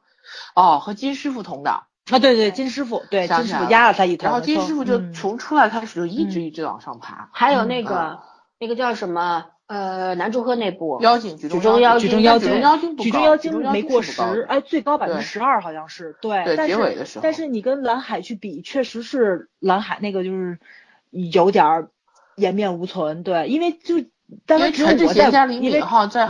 [0.55, 7.29] 哦，和金师傅同档啊，对对，金师傅，对金师傅压了他一头，然后金师傅就从出来开始就一直一直往上爬。
[7.33, 8.19] 还有那个
[8.57, 9.45] 那个叫什么？
[9.69, 14.19] 呃，男主和那部妖精，举中妖精，举中妖精，举中妖精没过十，
[14.49, 17.23] 哎，最高百分之十二好像是，对，对，结尾的时候。
[17.23, 20.57] 但是你跟蓝海去比，确实是蓝海那个就是
[21.11, 21.87] 有点
[22.35, 24.03] 颜面无存，对，因为就
[24.47, 25.79] 但是只有我在，因为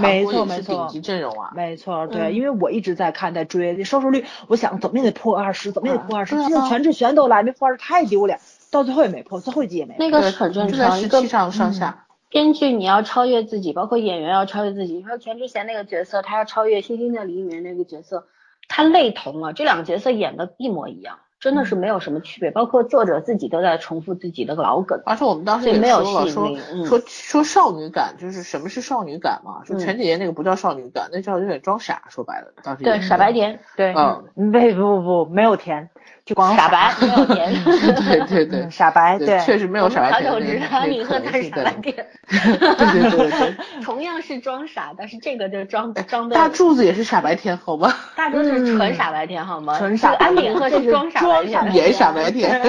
[0.01, 12.03] 没错没错，顶级阵容啊，没错，对，因为我一直在看在追收视率，我想怎么也得破二十，怎么也得破二十，现在全智贤都来没破二十，太丢脸，到最后也没破，最后一集也没，那个很正常，一个上上下。
[12.30, 14.93] 编剧你要超越自己，包括演员要超越自己。
[14.93, 18.27] 你说全智贤那个角色，他要超越《星星的黎明》那个角色，
[18.68, 22.51] 他类同了，这两个角色演的一模一样，真的是没有什么区别。
[22.51, 25.01] 包括作者自己都在重复自己的老梗。
[25.06, 29.64] 而且我们当时也说了，说说说少女感，就是什么是少女感嘛？
[29.65, 32.03] 说全姐姐那个不叫少女感，那叫有点装傻。
[32.10, 35.89] 说白了，当时对傻白甜，对，嗯，不不不，没有甜。
[36.35, 40.31] 傻白 没有甜， 对对对，傻白对，确实没有傻白甜。
[40.31, 46.35] 我知道你喝的是傻白甜，对对对， 同样是装傻，但是这个就装装的。
[46.35, 47.93] 大柱子也是傻白甜，好吗？
[48.15, 49.77] 大柱子是纯傻白甜，好吗？
[49.77, 50.14] 纯傻。
[50.14, 52.60] 安敏赫是装傻白甜，演傻白甜。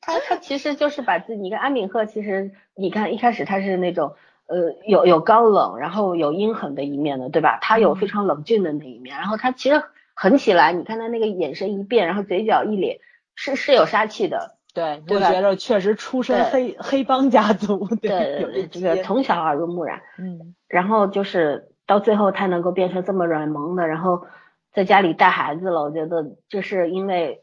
[0.00, 4.14] 他他其实就是把自己，你看安敏赫，其实你看一开始他是那种
[4.46, 7.58] 呃有有高冷，然后有阴狠的一面的，对吧？
[7.60, 9.82] 他有非常冷峻的那一面，然后他其实。
[10.14, 13.00] 狠起来，你看他那个眼神一变，然后嘴角一咧，
[13.34, 14.56] 是是有杀气的。
[14.74, 17.86] 对，我觉得确实出身黑黑帮家族。
[18.00, 20.00] 对，这个从小耳濡目染。
[20.18, 20.54] 嗯。
[20.66, 24.26] 然后就是到最后他能够变成这么软萌的，然后
[24.72, 25.82] 在家里带孩子了。
[25.82, 27.42] 我觉得就是因为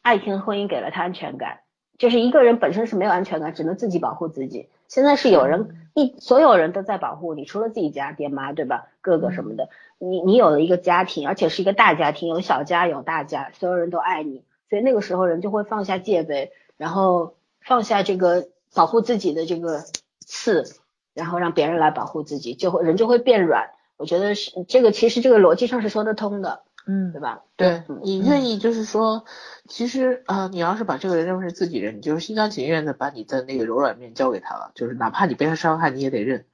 [0.00, 1.60] 爱情婚姻给了他安全感。
[1.98, 4.70] 就是一个人本身是没有安全感，只能自己保护自己。
[4.88, 8.86] 现在是有人一所有人都在保护你，除了自己家爹妈，对吧？
[9.02, 9.68] 哥哥什么的。
[10.02, 19.84] 你你有了一个家庭，而且是一个大家庭，有小家有大家，所有人都爱你，所以那个时候人就会放下戒备，然后放下这个保护自己的这个
[20.20, 20.64] 刺，
[21.12, 23.70] 然后让别人来保护自己，就会人就会变软。
[23.98, 27.42] 我觉得是这个，其实这个逻辑上是说得通的，嗯，对吧？
[27.56, 29.26] 对你愿意就是说，
[29.68, 36.46] 其实啊，你要是把这个人认为是自己人，你就是心甘情愿的把你的那个柔软面交给他了，就是哪怕你被他伤害，你也得认。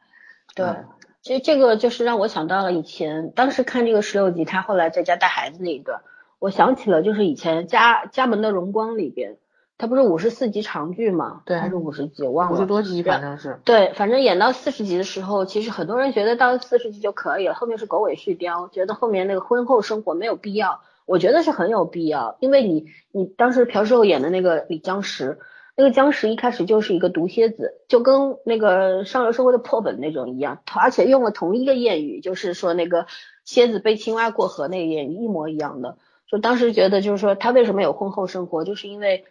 [0.56, 0.66] 对。
[0.66, 0.95] 其
[1.35, 6.01] 实这个就是让我想到了以前，当时看这个十六集，他后来在家带孩子那一段，
[6.39, 9.36] 我想起了就是以前家家门的荣光里边，
[9.78, 25.39] 他不是五十四集长剧嘛，对，还是五十集，我忘了，五十多集反正是，对，反正演到四十集的时候，其实很多人觉得到四十集就可以了，后面是狗尾续貂，觉得后面那个婚后生活没有必要，我觉得是很有必要，因为你你当时朴世厚演的那个李江石。
[25.77, 33.07] 那个僵尸一开始就是一个毒蝎子，就跟那个上流社会的破本那种一样，而且用了同一个谚语，就是说那个
[33.44, 35.98] 蝎子背青蛙过河那个谚语一模一样的。
[36.28, 39.27] 就当时觉得，就是说他为什么有婚后生活，就是因为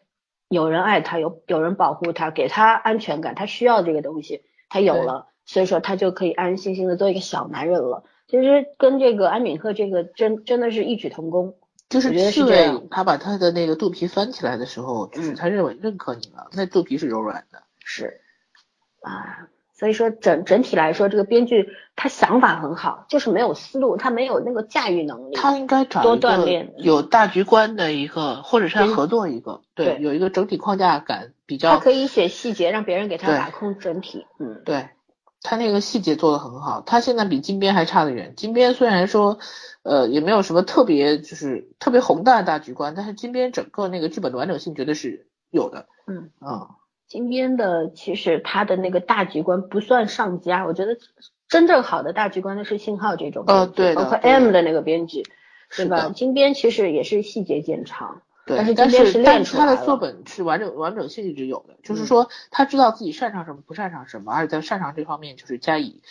[0.48, 8.04] 有人爱他，有有人保护他，给他安全感，他需要这个东西，他有了，所以说他就可以安安心心的做一个小男人了。
[8.28, 11.56] 其实跟这个安敏赫这个真真的是异曲同工。
[11.90, 18.22] 就是刺猬，他把他的那个肚皮翻起来的时候，就是他认为认可你了，那肚皮是柔软的，是。
[19.02, 19.48] 啊，
[19.78, 34.90] 所以说整整体来说，这个编剧他想法很好，就是没有思路，他没有那个驾驭能力，他应该找多锻炼，有大局观的一个，或者是他合作一个，对，有一个整体框架感比较，他可以写细节，让别人给他把控整体，嗯，对。
[35.46, 38.34] 他那个细节做的很好，他现在比金边还差得远。
[38.36, 39.38] 金边虽然说，
[39.84, 45.88] 呃，也没有什么特别，就是特别宏大的大局观，但是金边整个那个剧本的完整性绝对是有的。
[46.08, 46.70] 嗯啊，
[47.08, 50.98] 金边的其实他的那个大局观不算上佳，我觉得
[51.48, 55.24] 真正好的大局观的是信号这种，呃，对包括 M 的那个编剧，
[55.76, 56.10] 对吧？
[56.10, 58.24] 金边其实也是细节见长。
[58.46, 66.02] 对，但是但是但是他的作本是完整完整性一直有的，就是说他知道自己擅长什么，不擅长什么，而且在擅长这方面就是加以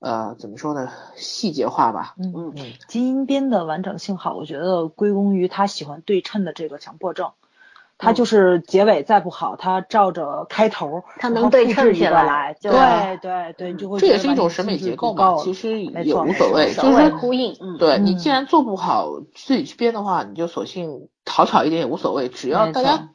[0.00, 2.14] 呃怎么说呢细节化吧。
[2.18, 2.72] 嗯嗯嗯。
[2.88, 7.30] 金边的完整性好，我觉得归功于他喜欢对称的这个强迫症，
[7.98, 12.70] 他就是结尾再不好，他照着开头，他能对称起来，对
[13.20, 17.54] 对对，就会这也是一种审美结构嘛，其实也无所谓，就是呼应。
[17.78, 23.10] 对你既然做不好自己去编的话，你就索性讨巧一点也无所谓，只要大家。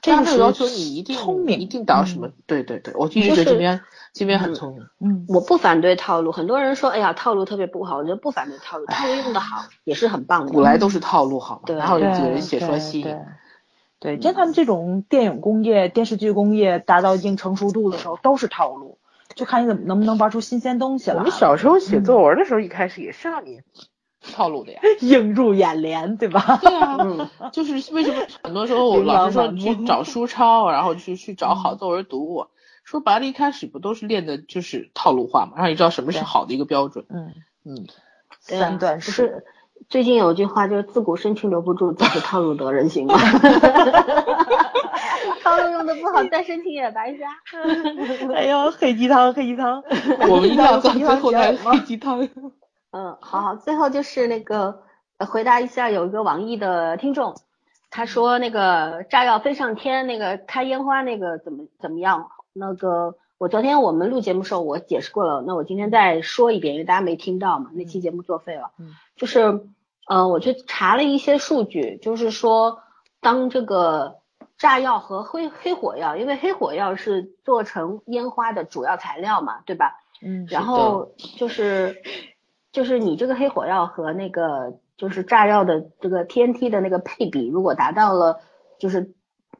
[0.00, 2.28] 这个要求你一定聪明，一定到什么？
[2.46, 3.80] 对对对，我一直觉得这边
[4.12, 4.80] 这边很聪明。
[5.00, 10.52] 嗯，我不反对套路，很多人说，哎呀，套路特别不好，我觉得不反对套路，套路用的好也是很棒的。
[10.52, 13.16] 古来都是套路好，对，然后有几个人写出来吸引。
[14.04, 18.98] 对，像他们这种电影工业、电视剧工业达到一定成熟度的时候，都是套路，
[19.34, 21.16] 就看你怎么能不能玩出新鲜东西了。
[21.16, 23.62] 我们小时候写作文的时候，一开始也是让你。
[24.32, 26.58] 套路的呀， 映入眼帘，对吧？
[26.62, 32.46] 对啊，嗯，就是为什么很多时候我 老师说你去找书抄，然后去去找好作文读，
[32.84, 37.04] 说白了，一开始不都是练的就是套路化嘛，让你知道什么是好的一个标准。
[37.10, 37.34] 嗯
[37.66, 37.86] 嗯，
[38.40, 39.44] 三段式。
[39.88, 43.14] 最近有句话就是自古深情留不住，自是套路得人心嘛。
[45.42, 47.26] 套路用的不好，再深情也白瞎。
[48.34, 49.82] 哎呦，黑鸡汤，黑鸡汤，
[50.30, 52.26] 我们一定要到最后来黑鸡汤。
[52.90, 54.82] 嗯，好好，最后就是那个
[55.18, 57.34] 回答一下，有一个网易的听众，
[57.90, 62.30] 他说那个炸药飞上天，那个开烟花那个怎么怎么样？
[62.54, 68.70] 那个我昨天我们录节目时候我解释过了，那我今天再说一遍，因为大家没听到嘛，那期节目作废了。
[68.78, 69.66] 嗯，就是
[70.06, 72.80] 呃，我去查了一些数据，就是说
[73.20, 74.16] 当这个
[74.58, 80.00] 炸药和黑黑火药，因为黑火药是做成烟花的主要材料嘛，对吧？
[80.22, 82.02] 嗯，然后就是。
[82.74, 88.40] 就是你这个黑火药和那个就是炸药的这个 TNT 的那个配比，如果达到了
[88.80, 89.14] 就是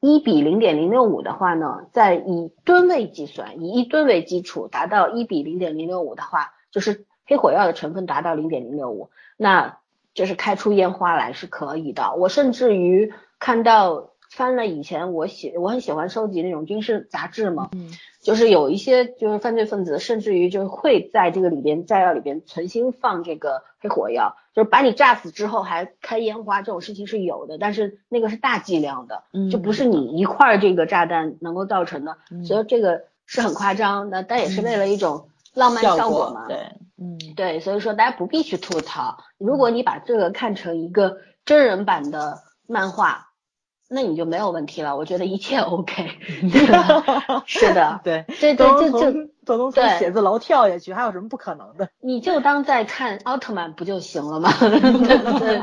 [0.06, 9.78] 一比零点零六五的话呢，在以吨位计算，以一吨为基础达到一比零点零六五的话，就是黑火药的成分达到零点零六五，那
[10.14, 12.14] 就是开出烟花来是可以的。
[12.14, 14.13] 我甚至于看到。
[14.34, 17.88] 翻了以前我喜我很喜欢收集那种军事杂志嘛，嗯，
[18.20, 36.56] 就是有一些就是犯罪分子，甚至于就是会在这个里边炸药里边存心放这个黑火药，就是把你炸死之后还开烟花，这种事情是有的，但是那个是大剂量的，嗯，就不是你一块这个炸弹能够造成的，所以这个是很夸张的，但也是为了一种浪漫效果嘛，对，
[36.98, 43.28] 嗯，对，所以说大家不必去吐槽，如果你把这个看成一个真人版的漫画。
[43.88, 46.08] 那你就没有问题了，我觉得一切 OK，
[47.46, 48.90] 是的，对，这这这这
[49.44, 51.88] 都能从写字楼跳下去，还有什么不可能的？
[52.00, 54.50] 你就当在看奥特曼不就行了吗？
[54.60, 55.60] 对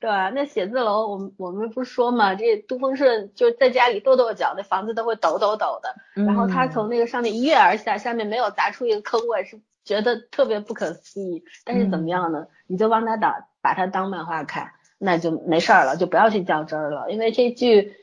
[0.00, 0.30] 对吧？
[0.30, 5.94] 那写字楼，我们我们不是说嘛，这杜丰顺就在家里跺跺脚，那房子都会抖抖抖的。
[6.24, 11.42] 然后他从那个上面一跃而下，下面没有砸出一个坑，我也是觉得特别不可思议。
[11.64, 12.46] 但是怎么样呢？
[12.66, 14.72] 你就帮他打，把他当漫画看。
[15.02, 17.96] 那就没事儿了，就不要去较真儿了，因为这剧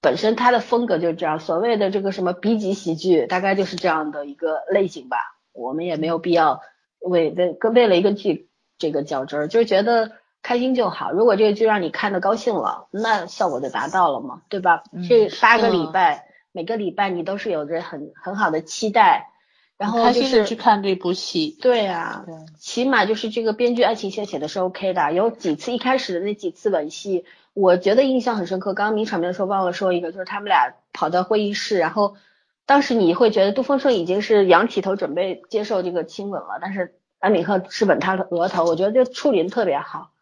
[0.00, 5.18] 本身它的风格就是这样，所谓的这个什么 B 级喜剧，大概就是这样的一个类型吧。
[5.52, 6.60] 我们也没有必要
[7.00, 8.48] 为为为了一个剧
[8.78, 10.12] 这个较真儿，就是觉得
[10.42, 11.10] 开心就好。
[11.10, 14.84] 如果这个剧让你看的高兴了，那效果就达到了嘛，对吧？
[15.08, 19.33] 这八个礼拜，每个礼拜你都是有着很很好的期待。
[19.84, 22.24] 然后就是去看这部戏，对呀，
[22.58, 28.72] 起码就是这个编剧爱情线写的是 OK 的，有几次一开始的那几次吻戏，我觉得印象很深刻。
[28.72, 32.16] 刚刚名场面的时候忘了说一个，就是他们俩跑到会议室，然后
[32.64, 40.12] 当时你会觉得杜丰顺已经是仰起头准备接受这个亲吻了，但是安敏赫是吻他的额头，我觉得这处理的特别好。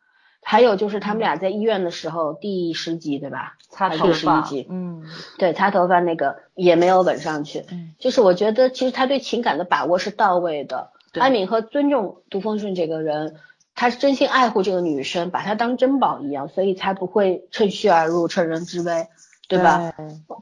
[0.42, 3.56] 还有就是他们俩在医院的时候，第十集对吧？
[3.70, 5.02] 擦头发，嗯，
[5.38, 10.90] 对，擦头发那个也没有吻上去，嗯，就是我觉得其实他对情感的把握是到位的。
[11.14, 13.36] 安敏和尊重杜丰顺这个人，
[13.74, 19.08] 他是真心爱护这个女生，把她当珍宝一样，所以才不会趁虚而入，趁人之危，
[19.46, 19.92] 对吧？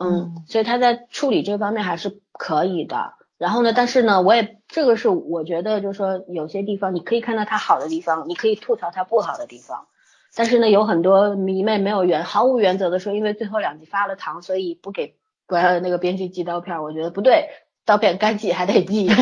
[0.00, 3.14] 嗯，所以他在处理这方面还是可以的。
[3.40, 9.86] 然后呢，但是呢，我也这个是我觉得就是说有些地方你可以看到它好的地方，你可以吐槽它不好的地方。
[10.34, 16.82] 但是呢，有很多迷妹没有原毫无原则的说，因为最后两集发了糖，所以不给不要那个编剧寄刀片。
[16.82, 17.48] 我觉得不对，
[17.86, 19.08] 刀片该寄还得寄。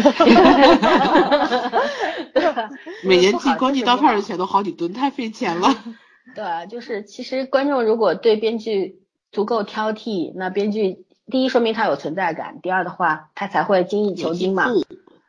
[3.04, 5.68] 每年寄光寄刀片的钱都好几吨，太费钱了。
[6.34, 8.98] 对，就是其实观众如果对编剧
[9.30, 14.66] 足够挑剔，那编剧第一说明他有存在感，第二的话他才会精益求精嘛。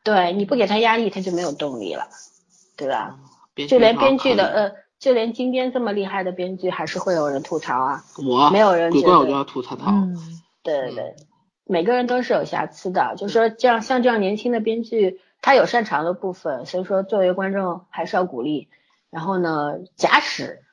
[0.04, 2.08] 对，你不给他压力，他就没有动力了，
[2.76, 3.20] 对吧？
[3.68, 4.72] 就连编剧的呃。
[5.00, 8.04] 就连今天这么厉害的编剧，还是会有人吐槽啊！
[8.18, 9.92] 我没有人觉得我就要吐槽他。
[9.92, 11.16] 嗯，对对对，
[11.64, 18.68] 每个人都是有瑕疵的，就是说这样像这样年轻的编剧，他有擅长的部分，所以说作为观众还是要鼓励。
[19.10, 20.64] 然后呢，假使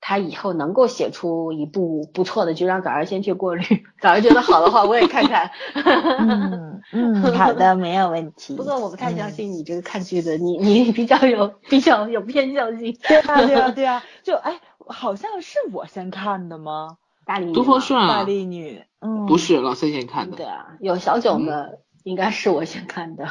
[0.00, 3.62] 他以后能够写出一部不错的，就让早儿先去过滤。
[4.00, 5.50] 早儿觉得好的话，我也看看。
[5.74, 8.54] 嗯嗯，好的，没有问题。
[8.54, 12.96] 不过我不太相信你这个看剧的，你你比较有比较有偏向性。
[13.06, 16.96] 对啊对啊对啊，就哎，好像是我先看的吗？
[17.26, 17.52] 大力女。
[17.52, 18.08] 东方顺啊。
[18.08, 18.84] 大力女。
[19.00, 19.26] 嗯。
[19.26, 20.36] 不是老三先看的。
[20.36, 23.28] 对啊，有小囧的，应该是我先看的。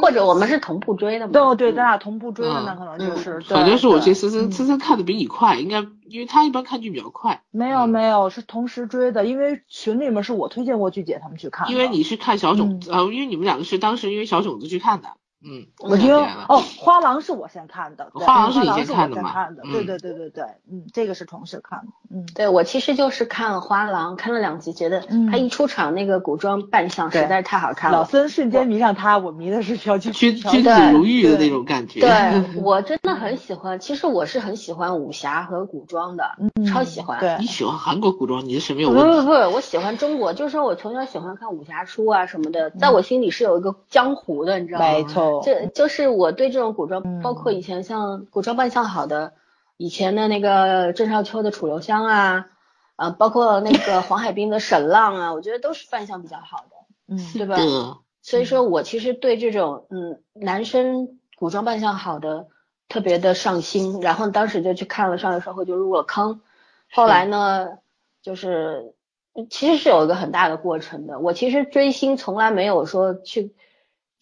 [0.00, 1.32] 或者我们是同步追的嘛？
[1.32, 3.40] 对对，咱俩同步追的，那可能就是。
[3.42, 7.42] 反正是我先森森森森看的比你快，应该因为他一般看剧比较快。
[7.50, 11.70] 没有没有，是同时追的，因为群里面是我推荐过剧姐他们去看。
[11.70, 15.08] 因为你是看小种子呃，因为你们两个是当时因为小种子去看的。
[15.44, 16.14] 嗯，我听
[16.48, 19.48] 哦，花郎是我先看的，花郎是你先看的嘛？
[19.72, 36.24] 对对对对对，嗯，这个是同时看的，嗯，对我其实就是看花郎，看了两集，觉得他一出场那个古装扮相实在是太好看了，老孙瞬间迷上他，我迷的是飘君君子如玉的那种感觉， 对我真的很喜欢，其实我是很喜欢武侠和古装的，
[36.66, 37.20] 超喜欢。
[37.20, 39.04] 对，你喜欢韩国古装，你的审美有问题？
[39.04, 44.86] 不不不，我喜欢中国，就是说我从小喜欢看武侠书啊什么的，在我心里是有一个江湖的，你知道吗？
[44.92, 46.08] 没错，这就是。
[46.08, 49.32] 我对这种古装，包括以前像古装扮相好的，
[49.76, 52.46] 以前的那个郑少秋的楚留香啊，
[52.96, 56.76] 啊，包括那个黄海冰的沈浪啊，我觉得都是扮相比较好的，
[57.08, 57.56] 嗯，对吧？
[58.22, 62.46] 所以说我其实对这种嗯男生古装扮相好的
[62.88, 66.40] 特别的上心，然后当时就去看了《上流社会》，就入了坑。
[66.92, 67.78] 后来呢，
[68.22, 68.94] 就是
[69.50, 71.18] 其实是有一个很大的过程的。
[71.18, 73.54] 我其实追星从来没有说去。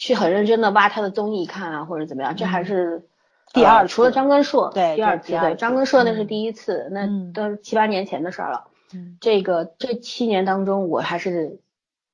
[0.03, 3.07] 去很认真的挖他的综艺看啊，或者怎么样，这还是
[3.53, 8.65] 第二，除了张根硕，对，第二次，对，张根硕那是第一次，那都是七八年前的事儿了。
[8.93, 11.61] 嗯，这个这七年当中，我还是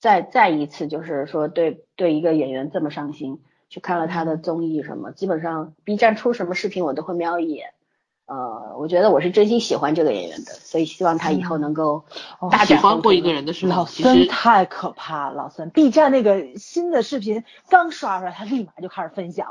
[0.01, 3.41] 再再一次，就是说对对一个演员这么上心，
[3.71, 7.71] 去看了他的综艺什么，基本上 B 站出什么视频我都会瞄一眼。
[8.29, 12.05] 呃，我觉得我是真心喜欢这个演员的，所以希望他以后能够
[12.51, 15.35] 大喜欢过一个人的时候，老孙太可怕了。
[15.35, 19.49] 老孙 B 站那个新的视频刚刷出来，他立马就开始分享，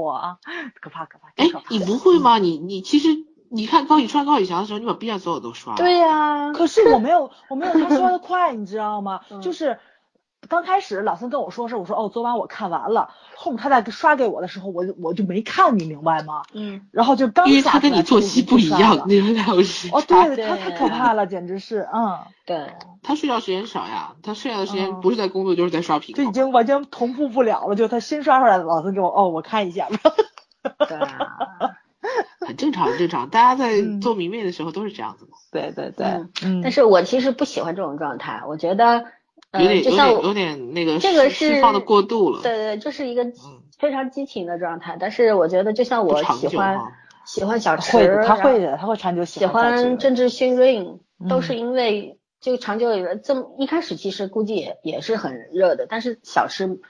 [0.00, 0.38] 哇，
[0.80, 1.28] 可怕可怕！
[1.36, 2.38] 哎，你不会吗？
[2.38, 3.10] 你你其实
[3.50, 5.76] 你看高以川、高以翔的时候，你把 B 站所有都刷了。
[5.76, 9.20] 对呀，可是我没有，我没有他刷的快，你知道吗？
[9.42, 9.78] 就是。
[10.48, 13.10] 刚开始老孙跟我说是，我说哦，昨晚我看完了。
[13.36, 16.42] 后面他在刷给我的时候，我我就没看，你明白吗？
[16.52, 16.86] 嗯。
[16.90, 19.88] 然后就刚因为他跟你作息不一样，你们俩是。
[19.92, 22.18] 哦，对，他太可怕了，简直是，嗯。
[22.44, 22.72] 对。
[23.02, 26.14] 他睡觉时间少呀，他睡觉的时间不是在工作就是在刷屏。
[26.14, 29.88] 就已经完全同步不了了，就他新刷出来的，老孙给我哦，我看一下。
[30.88, 31.38] 对啊。
[32.40, 35.32] 很正常，很正常，大家在做迷妹的时候都是这样子的。
[35.50, 36.06] 对对对。
[36.44, 36.62] 嗯。
[36.62, 39.04] 但是我其实不喜欢这种状态，我觉得。
[39.52, 42.42] 有点有点有点那个，这个是释放的过度了。
[42.42, 43.24] 对对，就是一个
[43.78, 44.96] 非常激情的状态。
[45.00, 46.80] 但是我觉得，就像我喜欢
[47.24, 50.98] 喜欢小池，他会的，他会长久喜欢郑智薰 Rain，
[51.28, 55.86] 都是因为这个长久以来这么一开始其实估计也也是很热的。
[55.88, 56.80] 但是小池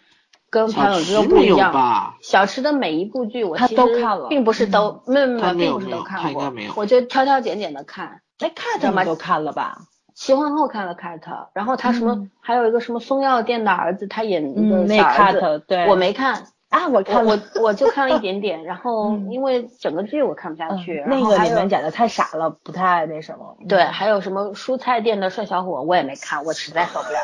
[0.51, 2.15] 跟朋友又不一样。
[2.21, 3.83] 小池的每一部剧我其实
[4.29, 8.23] 并不是都没有没有并不是都看过，我就挑挑拣拣的看。
[8.39, 9.79] 哎，看他们都看了吧？
[10.17, 11.21] 齐皇后看了 cat，
[11.53, 23.57] 然后他什么还有一个什么松药店的儿子，他演那个小儿子，对，我没看啊，我看我我就看了一点点，然后因为整个剧我看不下去，那个里面演的太傻了，不太那什么。
[23.69, 27.19] 对，还有什么蔬菜店的帅小伙，我也没看，我实在受不了。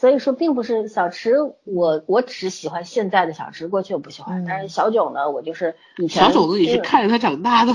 [0.00, 1.34] 所以说，并不是小池，
[1.64, 4.44] 我我只喜欢现在的小池，过去我不喜欢。
[4.46, 7.72] 但是小九呢，我就是以前小囧子你是看着他长大的，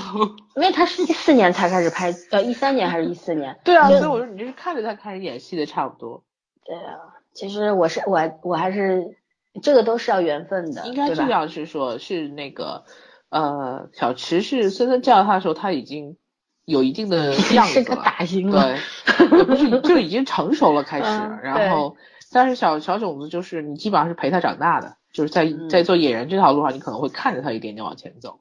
[0.55, 3.59] 因为他是一四年才开始拍，呃，一三年还是一四年？
[3.65, 6.23] 对啊，所以我说你这是看着他开始演戏的，差不多。
[6.63, 6.95] 对啊，
[7.33, 9.17] 其实我是我我还是
[9.61, 12.85] 这个都是要缘分的，应该这样是说，是那个
[13.31, 16.15] 呃，小池是森森叫他的时候，他已经
[16.63, 18.77] 有一定的 样子了，是个打星了，
[19.17, 21.03] 对， 不是就已经成熟了开始，
[21.43, 21.97] 然后。
[22.33, 28.39] 但是小小种子就是你基本上是陪他长大的，就是在在做演员这条路上，你可能会看着他一点点往前走，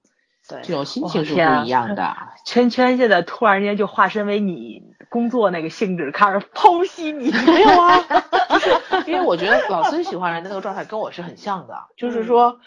[0.48, 2.16] 对，这种心情是不一样的。
[2.44, 7.30] 圈圈现在突然间就化身为你工作那个性质，开始剖析你。
[7.30, 7.98] 没有啊，
[8.50, 8.70] 就是
[9.10, 12.58] 因为我觉得老孙喜欢人的那个状态跟我是很像的，就是说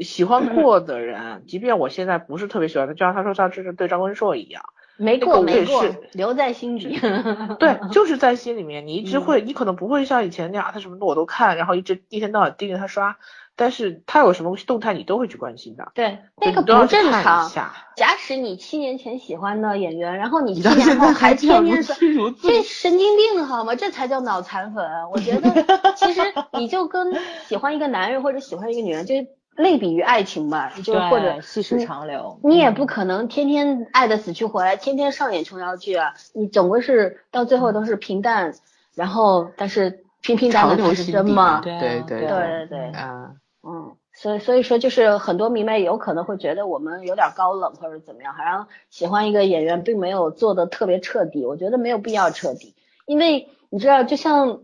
[0.00, 4.62] 喜欢过的人，即便我现在不是特别喜欢他，就像他说像这是对张文硕一样。
[4.96, 6.98] 没过没过，留在心底。
[7.58, 13.16] 对，就是在心里面，你一直会，你可能不会像以前那样，他什么我都看，然后一直一天到晚盯着他刷。
[13.56, 15.92] 但是他有什么动态，你都会去关心的。
[15.94, 17.48] 对，那个不正常。
[17.94, 21.94] 假使你七年前喜欢的演员，然后你七年后还天天刷，
[22.42, 23.76] 这神经病好吗？
[23.76, 24.84] 这才叫脑残粉。
[25.12, 26.20] 我觉得其实
[26.54, 27.16] 你就跟
[27.46, 29.14] 喜欢一个男人或者喜欢一个女人，就
[29.56, 32.38] 类比于爱情吧，就或者细水长流。
[32.42, 36.14] 你也不可能天天爱的死去活来，天天上演琼瑶剧啊！
[36.32, 38.54] 你总归是到最后都是平淡，
[38.94, 41.60] 然后但是平平淡淡才是真嘛。
[41.60, 42.92] 对对对对对。
[42.94, 43.36] 嗯
[43.66, 51.46] 嗯，所以所以说就是很多迷妹有可能会觉得我们有点高冷或者怎么样，好像喜欢一个演员并没有做的特别彻底。
[51.46, 52.74] 我觉得没有必要彻底，
[53.06, 54.62] 因为你知道，就像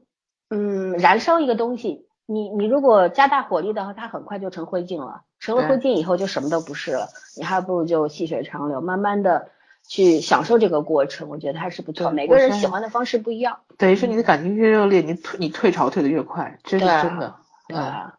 [0.50, 2.06] 嗯燃烧一个东西。
[2.32, 5.22] 你你如果加大火力的话，它很快就成灰烬了。
[5.40, 7.08] 成了灰烬以后就什么都不是了。
[7.36, 9.48] 你还不如就细水长流，慢慢的
[9.88, 11.28] 去享受这个过程。
[11.28, 12.10] 我觉得还是不错。
[12.10, 13.58] 每个人喜欢的方式不一样。
[13.78, 17.34] 等于说你的感情越热烈，你退你退潮退的越快，这是真的。
[17.66, 18.14] 对啊。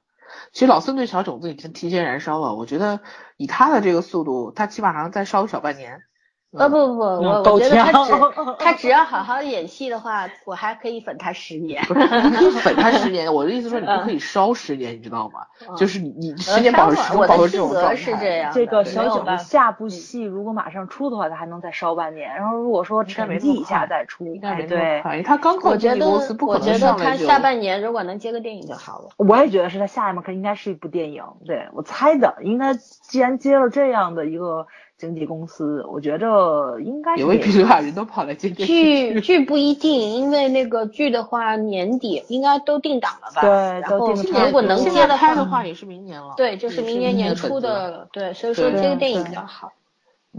[0.52, 2.56] 其实老孙对小种子已经提前燃烧了。
[2.56, 3.00] 我觉得
[3.38, 6.02] 以他的这个速度，他起码还能再烧小半年。
[6.57, 8.11] 呃不不不，我我觉得他只
[8.60, 12.52] 他只要好好演戏的话，我还可以粉他十年不是。
[12.60, 15.41] 粉他十 年，我的意思说你不可以烧十年，你知道吗？
[15.78, 17.95] 就是你你十年保持保持这种状态。
[18.19, 18.52] 这样。
[18.53, 22.36] 这个小九下部戏如果马上出的话，他还能再烧半年。
[22.36, 26.94] 然后如果说沉寂一下再出，哎对，他刚靠经纪公司，不可能上。
[26.95, 29.10] 我觉得他下半年如果能接个电影就好了。
[29.15, 34.68] 我也觉得是他下一幕可应该是一部电影，对我猜的，应该既然接了这样的一个。
[35.02, 43.41] 经纪公司，我觉得应该也未必刘亚仁都跑来接剧剧不一定，因为那个剧的话年底应该都定档了吧？
[43.41, 43.49] 对，
[43.82, 46.36] 然后如果能接的拍的话也是明年了。
[46.38, 49.72] 对，就是明年年初的，对，所以说这个电影比较好。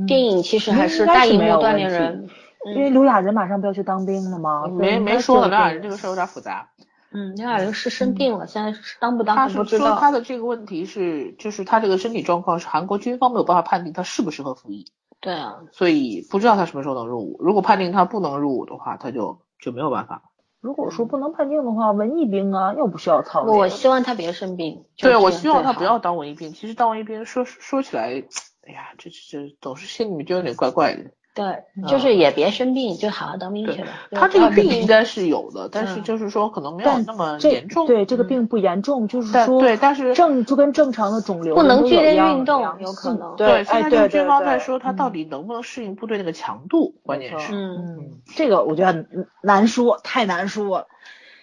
[0.07, 2.29] 电影其实还是大荧幕锻炼人，
[2.65, 4.69] 因为刘亚仁马上不要去当兵了吗？
[4.69, 6.69] 没没说呢，刘亚仁这个事儿有点复杂。
[7.15, 9.87] 嗯，刘亚仁是生病了，现在是当不当他不知道。
[9.87, 14.87] 说他的这个问题是，就是他这个身体状况是韩国军方没有办法判定他适不适合服役。
[15.21, 17.37] 对啊，所以不知道他什么时候能入伍。
[17.41, 20.23] 如果判定他不能入伍的话，他就就没有办法。
[20.61, 24.85] 如果说不能判定的话，文艺兵啊，又不需要操我希望他别生病。
[24.97, 26.53] 对，我希望他不要当文艺兵。
[26.53, 28.23] 其实当文艺兵，说说起来，
[28.67, 31.11] 哎呀，这这总是心里面就有点怪怪的。
[31.35, 33.89] 对，就是也别生病，就好好当兵去了。
[34.11, 37.87] 他这个病应该是有的，但是就是说可能没有那么严重。
[37.87, 43.35] 对，这个病不严重，就是说对，但是正就跟正常的肿瘤不能剧烈运动有可能。
[43.37, 47.55] 对，现在就军方在说他到底能不能适应部队那个强度，关键是。
[47.55, 49.07] 嗯，这个我觉得
[49.41, 50.87] 难说，太难说了。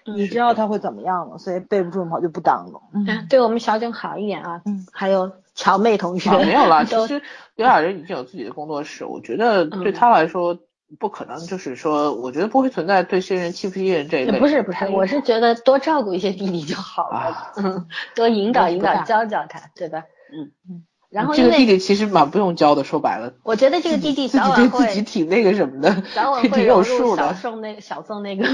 [0.05, 1.37] 你知道他会怎么样吗？
[1.39, 2.81] 所以备不住跑，就不当了。
[2.93, 4.61] 嗯，对我们小景好一点啊。
[4.65, 5.31] 嗯，还有。
[5.59, 7.21] 乔妹同学没有啦， 其实
[7.55, 10.57] 刘亚仁已经有自己的工作室，我觉得对他来说
[10.97, 14.39] 不可能，就是说，我觉得不会存在对新人欺负新人这一类。
[14.39, 20.05] 不是不是，我是觉得多照顾一些弟弟就好了，嗯，多引导引导教教他，对吧？
[20.31, 20.85] 嗯嗯。
[21.09, 23.33] 然后这个弟弟其实蛮不用教的，说白了。
[23.43, 27.23] 我觉得这个弟弟早晚会自己挺那个什么的，早晚会有数的。
[27.29, 28.45] 小宋那个小宋那个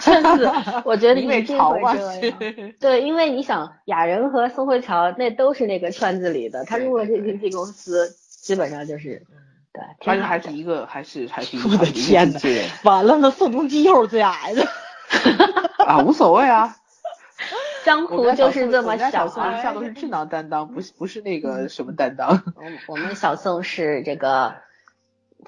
[0.00, 0.50] 圈子，
[0.84, 1.56] 我觉得一定会这
[2.28, 2.72] 样。
[2.78, 9.22] 对，因为你想，雅人和宋慧乔那都是那个圈子里的，他入了这经纪公司，基本上就是，
[9.72, 9.82] 对。
[10.04, 11.70] 反正还是一个，还是还是一个。
[11.70, 12.38] 我的天呐，
[12.84, 14.68] 完了，那宋仲基又是最矮的。
[15.86, 16.76] 啊，无所谓啊。
[17.84, 22.42] 江湖就是这么小，宋一向都是智囊担当，不是不是那个什么担当。
[22.86, 24.54] 我们小宋是这个，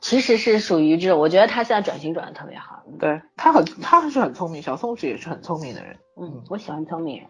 [0.00, 2.82] 其实是属于这种，我觉得他现在转型转的特别好。
[2.98, 5.96] 对他很，他还是很聪明，小宋是也是很聪明的人。
[6.16, 7.26] 嗯，我喜欢聪明人。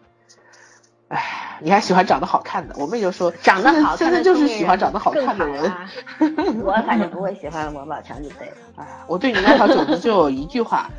[1.07, 2.75] 哎，你还喜欢长得好看的？
[2.79, 5.71] 我们也就说长得好看，现在就是喜欢长得好看的人。
[6.65, 8.55] 我反正不会喜欢王宝强就对了。
[8.77, 10.89] 哎，我对你那条种子就有一句话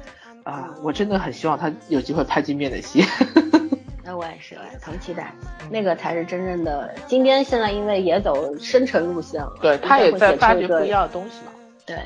[0.44, 3.04] 啊，我真的很希望他有机会拍金边的戏。
[4.06, 5.32] 那我也是，同期待，
[5.68, 6.94] 那个才是真正的。
[7.08, 11.50] 今天现在因为也走深沉路线了，对他也在发掘不一样的东西嘛。
[11.84, 11.98] 对，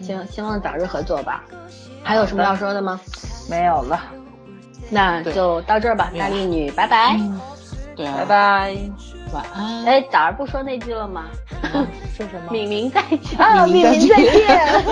[0.00, 1.44] 希望希望早日合作吧。
[2.02, 2.98] 还有什么要说的吗？
[3.50, 4.00] 没有了，
[4.88, 6.10] 那就到这儿吧。
[6.18, 7.20] 大力女，拜拜。
[7.94, 8.76] 对，拜拜，
[9.32, 9.84] 晚安。
[9.84, 11.24] 哎，早上不说那句了吗？
[12.16, 12.50] 说什么？
[12.50, 13.66] 敏敏再见啊！
[13.66, 14.84] 敏敏再见。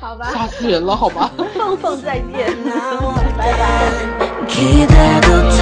[0.00, 0.26] 好吧。
[0.32, 1.30] 吓死人了，好吧。
[1.54, 2.56] 凤凤再见，
[3.36, 4.23] 拜拜。
[4.46, 5.58] 기대도 돼.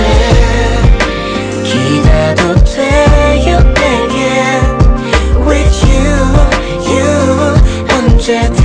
[1.64, 4.60] 기대도 돼요 내게
[5.46, 6.14] With you
[6.88, 7.10] you
[7.94, 8.60] 언제든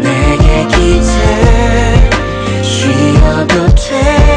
[0.00, 1.10] 내게 기대.
[2.62, 4.29] 쉬어도 돼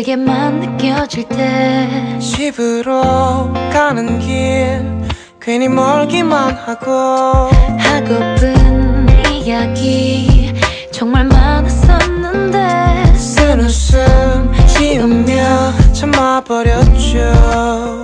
[0.00, 4.82] 길게만 느껴질 때 집으로 가는 길
[5.40, 10.52] 괜히 멀기만 하고 하고픈 이야기
[10.90, 17.99] 정말 많았었는데 쓴 웃음 지으며 참아버렸죠